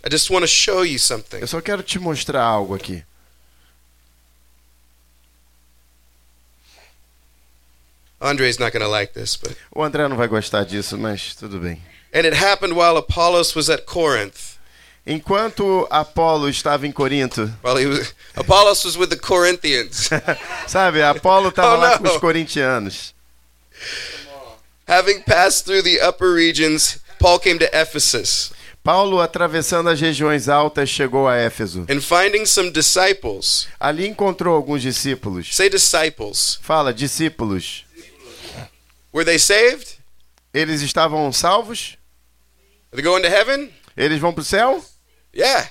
I 0.05 0.09
just 0.09 0.31
want 0.31 0.43
to 0.43 0.47
show 0.49 0.83
you 0.83 0.99
something. 0.99 1.41
Eu 1.41 1.47
só 1.47 1.61
quero 1.61 1.83
te 1.83 1.99
mostrar 1.99 2.43
algo 2.43 2.75
aqui. 2.75 3.05
Andre's 8.21 8.59
not 8.59 8.73
going 8.73 8.83
to 8.83 8.89
like 8.89 9.15
this, 9.15 9.37
but 9.37 9.57
O 9.75 9.83
André 9.83 10.07
não 10.09 10.17
vai 10.17 10.29
gostar 10.29 10.65
disso, 10.65 10.99
mas 10.99 11.35
tudo 11.35 11.59
bem. 11.59 11.81
and 12.13 12.27
it 12.27 12.35
happened 12.35 12.75
while 12.75 12.97
Apollos 12.97 13.55
was 13.55 13.71
at 13.71 13.87
Corinth. 13.87 14.59
Enquanto 15.07 15.87
Apolo 15.91 16.49
estava 16.49 16.87
em 16.87 16.93
Corinto, 16.93 17.47
While 17.63 17.79
he 17.79 17.87
was 17.87 18.13
Apollos 18.37 18.85
was 18.85 18.97
with 18.99 19.09
the 19.09 19.17
Corinthians, 19.17 20.11
sabe, 20.69 21.01
Apolo 21.03 21.49
estava 21.49 21.77
Oh, 21.77 21.81
lá 21.81 21.99
com 21.99 22.05
os 22.09 22.19
corintianos. 22.19 23.15
having 24.87 25.23
passed 25.23 25.65
through 25.65 25.83
the 25.83 26.01
upper 26.01 26.31
regions, 26.33 26.99
Paul 27.19 27.39
came 27.39 27.59
to 27.59 27.67
Ephesus, 27.73 28.53
Paulo, 28.83 29.21
atravessando 29.21 29.89
as 29.91 30.01
regiões 30.01 30.49
altas, 30.49 30.89
chegou 30.89 31.29
a 31.29 31.37
Éfeso. 31.37 31.85
and 31.89 32.01
finding 32.01 32.47
some 32.47 32.71
disciples. 32.71 33.69
Ali 33.79 34.09
encontrou 34.09 34.55
alguns 34.57 34.81
discípulos. 34.83 35.55
Say 35.55 35.69
disciples. 35.69 36.59
Fala, 36.63 36.93
discípulos. 36.93 37.85
Were 39.13 39.25
they 39.25 39.39
saved? 39.39 39.99
Eles 40.55 40.81
estavam 40.83 41.31
salvos? 41.33 41.97
Are 42.93 42.97
they 42.97 43.03
going 43.03 43.23
to 43.23 43.29
heaven? 43.29 43.71
Eles 43.97 44.19
vão 44.19 44.33
para 44.33 44.43
o 44.43 44.45
céu? 44.45 44.83
Yeah. 45.35 45.69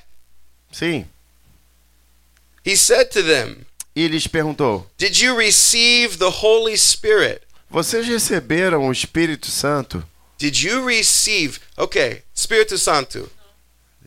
Sim. 0.72 1.06
He 2.66 2.76
said 2.78 3.10
to 3.12 3.24
them, 3.24 3.66
E 3.96 4.08
lhes 4.08 4.28
perguntou: 4.28 4.86
Did 4.98 5.18
you 5.20 5.36
receive 5.36 6.18
the 6.18 6.30
Holy 6.30 6.78
Spirit? 6.78 7.42
Vocês 7.70 8.08
receberam 8.08 8.88
o 8.88 8.92
Espírito 8.92 9.48
Santo? 9.48 10.04
Did 10.38 10.56
you 10.62 10.86
receive? 10.86 11.60
Okay, 11.78 12.22
Spiritu 12.40 12.78
Santo, 12.78 13.30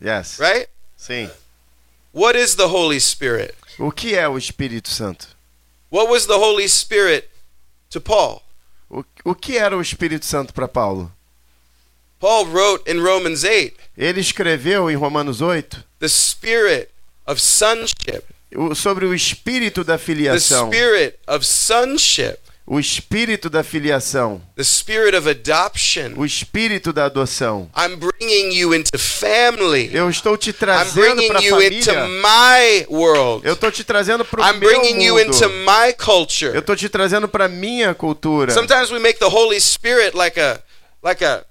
Yes. 0.03 0.39
right? 0.39 0.67
Sim. 0.97 1.29
What 2.11 2.35
is 2.37 2.55
the 2.55 2.67
Holy 2.67 2.99
Spirit? 2.99 3.53
O 3.79 3.91
que 3.91 4.15
é 4.15 4.27
o 4.27 4.37
Espírito 4.37 4.89
Santo? 4.89 5.27
What 5.91 6.09
was 6.09 6.25
the 6.25 6.37
Holy 6.37 6.67
Spirit 6.67 7.29
to 7.91 8.01
Paul? 8.01 8.41
O, 8.89 9.03
o 9.25 9.35
que 9.35 9.57
era 9.57 9.75
o 9.77 9.81
Espírito 9.81 10.25
Santo 10.25 10.53
para 10.53 10.67
Paulo? 10.67 11.11
Paul 12.19 12.45
wrote 12.47 12.89
in 12.89 12.99
Romans 13.01 13.43
8, 13.43 13.73
Ele 13.97 14.21
escreveu 14.21 14.89
em 14.89 14.95
Romanos 14.95 15.41
8 15.41 15.83
the 15.99 16.07
spirit 16.07 16.89
of 17.27 17.39
sonship, 17.41 18.23
o- 18.55 18.73
sobre 18.75 19.05
o 19.05 19.13
espírito 19.13 19.83
da 19.83 19.97
the 19.97 20.03
filiação. 20.03 20.67
spirit 20.71 21.17
of 21.27 21.45
sonship, 21.45 22.39
O 22.73 22.79
espírito 22.79 23.49
da 23.49 23.63
filiação. 23.63 24.41
the 24.55 24.63
spirit 24.63 25.15
of 25.15 25.29
adoption. 25.29 26.13
O 26.15 26.25
espírito 26.25 26.91
da 26.91 27.05
adoção. 27.05 27.69
I'm 27.77 27.95
bringing 27.97 28.51
you 28.53 28.73
into 28.73 28.97
family. 28.97 29.89
Eu 29.93 30.09
estou 30.09 30.35
te 30.35 30.51
trazendo 30.51 31.21
para 31.27 31.39
a 31.39 31.43
you 31.43 31.61
into 31.61 31.85
família. 31.93 32.07
my 32.07 32.85
world. 32.89 33.45
Eu 33.47 33.53
estou 33.53 33.71
te 33.71 33.83
trazendo 33.83 34.25
para 34.25 34.41
o 34.41 34.57
meu 34.57 34.69
bringing 34.69 35.03
you 35.03 35.19
into 35.19 35.33
mundo. 35.47 35.49
my 35.65 35.89
Eu 35.89 35.95
culture. 36.03 36.57
estou 36.57 36.75
te 36.75 36.89
trazendo 36.89 37.27
para 37.27 37.47
minha 37.47 37.93
cultura. 37.93 38.51
Sometimes 38.53 38.89
we 38.91 38.97
make 38.99 39.19
the 39.19 39.29
Holy 39.29 39.59
Spirit 39.61 40.17
like 40.17 40.39
a 40.39 40.59
like 41.03 41.23
a 41.23 41.45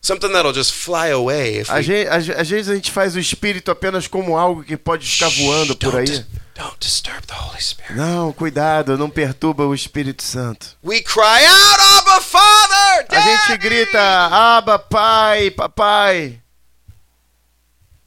something 0.00 0.32
that'll 0.32 0.54
just 0.54 0.72
fly 0.72 1.10
away 1.10 1.58
we 1.60 2.08
às, 2.08 2.48
vezes 2.48 2.70
a 2.70 2.74
gente 2.74 2.90
faz 2.90 3.14
o 3.14 3.18
espírito 3.20 3.70
apenas 3.70 4.06
como 4.06 4.38
algo 4.38 4.64
que 4.64 4.76
pode 4.76 5.06
ficar 5.06 5.28
voando 5.28 5.74
Shh, 5.74 5.76
por 5.78 5.92
don't 5.92 5.98
aí. 5.98 6.04
dis- 6.06 6.24
don't 6.62 6.78
disturb 6.80 7.22
the 7.26 7.34
Holy 7.34 7.60
Spirit. 7.60 7.94
Não, 7.96 8.32
cuidado, 8.32 8.96
não 8.98 9.08
perturba 9.10 9.64
o 9.66 9.74
Espírito 9.74 10.22
Santo. 10.22 10.76
We 10.84 11.00
cry 11.02 11.44
out, 11.46 11.80
Abba 11.98 12.20
Father! 12.20 13.06
A 13.08 13.20
gente 13.20 13.48
Daddy!" 13.48 13.58
grita, 13.58 14.00
Aba, 14.30 14.78
pai, 14.78 15.50
papai. 15.50 16.40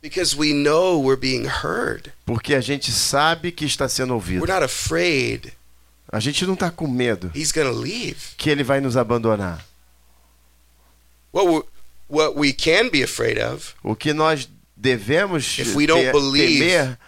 Because 0.02 0.36
we 0.36 0.54
know 0.54 1.00
we're 1.00 1.16
being 1.20 1.46
heard. 1.46 2.12
Porque 2.26 2.54
a 2.54 2.62
gente 2.62 2.92
sabe 2.92 3.52
que 3.52 3.66
está 3.66 3.88
sendo 3.88 4.14
ouvido. 4.14 4.42
We're 4.46 4.54
not 4.54 4.64
afraid 4.64 5.54
A 6.12 6.20
gente 6.20 6.46
não 6.46 6.54
está 6.54 6.70
com 6.70 6.88
medo 6.88 7.32
he's 7.34 7.52
to 7.52 7.72
leave. 7.72 8.36
que 8.38 8.50
ele 8.50 8.64
vai 8.64 8.80
nos 8.82 8.96
abandonar. 8.98 9.66
What 11.32 11.48
we, 11.50 11.64
what 12.08 12.38
we 12.38 12.54
can 12.54 12.90
be 12.90 13.02
afraid 13.02 13.40
of, 13.40 13.74
O 13.82 13.96
que 13.96 14.14
nós 14.14 14.48
devemos 14.76 15.58
If 15.58 15.74
we 15.76 15.88
don't 15.88 16.06
te- 16.06 16.12
believe- 16.12 16.60
temer 16.60 17.00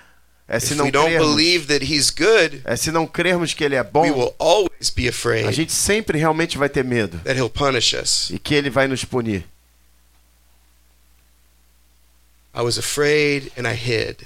é 0.47 0.59
se 0.59 0.73
if 0.73 0.77
não 0.77 0.85
we 0.85 0.91
don't 0.91 1.09
crermos, 1.09 1.35
believe 1.35 1.65
that 1.67 1.83
he's 1.83 2.09
good, 2.09 2.61
é 2.63 2.75
se 2.75 2.91
não 2.91 3.07
crermos 3.07 3.53
que 3.53 3.63
ele 3.63 3.75
é 3.75 3.81
we 3.81 3.89
bom, 3.89 4.01
will 4.11 4.35
always 4.37 4.89
be 4.89 5.07
a 5.07 5.51
gente 5.51 5.71
sempre 5.71 6.17
realmente 6.19 6.57
vai 6.57 6.69
ter 6.69 6.83
medo 6.83 7.17
that 7.19 7.35
he'll 7.37 7.49
punish 7.49 7.93
us. 7.93 8.29
e 8.29 8.37
que 8.37 8.53
ele 8.53 8.69
vai 8.69 8.87
nos 8.87 9.03
punir. 9.03 9.43
I 12.53 12.61
was 12.61 12.77
afraid 12.77 13.51
and 13.57 13.67
I 13.67 13.73
hid. 13.75 14.25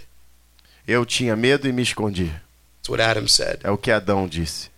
Eu 0.88 1.06
tinha 1.06 1.36
medo 1.36 1.68
e 1.68 1.72
me 1.72 1.82
escondi. 1.82 2.32
That's 2.78 2.90
what 2.90 3.02
Adam 3.02 3.28
said. 3.28 3.60
É 3.64 3.72
o 3.72 3.78
que 3.78 3.90
Adão 3.90 4.28
disse. 4.28 4.70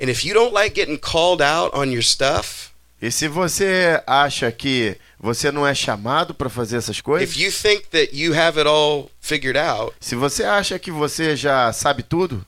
And 0.00 0.08
if 0.08 0.24
you 0.24 0.34
don't 0.34 0.52
like 0.52 0.74
getting 0.74 0.96
called 0.98 1.42
out 1.42 1.76
on 1.76 1.90
your 1.90 2.02
stuff, 2.04 2.67
E 3.00 3.10
se 3.12 3.28
você 3.28 4.02
acha 4.06 4.50
que 4.50 4.96
você 5.20 5.52
não 5.52 5.66
é 5.66 5.74
chamado 5.74 6.34
para 6.34 6.48
fazer 6.50 6.76
essas 6.78 7.00
coisas, 7.00 7.30
if 7.30 7.36
you 7.38 7.52
think 7.52 7.86
that 7.90 8.10
you 8.16 8.34
have 8.34 8.58
it 8.58 8.68
all 8.68 9.08
figured 9.20 9.56
out, 9.56 9.94
se 10.00 10.14
você 10.16 10.42
acha 10.44 10.78
que 10.78 10.90
você 10.90 11.36
já 11.36 11.72
sabe 11.72 12.02
tudo, 12.02 12.44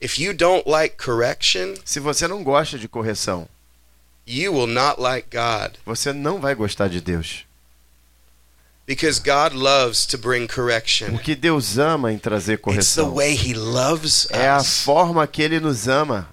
if 0.00 0.18
you 0.18 0.32
don't 0.32 0.68
like 0.70 0.96
correction, 0.96 1.74
se 1.84 1.98
você 1.98 2.28
não 2.28 2.44
gosta 2.44 2.78
de 2.78 2.86
correção, 2.88 3.48
you 4.26 4.52
will 4.54 4.68
not 4.68 5.00
like 5.00 5.28
God 5.36 5.76
você 5.84 6.12
não 6.12 6.40
vai 6.40 6.54
gostar 6.54 6.88
de 6.88 7.00
Deus. 7.00 7.44
because 8.86 9.18
God 9.20 9.52
loves 9.54 10.04
to 10.06 10.18
bring 10.18 10.46
correction. 10.46 11.10
Porque 11.12 11.34
Deus 11.34 11.78
ama 11.78 12.12
em 12.12 12.18
trazer 12.18 12.54
It's 12.54 12.60
the 12.60 12.62
correção. 13.02 13.14
way 13.14 13.34
He 13.34 13.54
loves 13.54 14.26
É 14.30 14.48
a 14.48 14.58
us. 14.58 14.82
forma 14.84 15.26
que 15.26 15.42
Ele 15.42 15.58
nos 15.60 15.88
ama. 15.88 16.28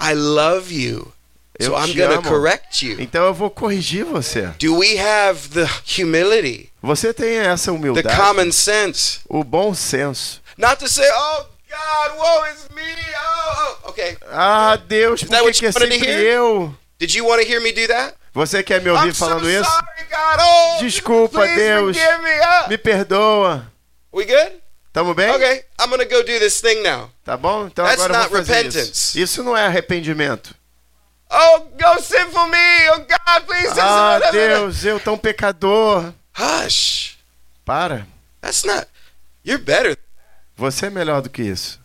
I 0.00 0.12
love 0.14 0.70
you, 0.72 1.12
Eu 1.58 1.72
so 1.72 1.76
I'm 1.78 2.22
correct 2.22 2.86
you. 2.86 3.00
Então 3.00 3.24
eu 3.24 3.34
vou 3.34 3.50
corrigir 3.50 4.04
você. 4.04 4.46
Do 4.58 4.76
we 4.78 4.98
have 4.98 5.48
the 5.48 5.66
humility, 5.98 6.70
Você 6.82 7.12
tem 7.14 7.38
essa 7.38 7.70
the 7.70 7.76
humildade, 7.76 8.16
common 8.16 8.52
sense, 8.52 9.20
o 9.28 9.42
bom 9.42 9.74
senso. 9.74 10.40
not 10.58 10.76
to 10.78 10.88
say, 10.88 11.08
"Oh 11.10 11.44
God, 11.68 12.18
woe 12.18 12.50
is 12.50 12.68
me"? 12.74 12.82
Oh, 12.82 13.78
oh. 13.84 13.88
okay. 13.90 14.16
Ah, 14.30 14.76
Deus, 14.76 15.22
por 15.22 15.30
que, 15.52 15.52
que 15.52 15.66
é 15.66 15.72
sempre 15.72 16.22
eu? 16.24 16.74
Did 16.98 17.14
you 17.14 17.26
want 17.26 17.42
to 17.42 17.48
hear 17.48 17.60
me 17.60 17.72
do 17.72 17.86
that? 17.88 18.14
Você 18.32 18.62
quer 18.62 18.82
me 18.82 18.90
ouvir 18.90 19.08
I'm 19.08 19.14
so 19.14 19.26
falando 19.26 19.48
isso? 19.50 19.64
sorry, 19.64 20.06
God. 20.10 20.40
Oh, 20.40 20.82
Desculpa, 20.82 21.46
Deus. 21.46 21.96
me. 21.96 22.02
Ah. 22.42 22.66
Me 22.68 22.76
perdoa. 22.78 23.72
We 24.12 24.24
good? 24.24 24.52
Tamo 24.92 25.14
bem? 25.14 25.30
Okay, 25.30 25.64
I'm 25.80 25.90
gonna 25.90 26.04
go 26.06 26.22
do 26.22 26.38
this 26.38 26.60
thing 26.60 26.82
now. 26.82 27.10
Tá 27.24 27.36
bom? 27.36 27.66
Então 27.66 27.84
That's 27.84 28.02
agora 28.02 28.24
eu 28.24 28.28
vou 28.30 28.38
not 28.38 28.46
fazer 28.46 28.62
repentance. 28.62 28.92
isso. 28.92 29.18
Isso 29.18 29.42
não 29.42 29.56
é 29.56 29.66
arrependimento. 29.66 30.54
Oh, 31.30 31.60
go 31.78 32.00
sin 32.00 32.30
for 32.30 32.46
me. 32.48 32.88
Oh 32.92 32.98
God, 33.00 33.46
please. 33.46 33.72
Ah, 33.80 34.20
for 34.22 34.32
me. 34.32 34.38
Deus, 34.38 34.84
eu 34.84 35.00
tão 35.00 35.18
pecador. 35.18 36.12
Hush. 36.38 37.16
Para. 37.64 38.06
That's 38.40 38.64
not. 38.64 38.86
You're 39.44 39.62
better. 39.62 39.96
Você 40.56 40.86
é 40.86 40.90
melhor 40.90 41.20
do 41.22 41.28
que 41.30 41.42
isso. 41.42 41.78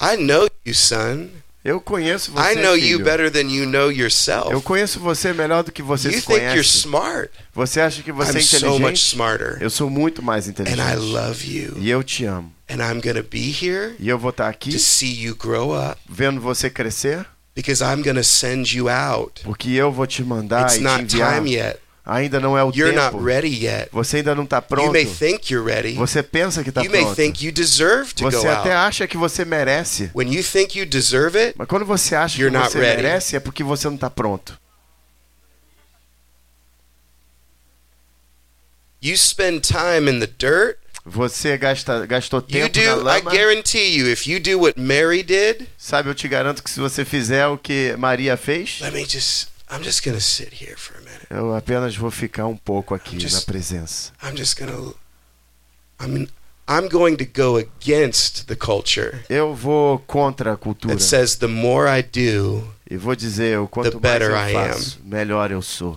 I 0.00 0.16
know 0.16 0.48
you, 0.64 0.74
son. 0.74 1.28
Eu 1.64 1.80
conheço 1.80 2.30
você, 2.30 2.52
I 2.52 2.62
know 2.62 2.76
you 2.76 2.98
filho. 2.98 3.04
better 3.04 3.30
than 3.30 3.50
you 3.50 3.66
know 3.66 3.90
yourself. 3.90 4.52
Eu 4.52 4.62
conheço 4.62 5.00
você 5.00 5.32
melhor 5.32 5.64
do 5.64 5.72
que 5.72 5.82
você 5.82 6.08
you 6.08 6.20
se 6.20 6.26
think 6.26 6.34
you're 6.40 6.50
conhece. 6.52 6.78
smart. 6.78 7.30
Você 7.52 7.80
acha 7.80 8.02
que 8.02 8.12
você 8.12 8.32
I'm 8.32 8.38
é 8.38 8.42
so 8.42 8.56
much 8.66 8.74
inteligente? 8.76 9.02
smarter. 9.02 9.58
Eu 9.60 9.70
sou 9.70 9.90
muito 9.90 10.22
mais 10.22 10.46
And 10.46 10.50
inteligente. 10.50 10.80
I 10.92 10.94
love 10.96 11.44
you. 11.58 11.74
E 11.78 11.90
eu 11.90 12.04
te 12.04 12.24
amo. 12.24 12.52
And 12.68 12.76
I'm 12.76 13.00
gonna 13.00 13.22
be 13.22 13.50
here 13.50 13.96
E 13.98 14.08
eu 14.08 14.18
vou 14.18 14.30
estar 14.30 14.48
aqui 14.48 14.70
to 14.72 14.78
see 14.78 15.22
you 15.24 15.34
grow 15.36 15.72
up 15.74 16.00
vendo 16.08 16.40
você 16.40 16.68
crescer, 16.70 17.24
because 17.56 17.82
I'm 17.82 18.02
gonna 18.04 18.22
send 18.22 18.72
you 18.72 18.88
out. 18.88 19.40
porque 19.42 19.70
eu 19.70 19.90
vou 19.90 20.06
te 20.06 20.22
mandar 20.22 20.62
It's 20.66 20.74
e 20.76 20.78
te 20.78 20.84
not 20.84 21.02
enviar. 21.02 21.34
time 21.34 21.50
yet. 21.56 21.80
Ainda 22.08 22.38
não 22.38 22.56
é 22.56 22.62
o 22.62 22.70
You're 22.72 22.94
not 22.94 23.10
tempo. 23.10 23.24
ready 23.24 23.48
yet. 23.66 23.88
Você 23.90 24.18
ainda 24.18 24.32
não 24.32 24.44
está 24.44 24.58
You 24.58 24.62
pronto. 24.62 24.92
may 24.92 25.04
think 25.04 25.52
you're 25.52 25.68
ready. 25.68 25.94
Você 25.94 26.22
pensa 26.22 26.62
que 26.62 26.68
está 26.68 26.82
You 26.84 26.90
may 26.92 27.00
pronto. 27.00 27.16
think 27.16 27.44
you 27.44 27.50
deserve 27.50 28.14
to 28.14 28.22
Você 28.30 28.46
até 28.46 28.72
acha 28.72 29.08
que 29.08 29.16
você 29.16 29.44
merece. 29.44 30.08
When 30.14 30.32
you 30.32 30.44
think 30.44 30.78
you 30.78 30.86
deserve 30.86 31.36
it, 31.36 31.54
Mas 31.58 31.66
quando 31.66 31.84
você 31.84 32.14
acha 32.14 32.38
You're 32.40 32.52
que 32.54 32.62
not 32.62 32.70
você 32.70 32.78
ready. 32.78 33.02
merece, 33.02 33.34
é 33.34 33.40
porque 33.40 33.64
você 33.64 33.88
não 33.88 33.96
está 33.96 34.08
pronto. 34.08 34.56
you 39.00 39.16
spend 39.16 39.62
time 39.62 40.08
in 40.08 40.20
the 40.20 40.26
dirt. 40.26 40.78
Você 41.08 41.56
gasta, 41.56 42.04
gastou 42.04 42.40
You 42.40 42.68
tempo 42.68 42.78
na 42.80 42.94
do, 42.96 43.00
I 43.00 43.04
lama. 43.04 43.30
guarantee 43.30 43.96
you, 43.96 44.10
if 44.10 44.26
you 44.26 44.40
do 44.40 44.58
what 44.58 44.78
Mary 44.78 45.22
did, 45.22 45.68
Sabe, 45.78 46.08
eu 46.10 46.14
te 46.14 46.26
garanto 46.26 46.62
que 46.64 46.68
se 46.70 46.80
você 46.80 47.04
fizer 47.04 47.46
o 47.46 47.56
que 47.56 47.94
Maria 47.96 48.36
fez, 48.36 48.80
let 48.80 48.92
me 48.92 49.04
just, 49.08 49.46
I'm 49.70 49.84
just 49.84 50.04
gonna 50.04 50.20
sit 50.20 50.52
here 50.60 50.74
for 50.76 50.96
a 50.96 51.00
minute. 51.00 51.26
eu 51.30 51.54
apenas 51.54 51.94
vou 51.96 52.10
ficar 52.10 52.46
um 52.46 52.56
pouco 52.56 52.92
aqui 52.92 53.20
Just- 53.20 53.34
na 53.36 53.40
presença. 53.42 54.12
I'm 54.20 54.36
just 54.36 54.58
gonna, 54.58 54.92
I 56.00 56.08
mean, 56.08 56.28
I'm 56.68 56.88
going 56.88 57.14
to 57.18 57.24
go 57.24 57.56
against 57.56 58.46
the 58.48 58.56
culture 58.56 59.16
Eu 59.30 59.54
vou 59.54 60.00
contra 60.00 60.54
a 60.54 60.56
cultura. 60.56 60.92
that 60.96 61.04
says 61.04 61.36
the 61.36 61.46
more 61.46 61.88
I 61.88 62.02
do, 62.02 62.66
E 62.90 62.96
vou 62.96 63.14
dizer, 63.14 63.60
o 63.60 63.68
quanto 63.68 63.92
The 63.92 63.98
mais 64.00 64.18
better 64.18 64.30
eu 64.32 64.36
I 64.36 64.52
faço, 64.52 64.98
melhor 65.04 65.52
eu 65.52 65.62
sou. 65.62 65.96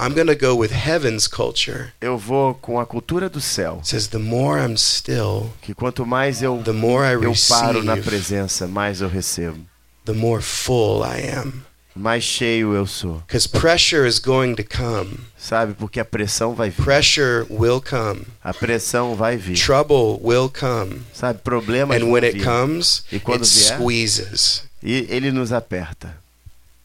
I'm 0.00 0.14
gonna 0.14 0.34
go 0.34 0.54
with 0.56 0.70
heaven's 0.72 1.26
culture. 1.28 1.92
Eu 2.00 2.16
vou 2.16 2.54
com 2.54 2.80
a 2.80 2.86
cultura 2.86 3.28
do 3.28 3.40
céu. 3.40 3.80
Says 3.84 4.06
the 4.08 4.18
more 4.18 4.58
I'm 4.60 4.76
still, 4.76 5.52
Que 5.60 5.74
quanto 5.74 6.06
mais 6.06 6.42
eu, 6.42 6.62
the 6.64 6.72
more 6.72 7.04
I 7.06 7.12
eu 7.22 7.34
paro 7.48 7.82
na 7.82 7.96
presença, 7.96 8.66
mais 8.66 9.00
eu 9.00 9.08
recebo. 9.08 9.58
the 10.06 10.12
more 10.14 10.42
full 10.42 11.02
I 11.04 11.28
am. 11.36 11.52
Mais 11.94 12.22
cheio 12.22 12.72
eu 12.72 12.86
sou. 12.86 13.16
Because 13.26 13.48
pressure 13.48 14.06
is 14.06 14.18
going 14.20 14.54
to 14.54 14.62
come. 14.64 15.18
Sabe? 15.36 15.74
Porque 15.74 15.98
a 16.00 16.04
pressão 16.04 16.54
vai 16.54 16.70
vir. 16.70 16.82
Pressure 16.84 17.46
will 17.50 17.80
come. 17.82 18.22
A 18.42 18.54
pressão 18.54 19.14
vai 19.16 19.36
vir. 19.36 19.56
Trouble 19.58 20.18
will 20.22 20.48
come. 20.48 21.02
Sabe? 21.12 21.40
Problemas 21.42 21.96
And 21.96 22.04
vão 22.04 22.12
when 22.12 22.24
it 22.24 22.38
vir. 22.38 22.44
comes, 22.44 23.02
E 23.10 23.18
quando 23.18 23.42
it 23.42 23.52
vier? 23.52 23.76
squeezes. 23.76 24.62
E 24.82 25.06
ele 25.10 25.30
nos 25.32 25.52
aperta. 25.52 26.14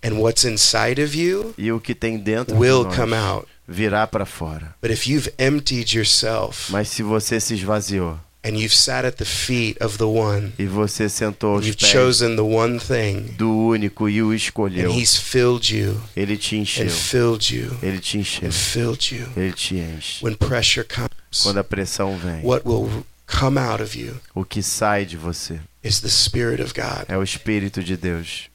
And 0.05 0.19
what's 0.19 0.43
inside 0.45 1.01
of 1.01 1.15
you 1.17 1.53
E 1.57 1.71
o 1.71 1.79
que 1.79 1.95
tem 1.95 2.17
dentro 2.17 2.55
will 2.57 2.85
de 2.85 2.95
come 2.95 3.15
out. 3.15 3.47
virá 3.67 4.05
para 4.05 4.25
fora. 4.25 4.75
But 4.81 4.91
if 4.91 5.07
you've 5.07 5.31
emptied 5.39 5.95
yourself 5.95 6.71
Mas 6.71 6.89
se 6.89 7.01
você 7.01 7.39
se 7.39 7.55
esvaziou 7.55 8.19
and 8.43 8.49
you've 8.59 8.75
sat 8.75 9.03
at 9.07 9.15
the 9.15 9.25
feet 9.25 9.75
of 9.83 9.97
the 9.97 10.03
one, 10.05 10.53
e 10.59 10.65
você 10.67 11.09
sentou 11.09 11.53
and 11.53 11.55
aos 11.57 11.65
you've 11.65 11.77
pés 11.79 11.89
chosen 11.91 12.35
the 12.35 12.43
one 12.43 12.77
thing, 12.79 13.33
do 13.35 13.49
único 13.51 14.07
e 14.07 14.21
o 14.21 14.29
and 14.29 14.35
escolheu, 14.35 14.91
he's 14.91 15.17
filled 15.17 15.75
you 15.75 15.99
ele 16.15 16.37
te 16.37 16.55
encheu. 16.55 16.85
and 16.85 16.89
filled 16.91 17.51
you 17.55 17.75
Ele 17.81 17.97
te 17.99 18.19
encheu. 18.19 18.47
and 18.47 18.51
filled 18.51 19.11
you. 19.15 19.25
Ele 19.35 19.51
te 19.51 19.77
enche. 19.79 20.23
When 20.23 20.35
pressure 20.35 20.85
comes, 20.87 21.09
Quando 21.41 21.57
a 21.57 21.63
pressão 21.63 22.15
vem, 22.19 22.41
what 22.43 22.61
will 22.67 22.87
come 23.25 23.57
out 23.57 23.81
of 23.81 23.97
you 23.99 24.13
o 24.35 24.45
que 24.45 24.61
sai 24.61 25.05
de 25.07 25.17
você 25.17 25.59
is 25.83 25.99
the 26.01 26.09
Spirit 26.09 26.61
of 26.61 26.71
God. 26.75 27.05
é 27.07 27.17
o 27.17 27.23
Espírito 27.23 27.81
de 27.83 27.97
Deus. 27.97 28.47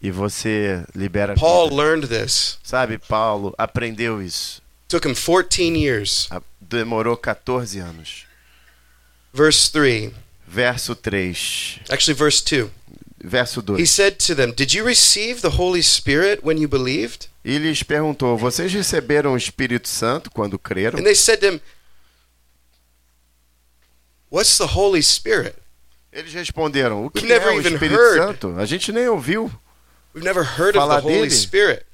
E 0.00 0.10
você 0.10 0.84
libera 0.94 1.34
Paul 1.34 1.68
vida. 1.70 1.82
learned 1.82 2.08
this. 2.08 2.58
Sabe, 2.62 2.98
Paulo 2.98 3.54
aprendeu 3.58 4.20
isso. 4.22 4.60
Took 4.88 5.06
him 5.06 5.14
14 5.14 5.76
years. 5.76 6.26
A- 6.30 6.42
Demorou 6.60 7.16
14 7.16 7.78
anos. 7.78 8.24
Verse 9.32 9.70
3, 9.70 10.12
Verso 10.46 10.94
3. 10.96 11.80
actually, 11.90 12.14
verse 12.18 12.42
2. 12.42 12.70
Verso 13.22 13.60
2. 13.62 13.76
He 13.78 13.86
said 13.86 14.16
to 14.26 14.34
them, 14.34 14.50
Did 14.52 14.72
you 14.72 14.84
receive 14.84 15.42
the 15.42 15.50
Holy 15.56 15.82
Spirit 15.82 16.40
when 16.42 16.58
you 16.58 16.66
believed? 16.68 17.28
E 17.44 17.58
lhes 17.58 17.82
perguntou: 17.82 18.36
Vocês 18.36 18.72
receberam 18.72 19.34
o 19.34 19.36
Espírito 19.36 19.88
Santo 19.88 20.30
quando 20.30 20.58
creram? 20.58 20.98
And 20.98 21.04
they 21.04 21.14
said 21.14 21.38
to 21.40 21.46
him, 21.46 21.60
What's 24.30 24.56
the 24.58 24.68
Holy 24.74 25.02
Spirit? 25.02 25.56
Eles 26.12 26.32
responderam: 26.32 27.04
O 27.04 27.10
que 27.10 27.20
We've 27.20 27.32
é 27.34 27.50
o 27.50 27.60
Espírito 27.60 28.00
heard. 28.00 28.16
Santo? 28.16 28.54
A 28.58 28.66
gente 28.66 28.92
nem 28.92 29.08
ouviu. 29.08 29.50
We've 30.14 30.24
never 30.24 30.42
heard 30.42 30.76
of 30.76 30.78
Falar 30.78 31.00
the 31.00 31.06
Holy 31.06 31.18
dele. 31.20 31.30
Spirit. 31.30 31.86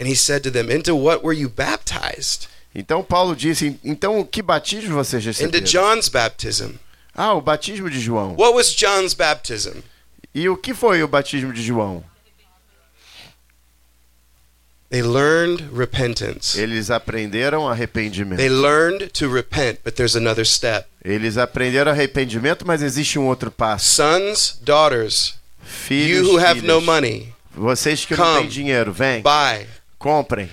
And 0.00 0.06
he 0.06 0.14
said 0.16 0.42
to 0.44 0.50
them, 0.50 0.70
Into 0.70 0.94
what 0.96 1.22
were 1.24 1.36
you 1.36 1.48
baptized? 1.48 2.48
Então 2.74 3.02
Paulo 3.02 3.34
disse: 3.34 3.78
Então 3.84 4.24
que 4.24 4.40
batismo 4.40 4.94
vocês 4.94 5.24
Into 5.26 5.42
receberam? 5.58 5.64
John's 5.64 6.08
baptism. 6.08 6.72
Ah, 7.14 7.34
o 7.34 7.40
batismo 7.40 7.90
de 7.90 8.00
João. 8.00 8.36
What 8.38 8.54
was 8.54 8.72
John's 8.74 9.14
baptism? 9.14 9.82
E 10.32 10.48
o 10.48 10.56
que 10.56 10.72
foi 10.72 11.02
o 11.02 11.08
batismo 11.08 11.52
de 11.52 11.60
João? 11.62 12.04
They 14.90 15.02
learned 15.02 15.68
repentance. 15.72 16.58
Eles 16.58 16.90
aprenderam 16.90 17.68
arrependimento. 17.68 18.38
They 18.38 18.48
learned 18.50 19.10
to 19.14 19.28
repent, 19.28 19.78
but 19.84 19.94
there's 19.94 20.16
another 20.16 20.44
step. 20.44 20.88
Eles 21.04 21.36
aprenderam 21.38 21.92
arrependimento, 21.92 22.66
mas 22.66 22.82
existe 22.82 23.16
um 23.18 23.26
outro 23.28 23.52
passo. 23.52 23.84
Sons, 23.86 24.58
daughters, 24.62 25.34
Filhos, 25.62 26.26
you 26.26 26.32
who 26.32 26.38
have 26.44 26.62
no 26.66 26.80
money, 26.80 27.32
vocês 27.54 28.04
que 28.04 28.16
não 28.16 28.24
come, 28.24 28.40
têm 28.40 28.48
dinheiro, 28.48 28.92
vem, 28.92 29.22
buy. 29.22 29.66
comprem. 29.98 30.50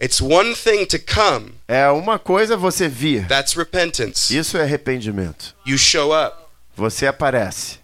It's 0.00 0.20
one 0.20 0.54
thing 0.54 0.84
to 0.86 0.98
come, 1.00 1.52
É 1.66 1.88
uma 1.88 2.18
coisa 2.20 2.56
você 2.56 2.86
vir. 2.86 3.26
that's 3.26 3.54
repentance. 3.56 4.30
Isso 4.36 4.56
é 4.56 4.62
arrependimento. 4.62 5.52
You 5.66 5.78
show 5.78 6.12
up. 6.12 6.36
Você 6.76 7.06
aparece. 7.08 7.78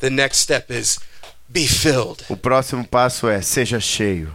The 0.00 0.10
next 0.10 0.40
step 0.40 0.70
is 0.72 0.98
be 1.52 1.66
filled, 1.66 2.24
O 2.28 2.36
próximo 2.36 2.86
passo 2.86 3.28
é 3.28 3.42
seja 3.42 3.80
cheio. 3.80 4.34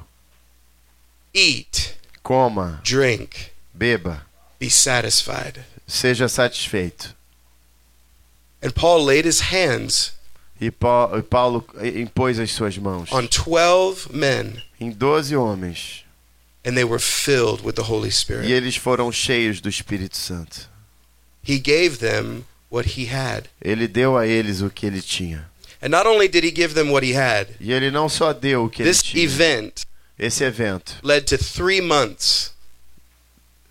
eat, 1.34 1.96
Coma, 2.24 2.82
drink, 2.84 3.52
beba, 3.74 4.26
be 4.60 4.70
satisfied. 4.70 5.64
seja 5.88 6.28
satisfeito. 6.28 7.14
And 8.62 8.72
Paul 8.74 9.04
laid 9.06 9.26
his 9.26 9.42
hands 9.52 10.14
E 10.60 10.72
Pa- 10.72 11.12
e 11.18 11.22
Paulo 11.22 11.66
impôs 11.94 12.40
as 12.40 12.52
suas 12.52 12.78
mãos 12.78 13.12
on 13.12 13.28
12 13.28 14.08
men, 14.14 14.64
em 14.80 14.90
doze 14.90 15.36
homens. 15.36 16.04
and 16.64 16.74
they 16.76 16.84
were 16.86 16.98
filled 17.00 17.62
with 17.64 17.76
the 17.76 17.84
Holy 17.84 18.08
E 18.10 18.12
Spirit. 18.12 18.50
eles 18.50 18.76
foram 18.78 19.12
cheios 19.12 19.60
do 19.62 19.70
Espírito 19.70 20.16
Santo. 20.18 20.68
He 21.44 21.60
gave 21.60 21.98
them 22.00 22.46
what 22.72 22.98
he 22.98 23.06
had. 23.14 23.50
Ele 23.62 23.88
deu 23.88 24.18
a 24.18 24.26
eles 24.26 24.62
o 24.62 24.70
que 24.70 24.86
ele 24.88 25.02
tinha. 25.02 25.48
And 25.82 25.90
not 25.90 26.06
only 26.08 26.28
did 26.28 26.44
he 26.44 26.52
give 26.52 26.74
them 26.74 26.92
what 26.92 27.06
he 27.06 27.14
had, 27.14 27.48
E 27.60 27.72
ele 27.72 27.92
não 27.92 28.08
só 28.10 28.34
deu 28.34 28.66
o 28.66 28.70
que 28.70 28.82
ele 28.82 28.90
this 28.90 29.02
tinha. 29.04 29.24
event 29.24 29.84
Esse 30.18 30.44
evento 30.44 30.94
led 31.04 31.26
to 31.28 31.38
three 31.38 31.82
months. 31.82 32.54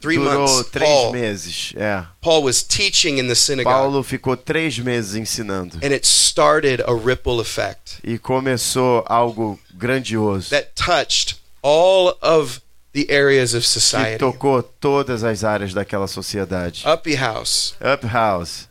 Three 0.01 0.19
durou 0.19 0.41
months. 0.47 0.69
três 0.71 0.87
Paul, 0.91 1.13
meses. 1.13 1.73
É. 1.77 2.05
Paul 2.21 2.43
was 2.43 2.63
teaching 2.63 3.17
in 3.19 3.27
the 3.27 3.35
synagogue, 3.35 3.73
Paulo 3.73 4.03
ficou 4.03 4.37
três 4.37 4.79
meses 4.79 5.15
ensinando. 5.15 5.79
and 5.83 5.95
it 5.95 6.07
started 6.07 6.83
a 6.87 6.93
ripple 6.95 7.41
effect 7.41 8.01
E 8.05 8.19
começou 8.19 9.03
algo 9.09 9.59
grandioso. 9.73 10.51
that 10.51 10.73
touched 10.75 11.37
all 11.63 12.19
of 12.21 12.61
the 12.93 13.07
areas 13.09 13.55
of 13.55 13.63
Que 13.65 13.69
society. 13.81 14.19
tocou 14.19 14.63
todas 14.63 15.25
as 15.25 15.43
áreas 15.43 15.73
daquela 15.73 16.07
sociedade. 16.07 16.85
Uppy 16.87 17.15
House, 17.17 17.73
Up 17.81 18.07
House. 18.07 18.69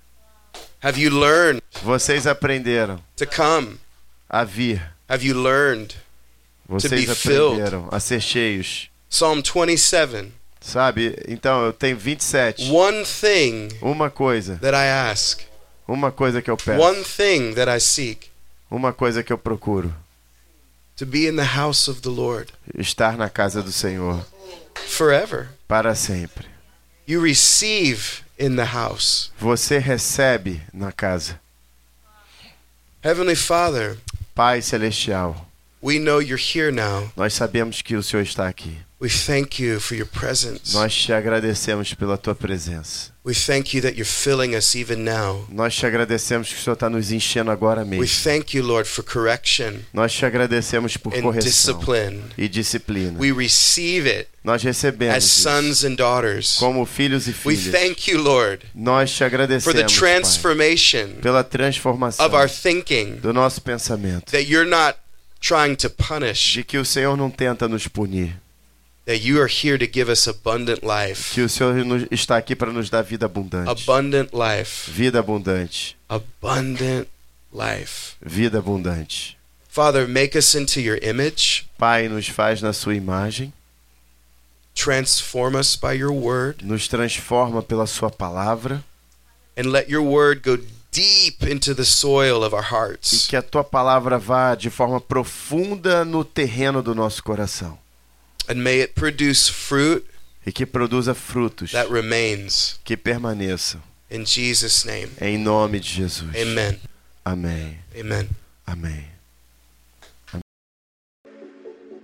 Have 0.83 0.99
you 0.99 1.09
learned 1.09 1.61
Vocês 1.83 2.25
aprenderam 2.27 2.99
to 3.15 3.25
come? 3.25 3.77
a 4.29 4.43
vir. 4.45 4.81
Have 5.09 5.25
you 5.25 5.35
learned? 5.41 5.95
Vocês 6.67 7.09
aprenderam 7.09 7.87
a 7.91 7.99
ser 7.99 8.21
cheios. 8.21 8.89
Psalm 9.09 9.41
27. 9.43 10.31
Sabe? 10.61 11.15
Então 11.27 11.65
eu 11.65 11.73
tenho 11.73 11.97
27. 11.97 12.71
One 12.71 13.03
thing 13.05 13.67
Uma 13.81 14.09
coisa. 14.09 14.55
that 14.61 14.73
I 14.75 14.87
ask, 15.11 15.41
Uma 15.87 16.11
coisa 16.11 16.41
que 16.41 16.49
eu 16.49 16.55
peço. 16.57 16.81
one 16.81 17.03
thing 17.03 17.53
that 17.53 17.69
I 17.69 17.79
seek, 17.79 18.29
Uma 18.71 18.93
coisa 18.93 19.21
que 19.21 19.31
eu 19.33 19.37
procuro. 19.37 19.93
to 20.95 21.05
be 21.05 21.27
in 21.27 21.35
the 21.35 21.43
house 21.57 21.87
of 21.89 22.01
the 22.01 22.09
Lord 22.09 22.51
Estar 22.77 23.17
na 23.17 23.29
casa 23.29 23.61
do 23.61 23.71
Senhor. 23.71 24.25
forever. 24.87 25.49
Para 25.67 25.93
sempre. 25.95 26.47
You 27.05 27.21
receive 27.21 28.22
in 28.43 28.55
the 28.55 28.65
house. 28.65 29.31
Você 29.39 29.77
recebe 29.77 30.61
na 30.73 30.91
casa. 30.91 31.39
Heavenly 33.01 33.35
Father, 33.35 33.97
Pai 34.35 34.61
Celestial. 34.61 35.47
we 35.81 35.99
know 35.99 36.19
you're 36.19 36.37
here 36.37 36.71
now. 36.71 37.11
Nós 37.15 37.33
sabemos 37.33 37.81
que 37.81 37.95
o 37.95 38.03
Senhor 38.03 38.23
está 38.23 38.47
aqui. 38.47 38.77
We 39.03 39.09
thank 39.09 39.61
you 39.61 39.81
for 39.81 39.97
your 39.97 40.07
presence. 40.07 40.73
Nós 40.73 40.95
te 40.95 41.11
agradecemos 41.11 41.93
pela 41.93 42.17
tua 42.17 42.33
presença. 42.33 43.11
We 43.25 43.33
thank 43.33 43.75
you 43.75 43.81
that 43.81 43.97
you're 43.97 44.05
filling 44.05 44.55
us 44.55 44.75
even 44.75 45.03
now. 45.03 45.45
Nós 45.49 45.75
te 45.75 45.85
agradecemos 45.85 46.47
que 46.47 46.55
o 46.55 46.63
Senhor 46.63 46.73
está 46.75 46.89
nos 46.89 47.11
enchendo 47.11 47.51
agora 47.51 47.81
We 47.81 47.97
mesmo. 47.97 48.23
thank 48.23 48.55
you, 48.55 48.63
Lord, 48.65 48.87
for 48.87 49.03
correction 49.03 49.73
Nós 49.93 50.13
te 50.13 50.25
agradecemos 50.25 50.95
por 50.95 51.13
and 51.13 51.21
correção 51.21 51.77
discipline. 51.77 52.21
e 52.37 52.47
disciplina. 52.47 53.19
We 53.19 53.33
receive 53.33 54.07
it 54.09 54.29
Nós 54.41 54.63
recebemos 54.63 55.17
as 55.17 55.25
sons 55.25 55.83
and 55.83 55.95
daughters. 55.95 56.55
como 56.57 56.85
filhos 56.85 57.27
e 57.27 57.31
We 57.45 57.57
filhas. 57.57 57.73
thank 57.81 58.09
you, 58.09 58.21
Lord, 58.21 58.65
Nós 58.73 59.09
te 59.11 59.17
for 59.17 59.29
the 59.29 59.35
agradecemos 59.35 59.81
Pai, 59.81 59.89
transformation 59.89 61.09
pela 61.21 61.43
transformação 61.43 62.25
of 62.25 62.33
our 62.33 62.47
thinking, 62.49 63.15
do 63.17 63.33
nosso 63.33 63.61
pensamento. 63.61 64.31
that 64.31 64.49
you're 64.49 64.69
not 64.69 64.97
trying 65.41 65.75
to 65.75 65.89
punish, 65.89 66.53
De 66.53 66.63
que 66.63 66.77
o 66.77 66.85
Senhor 66.85 67.17
não 67.17 67.29
tenta 67.29 67.67
nos 67.67 67.85
punir. 67.89 68.41
That 69.05 69.21
you 69.21 69.41
are 69.41 69.47
here 69.47 69.77
to 69.77 69.85
give 69.87 70.09
us 70.09 70.27
abundant 70.27 70.83
life. 70.83 71.33
Que 71.33 71.41
o 71.43 71.49
Senhor 71.49 71.75
está 72.11 72.37
aqui 72.37 72.55
para 72.55 72.71
nos 72.71 72.89
dar 72.89 73.01
vida 73.03 73.25
abundante. 73.25 73.69
Abundant 73.69 74.33
life. 74.33 74.89
Vida 74.89 75.19
abundante. 75.19 75.95
Abundant 76.09 77.07
life. 77.51 78.15
Vida 78.21 78.59
abundante. 78.59 79.37
Father, 79.67 80.07
make 80.07 80.35
us 80.37 80.53
into 80.55 80.79
your 80.79 80.97
image. 81.01 81.67
Pai, 81.77 82.07
nos 82.07 82.27
faz 82.27 82.61
na 82.61 82.71
sua 82.73 82.95
imagem. 82.95 83.51
Transform 84.75 85.55
us 85.55 85.75
by 85.75 85.93
your 85.93 86.11
word. 86.11 86.63
Nos 86.63 86.87
transforma 86.87 87.61
pela 87.61 87.85
sua 87.85 88.09
palavra. 88.09 88.83
And 89.55 89.67
let 89.71 89.89
your 89.89 90.01
word 90.01 90.41
go 90.41 90.57
deep 90.91 91.43
into 91.43 91.73
the 91.75 91.85
soil 91.85 92.43
of 92.43 92.53
our 92.53 92.63
E 92.63 92.69
hearts. 92.69 93.27
que 93.27 93.35
a 93.35 93.41
tua 93.41 93.63
palavra 93.63 94.17
vá 94.17 94.55
de 94.55 94.69
forma 94.69 94.99
profunda 94.99 96.03
no 96.05 96.23
terreno 96.23 96.81
do 96.81 96.95
nosso 96.95 97.23
coração. 97.23 97.77
And 98.47 98.63
may 98.63 98.81
it 98.81 98.93
produce 98.95 99.49
fruit 99.49 100.05
E 100.45 100.51
que 100.51 100.65
produza 100.65 101.13
frutos 101.15 101.71
that 101.71 101.89
remains. 101.89 102.79
que 102.83 102.97
permaneçam. 102.97 103.81
In 104.11 104.25
Jesus' 104.25 104.85
name. 104.85 105.09
Em 105.21 105.37
nome 105.37 105.79
de 105.79 105.87
Jesus. 105.89 106.35
Amen. 106.35 106.79
Amém. 107.25 107.77
Amen. 107.97 108.29
Amém. 108.67 109.12